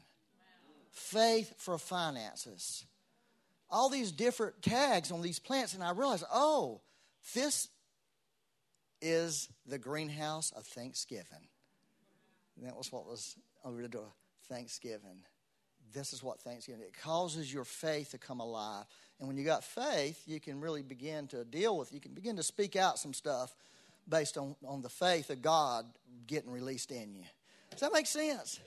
faith 0.91 1.55
for 1.57 1.78
finances 1.78 2.84
all 3.71 3.89
these 3.89 4.12
different 4.12 4.62
tags 4.62 5.11
on 5.11 5.23
these 5.23 5.39
plants, 5.39 5.75
and 5.75 5.83
I 5.83 5.93
realized, 5.93 6.25
oh, 6.33 6.81
this 7.35 7.68
is 9.01 9.49
the 9.66 9.79
greenhouse 9.79 10.53
of 10.57 10.64
Thanksgiving. 10.64 11.49
And 12.57 12.66
that 12.66 12.77
was 12.77 12.93
what 12.93 13.07
was 13.07 13.37
over 13.64 13.81
the 13.81 13.89
door. 13.89 14.12
Thanksgiving. 14.49 15.25
This 15.93 16.12
is 16.12 16.23
what 16.23 16.41
Thanksgiving. 16.41 16.83
It 16.83 16.95
causes 17.01 17.53
your 17.53 17.64
faith 17.64 18.11
to 18.11 18.18
come 18.18 18.41
alive. 18.41 18.85
And 19.18 19.29
when 19.29 19.37
you 19.37 19.45
got 19.45 19.64
faith, 19.64 20.23
you 20.27 20.41
can 20.41 20.61
really 20.61 20.83
begin 20.83 21.27
to 21.29 21.45
deal 21.45 21.77
with, 21.77 21.93
you 21.93 22.01
can 22.01 22.14
begin 22.14 22.37
to 22.37 22.43
speak 22.43 22.77
out 22.77 22.99
some 22.99 23.14
stuff 23.14 23.55
based 24.09 24.37
on, 24.37 24.57
on 24.66 24.83
the 24.83 24.89
faith 24.89 25.31
of 25.31 25.43
God 25.43 25.87
getting 26.27 26.51
released 26.51 26.91
in 26.91 27.14
you. 27.14 27.25
Does 27.71 27.81
that 27.81 27.93
make 27.93 28.07
sense? 28.07 28.61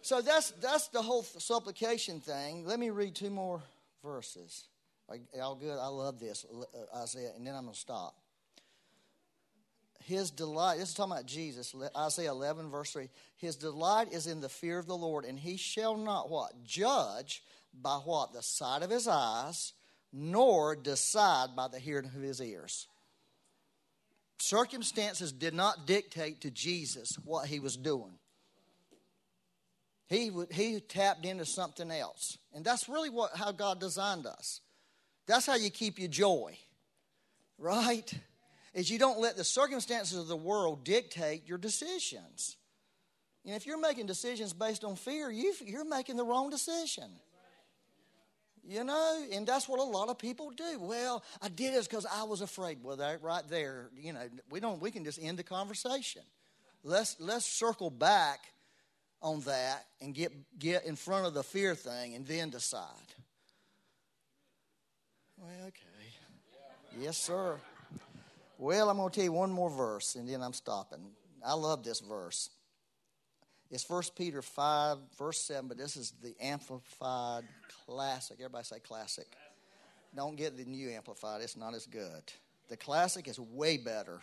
So 0.00 0.20
that's 0.20 0.52
that's 0.52 0.88
the 0.88 1.02
whole 1.02 1.22
supplication 1.22 2.20
thing. 2.20 2.64
Let 2.64 2.78
me 2.78 2.90
read 2.90 3.14
two 3.14 3.30
more 3.30 3.62
verses. 4.02 4.64
Y'all 5.34 5.54
good? 5.54 5.78
I 5.78 5.88
love 5.88 6.18
this, 6.18 6.44
uh, 6.52 6.98
Isaiah, 7.02 7.30
and 7.36 7.46
then 7.46 7.54
I'm 7.54 7.62
going 7.62 7.74
to 7.74 7.80
stop. 7.80 8.14
His 10.04 10.30
delight, 10.30 10.78
this 10.78 10.90
is 10.90 10.94
talking 10.94 11.12
about 11.12 11.26
Jesus, 11.26 11.74
Isaiah 11.96 12.30
11, 12.30 12.70
verse 12.70 12.92
3. 12.92 13.08
His 13.36 13.56
delight 13.56 14.12
is 14.12 14.26
in 14.26 14.40
the 14.40 14.48
fear 14.48 14.78
of 14.78 14.86
the 14.86 14.96
Lord, 14.96 15.24
and 15.24 15.38
he 15.38 15.56
shall 15.56 15.96
not 15.96 16.30
what? 16.30 16.64
Judge 16.64 17.42
by 17.74 17.96
what? 17.96 18.32
The 18.32 18.42
sight 18.42 18.82
of 18.82 18.90
his 18.90 19.08
eyes, 19.08 19.74
nor 20.12 20.76
decide 20.76 21.54
by 21.56 21.68
the 21.68 21.78
hearing 21.78 22.06
of 22.06 22.22
his 22.22 22.40
ears. 22.40 22.86
Circumstances 24.38 25.32
did 25.32 25.52
not 25.52 25.86
dictate 25.86 26.42
to 26.42 26.50
Jesus 26.50 27.18
what 27.24 27.48
he 27.48 27.60
was 27.60 27.76
doing. 27.76 28.18
He, 30.08 30.30
he 30.50 30.80
tapped 30.80 31.26
into 31.26 31.44
something 31.44 31.90
else. 31.90 32.38
And 32.54 32.64
that's 32.64 32.88
really 32.88 33.10
what, 33.10 33.36
how 33.36 33.52
God 33.52 33.78
designed 33.78 34.26
us. 34.26 34.60
That's 35.26 35.44
how 35.44 35.56
you 35.56 35.70
keep 35.70 35.98
your 35.98 36.08
joy, 36.08 36.56
right? 37.58 38.10
Is 38.72 38.90
you 38.90 38.98
don't 38.98 39.20
let 39.20 39.36
the 39.36 39.44
circumstances 39.44 40.18
of 40.18 40.26
the 40.26 40.36
world 40.36 40.84
dictate 40.84 41.46
your 41.46 41.58
decisions. 41.58 42.56
And 43.44 43.54
if 43.54 43.66
you're 43.66 43.80
making 43.80 44.06
decisions 44.06 44.54
based 44.54 44.82
on 44.82 44.96
fear, 44.96 45.30
you, 45.30 45.52
you're 45.64 45.84
making 45.84 46.16
the 46.16 46.24
wrong 46.24 46.48
decision. 46.48 47.10
You 48.66 48.84
know, 48.84 49.24
and 49.32 49.46
that's 49.46 49.68
what 49.68 49.80
a 49.80 49.84
lot 49.84 50.08
of 50.08 50.18
people 50.18 50.50
do. 50.50 50.78
Well, 50.78 51.22
I 51.40 51.48
did 51.48 51.74
it 51.74 51.84
because 51.84 52.04
I 52.04 52.24
was 52.24 52.42
afraid. 52.42 52.78
Well, 52.82 52.96
that 52.96 53.22
right 53.22 53.42
there, 53.48 53.88
you 53.96 54.12
know, 54.12 54.28
we 54.50 54.60
don't. 54.60 54.78
We 54.82 54.90
can 54.90 55.04
just 55.04 55.18
end 55.22 55.38
the 55.38 55.42
conversation. 55.42 56.20
Let's 56.84 57.16
let's 57.18 57.46
circle 57.46 57.88
back 57.88 58.40
on 59.20 59.40
that 59.40 59.86
and 60.00 60.14
get, 60.14 60.32
get 60.58 60.84
in 60.84 60.96
front 60.96 61.26
of 61.26 61.34
the 61.34 61.42
fear 61.42 61.74
thing 61.74 62.14
and 62.14 62.26
then 62.26 62.50
decide. 62.50 62.88
Well, 65.36 65.50
okay. 65.68 67.00
Yes, 67.00 67.16
sir. 67.16 67.56
Well, 68.58 68.90
I'm 68.90 68.96
going 68.96 69.10
to 69.10 69.14
tell 69.14 69.24
you 69.24 69.32
one 69.32 69.52
more 69.52 69.70
verse 69.70 70.14
and 70.14 70.28
then 70.28 70.42
I'm 70.42 70.52
stopping. 70.52 71.00
I 71.44 71.54
love 71.54 71.84
this 71.84 72.00
verse. 72.00 72.50
It's 73.70 73.88
1 73.88 74.02
Peter 74.16 74.40
5, 74.40 74.98
verse 75.18 75.40
7, 75.42 75.68
but 75.68 75.76
this 75.76 75.96
is 75.96 76.14
the 76.22 76.34
Amplified 76.40 77.44
Classic. 77.86 78.36
Everybody 78.38 78.64
say 78.64 78.78
classic. 78.80 79.26
Don't 80.16 80.36
get 80.36 80.56
the 80.56 80.64
new 80.64 80.88
Amplified, 80.88 81.42
it's 81.42 81.56
not 81.56 81.74
as 81.74 81.86
good. 81.86 82.22
The 82.68 82.76
classic 82.76 83.28
is 83.28 83.38
way 83.38 83.76
better. 83.76 84.20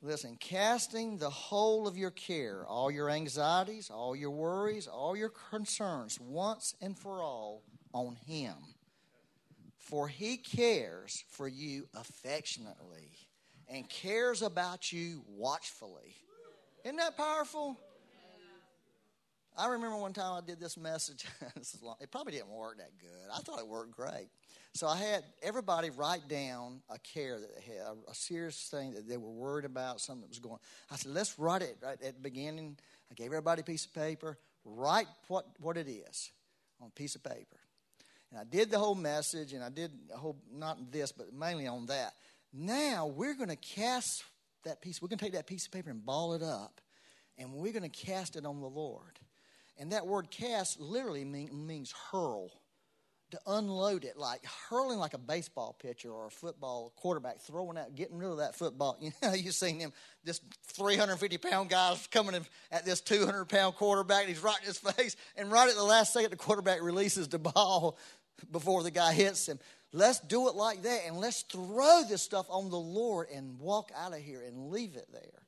Listen, 0.00 0.36
casting 0.38 1.18
the 1.18 1.30
whole 1.30 1.88
of 1.88 1.98
your 1.98 2.12
care, 2.12 2.64
all 2.66 2.90
your 2.90 3.10
anxieties, 3.10 3.90
all 3.90 4.14
your 4.14 4.30
worries, 4.30 4.86
all 4.86 5.16
your 5.16 5.28
concerns, 5.50 6.20
once 6.20 6.74
and 6.80 6.96
for 6.96 7.20
all, 7.20 7.64
on 7.92 8.16
Him. 8.26 8.54
For 9.76 10.06
He 10.06 10.36
cares 10.36 11.24
for 11.30 11.48
you 11.48 11.88
affectionately 11.94 13.10
and 13.68 13.88
cares 13.88 14.42
about 14.42 14.92
you 14.92 15.24
watchfully. 15.26 16.14
Isn't 16.84 16.96
that 16.98 17.16
powerful? 17.16 17.76
I 19.56 19.66
remember 19.66 19.96
one 19.96 20.12
time 20.12 20.40
I 20.40 20.46
did 20.46 20.60
this 20.60 20.76
message. 20.76 21.26
this 21.56 21.76
it 22.00 22.12
probably 22.12 22.34
didn't 22.34 22.50
work 22.50 22.78
that 22.78 22.96
good. 23.00 23.28
I 23.34 23.38
thought 23.40 23.58
it 23.58 23.66
worked 23.66 23.90
great. 23.90 24.28
So 24.74 24.86
I 24.86 24.96
had 24.96 25.24
everybody 25.42 25.90
write 25.90 26.28
down 26.28 26.80
a 26.88 26.98
care 26.98 27.40
that 27.40 27.56
they 27.56 27.62
had, 27.62 27.82
a, 27.82 28.10
a, 28.10 28.14
serious 28.14 28.68
thing 28.70 28.94
that 28.94 29.08
they 29.08 29.16
were 29.16 29.30
worried 29.30 29.64
about, 29.64 30.00
something 30.00 30.22
that 30.22 30.28
was 30.28 30.38
going. 30.38 30.58
I 30.90 30.96
said, 30.96 31.12
let's 31.12 31.38
write 31.38 31.62
it 31.62 31.76
right 31.82 32.00
at 32.00 32.14
the 32.14 32.20
beginning. 32.20 32.76
I 33.10 33.14
gave 33.14 33.26
everybody 33.26 33.62
a 33.62 33.64
piece 33.64 33.86
of 33.86 33.94
paper. 33.94 34.38
Write 34.64 35.06
what, 35.26 35.46
what 35.60 35.76
it 35.76 35.88
is 35.88 36.30
on 36.80 36.88
a 36.88 36.90
piece 36.90 37.14
of 37.14 37.24
paper. 37.24 37.58
And 38.30 38.40
I 38.40 38.44
did 38.44 38.70
the 38.70 38.78
whole 38.78 38.94
message, 38.94 39.52
and 39.52 39.64
I 39.64 39.70
did 39.70 39.90
a 40.14 40.16
whole, 40.16 40.36
not 40.52 40.92
this, 40.92 41.12
but 41.12 41.32
mainly 41.32 41.66
on 41.66 41.86
that. 41.86 42.12
Now 42.52 43.06
we're 43.06 43.34
going 43.34 43.48
to 43.48 43.56
cast 43.56 44.22
that 44.64 44.82
piece, 44.82 45.00
we're 45.00 45.08
going 45.08 45.18
to 45.18 45.24
take 45.24 45.34
that 45.34 45.46
piece 45.46 45.66
of 45.66 45.72
paper 45.72 45.90
and 45.90 46.04
ball 46.04 46.34
it 46.34 46.42
up, 46.42 46.80
and 47.38 47.52
we're 47.52 47.72
going 47.72 47.88
to 47.88 48.06
cast 48.06 48.36
it 48.36 48.44
on 48.44 48.60
the 48.60 48.66
Lord. 48.66 49.18
And 49.78 49.92
that 49.92 50.06
word 50.06 50.30
cast 50.30 50.80
literally 50.80 51.24
mean, 51.24 51.66
means 51.66 51.94
hurl 52.10 52.50
to 53.30 53.40
unload 53.46 54.04
it, 54.04 54.16
like 54.16 54.44
hurling 54.70 54.98
like 54.98 55.14
a 55.14 55.18
baseball 55.18 55.76
pitcher 55.80 56.10
or 56.10 56.26
a 56.26 56.30
football 56.30 56.92
quarterback, 56.96 57.40
throwing 57.40 57.76
out, 57.76 57.94
getting 57.94 58.18
rid 58.18 58.30
of 58.30 58.38
that 58.38 58.54
football. 58.54 58.96
You 59.08 59.12
know, 59.22 59.34
you've 59.34 59.54
seen 59.54 59.80
him, 59.80 59.92
this 60.24 60.40
350 60.66 61.38
pound 61.38 61.70
guy 61.70 61.96
coming 62.10 62.34
at 62.70 62.84
this 62.84 63.00
200 63.00 63.46
pound 63.46 63.74
quarterback, 63.76 64.20
and 64.20 64.28
he's 64.28 64.42
right 64.42 64.58
in 64.60 64.66
his 64.66 64.78
face, 64.96 65.16
and 65.36 65.50
right 65.50 65.68
at 65.68 65.76
the 65.76 65.84
last 65.84 66.12
second, 66.12 66.30
the 66.30 66.36
quarterback 66.36 66.82
releases 66.82 67.28
the 67.28 67.38
ball 67.38 67.98
before 68.52 68.82
the 68.82 68.90
guy 68.90 69.12
hits 69.12 69.48
him. 69.48 69.58
Let's 69.92 70.20
do 70.20 70.48
it 70.48 70.54
like 70.54 70.82
that, 70.82 71.02
and 71.06 71.16
let's 71.16 71.42
throw 71.42 72.02
this 72.08 72.22
stuff 72.22 72.46
on 72.50 72.70
the 72.70 72.76
Lord 72.78 73.28
and 73.34 73.58
walk 73.58 73.90
out 73.96 74.12
of 74.12 74.20
here 74.20 74.42
and 74.46 74.70
leave 74.70 74.96
it 74.96 75.08
there. 75.12 75.42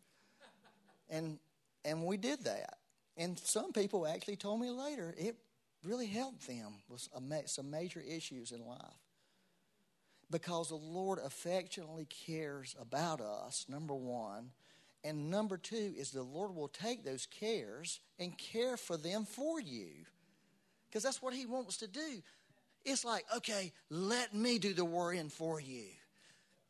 And 1.11 1.39
and 1.85 2.05
we 2.05 2.17
did 2.17 2.45
that. 2.45 2.77
And 3.17 3.39
some 3.39 3.73
people 3.73 4.07
actually 4.07 4.37
told 4.37 4.61
me 4.61 4.71
later 4.71 5.15
it 5.19 5.37
really 5.85 6.07
helped 6.07 6.47
them 6.47 6.75
with 6.89 7.09
some 7.47 7.71
major 7.71 8.01
issues 8.01 8.53
in 8.53 8.65
life. 8.67 8.79
Because 10.31 10.69
the 10.69 10.77
Lord 10.77 11.19
affectionately 11.25 12.07
cares 12.27 12.77
about 12.81 13.21
us, 13.21 13.67
number 13.69 13.95
one. 13.95 14.51
And 15.03 15.31
number 15.31 15.57
two 15.57 15.95
is 15.97 16.11
the 16.11 16.23
Lord 16.23 16.55
will 16.55 16.69
take 16.69 17.05
those 17.05 17.27
cares 17.27 18.01
and 18.19 18.37
care 18.37 18.77
for 18.77 18.97
them 18.97 19.25
for 19.25 19.61
you. 19.61 19.89
Because 20.89 21.03
that's 21.03 21.23
what 21.23 21.35
He 21.35 21.47
wants 21.47 21.79
to 21.79 21.89
do. 21.89 22.23
It's 22.85 23.05
like, 23.05 23.25
okay, 23.37 23.73
let 23.89 24.35
me 24.35 24.59
do 24.59 24.73
the 24.73 24.85
worrying 24.85 25.29
for 25.29 25.61
you. 25.61 25.87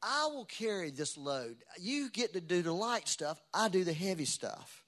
I 0.02 0.28
will 0.32 0.46
carry 0.46 0.90
this 0.90 1.18
load. 1.18 1.56
You 1.78 2.10
get 2.10 2.32
to 2.32 2.40
do 2.40 2.62
the 2.62 2.72
light 2.72 3.08
stuff, 3.08 3.40
I 3.52 3.68
do 3.68 3.84
the 3.84 3.92
heavy 3.92 4.24
stuff. 4.24 4.84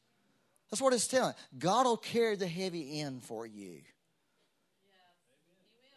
That's 0.70 0.80
what 0.80 0.94
it's 0.94 1.06
telling. 1.06 1.34
God 1.58 1.84
will 1.84 1.98
carry 1.98 2.36
the 2.36 2.48
heavy 2.48 3.00
end 3.00 3.22
for 3.22 3.46
you. 3.46 3.80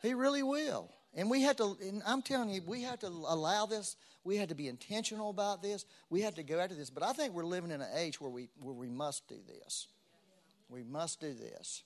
He 0.06 0.14
really 0.14 0.44
will. 0.44 0.92
And 1.16 1.30
we 1.30 1.42
have 1.42 1.56
to, 1.58 1.76
I'm 2.06 2.22
telling 2.22 2.50
you, 2.50 2.62
we 2.66 2.84
have 2.84 3.00
to 3.00 3.08
allow 3.08 3.66
this. 3.66 3.96
We 4.24 4.38
have 4.38 4.50
to 4.50 4.56
be 4.56 4.68
intentional 4.68 5.30
about 5.30 5.64
this. 5.64 5.86
We 6.10 6.22
have 6.22 6.36
to 6.36 6.44
go 6.44 6.60
after 6.60 6.76
this. 6.76 6.90
But 6.90 7.04
I 7.04 7.14
think 7.14 7.34
we're 7.34 7.46
living 7.46 7.72
in 7.72 7.82
an 7.82 7.90
age 7.96 8.22
where 8.22 8.30
we, 8.30 8.50
where 8.60 8.74
we 8.74 8.90
must 8.90 9.28
do 9.28 9.38
this. 9.48 9.88
We 10.70 10.84
must 10.84 11.22
do 11.22 11.34
this 11.34 11.84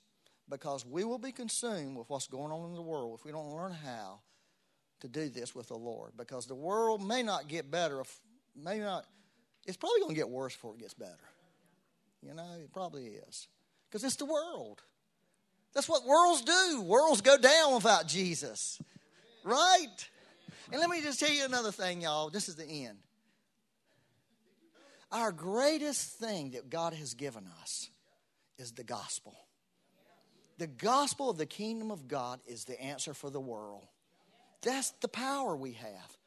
because 0.49 0.85
we 0.85 1.03
will 1.03 1.17
be 1.19 1.31
consumed 1.31 1.95
with 1.95 2.09
what's 2.09 2.27
going 2.27 2.51
on 2.51 2.69
in 2.69 2.75
the 2.75 2.81
world 2.81 3.17
if 3.19 3.25
we 3.25 3.31
don't 3.31 3.53
learn 3.53 3.71
how 3.71 4.19
to 4.99 5.07
do 5.07 5.29
this 5.29 5.55
with 5.55 5.67
the 5.67 5.77
Lord. 5.77 6.13
Because 6.17 6.45
the 6.45 6.55
world 6.55 7.01
may 7.05 7.23
not 7.23 7.47
get 7.47 7.71
better, 7.71 8.01
if, 8.01 8.19
may 8.55 8.79
not, 8.79 9.05
it's 9.65 9.77
probably 9.77 9.99
going 10.01 10.11
to 10.11 10.19
get 10.19 10.29
worse 10.29 10.53
before 10.55 10.73
it 10.73 10.79
gets 10.79 10.93
better. 10.93 11.13
You 12.21 12.33
know, 12.33 12.47
it 12.61 12.73
probably 12.73 13.05
is. 13.05 13.47
Because 13.87 14.03
it's 14.03 14.17
the 14.17 14.25
world. 14.25 14.81
That's 15.73 15.87
what 15.87 16.05
worlds 16.05 16.41
do. 16.41 16.81
Worlds 16.81 17.21
go 17.21 17.37
down 17.37 17.75
without 17.75 18.07
Jesus. 18.07 18.81
Right? 19.43 20.09
And 20.71 20.79
let 20.79 20.89
me 20.89 21.01
just 21.01 21.19
tell 21.19 21.31
you 21.31 21.45
another 21.45 21.71
thing, 21.71 22.01
y'all. 22.01 22.29
This 22.29 22.49
is 22.49 22.55
the 22.55 22.65
end. 22.65 22.97
Our 25.11 25.31
greatest 25.31 26.19
thing 26.19 26.51
that 26.51 26.69
God 26.69 26.93
has 26.93 27.13
given 27.13 27.47
us 27.61 27.89
is 28.57 28.73
the 28.73 28.83
gospel. 28.83 29.35
The 30.59 30.67
gospel 30.67 31.29
of 31.29 31.37
the 31.37 31.45
kingdom 31.45 31.89
of 31.89 32.07
God 32.07 32.41
is 32.45 32.65
the 32.65 32.79
answer 32.79 33.13
for 33.13 33.29
the 33.29 33.39
world. 33.39 33.87
That's 34.61 34.91
the 35.01 35.07
power 35.07 35.55
we 35.55 35.71
have. 35.73 36.17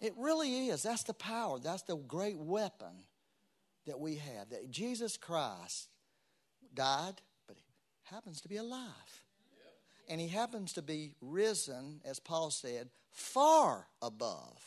It 0.00 0.12
really 0.18 0.68
is. 0.68 0.82
That's 0.82 1.04
the 1.04 1.14
power. 1.14 1.58
That's 1.58 1.82
the 1.82 1.96
great 1.96 2.38
weapon 2.38 3.06
that 3.86 3.98
we 3.98 4.16
have. 4.16 4.50
That 4.50 4.70
Jesus 4.70 5.16
Christ 5.16 5.88
died, 6.74 7.22
happens 8.14 8.40
to 8.42 8.48
be 8.48 8.56
alive. 8.56 9.22
And 10.08 10.20
he 10.20 10.28
happens 10.28 10.74
to 10.74 10.82
be 10.82 11.14
risen, 11.20 12.00
as 12.04 12.20
Paul 12.20 12.50
said, 12.50 12.88
far 13.10 13.86
above 14.00 14.62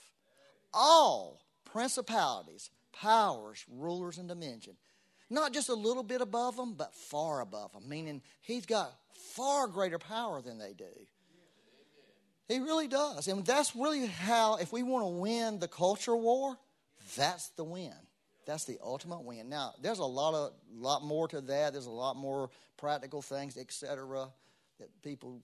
all 0.74 1.42
principalities, 1.64 2.70
powers, 2.92 3.64
rulers, 3.72 4.18
and 4.18 4.28
dominion. 4.28 4.76
Not 5.30 5.54
just 5.54 5.70
a 5.70 5.74
little 5.74 6.04
bit 6.04 6.22
above 6.22 6.56
them, 6.58 6.74
but 6.74 6.94
far 6.94 7.42
above 7.42 7.72
them, 7.74 7.88
meaning 7.88 8.22
he's 8.42 8.66
got 8.66 8.94
far 9.14 9.68
greater 9.68 10.00
power 10.00 10.42
than 10.42 10.58
they 10.58 10.74
do. 10.74 10.86
He 12.48 12.60
really 12.60 12.88
does. 12.88 13.28
And 13.28 13.46
that's 13.46 13.76
really 13.76 14.08
how, 14.08 14.56
if 14.56 14.72
we 14.72 14.84
want 14.84 15.04
to 15.04 15.20
win 15.20 15.60
the 15.60 15.68
culture 15.68 16.16
war, 16.16 16.58
that's 17.16 17.50
the 17.50 17.64
win. 17.64 17.94
That's 18.48 18.64
the 18.64 18.80
ultimate 18.82 19.24
win. 19.24 19.50
Now, 19.50 19.74
there's 19.82 20.00
a 20.00 20.06
lot 20.06 20.34
of 20.34 20.54
lot 20.74 21.04
more 21.04 21.28
to 21.28 21.42
that. 21.42 21.74
There's 21.74 21.86
a 21.86 21.92
lot 21.92 22.16
more 22.16 22.50
practical 22.78 23.22
things, 23.22 23.58
etc., 23.58 24.30
that 24.80 24.90
people 25.04 25.42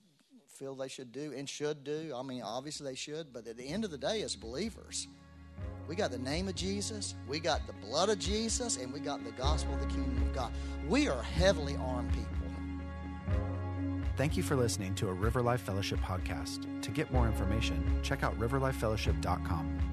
feel 0.47 0.73
they 0.73 0.87
should 0.87 1.11
do 1.11 1.33
and 1.35 1.47
should 1.47 1.83
do. 1.83 2.13
I 2.15 2.23
mean, 2.23 2.41
obviously 2.41 2.89
they 2.89 2.95
should, 2.95 3.33
but 3.33 3.45
at 3.45 3.57
the 3.57 3.67
end 3.67 3.83
of 3.83 3.91
the 3.91 3.97
day, 3.97 4.21
as 4.21 4.35
believers, 4.35 5.07
we 5.87 5.95
got 5.95 6.11
the 6.11 6.19
name 6.19 6.47
of 6.47 6.55
Jesus, 6.55 7.15
we 7.27 7.39
got 7.39 7.67
the 7.67 7.73
blood 7.73 8.09
of 8.09 8.19
Jesus, 8.19 8.77
and 8.77 8.93
we 8.93 8.99
got 8.99 9.23
the 9.25 9.31
gospel 9.31 9.73
of 9.73 9.81
the 9.81 9.87
kingdom 9.87 10.15
of 10.21 10.33
God. 10.33 10.53
We 10.87 11.09
are 11.09 11.21
heavily 11.21 11.75
armed 11.75 12.11
people. 12.13 12.27
Thank 14.15 14.37
you 14.37 14.43
for 14.43 14.55
listening 14.55 14.93
to 14.95 15.09
a 15.09 15.13
River 15.13 15.41
Life 15.41 15.61
Fellowship 15.61 15.99
podcast. 15.99 16.81
To 16.83 16.91
get 16.91 17.11
more 17.11 17.25
information, 17.25 17.83
check 18.03 18.23
out 18.23 18.37
riverlifefellowship.com. 18.39 19.92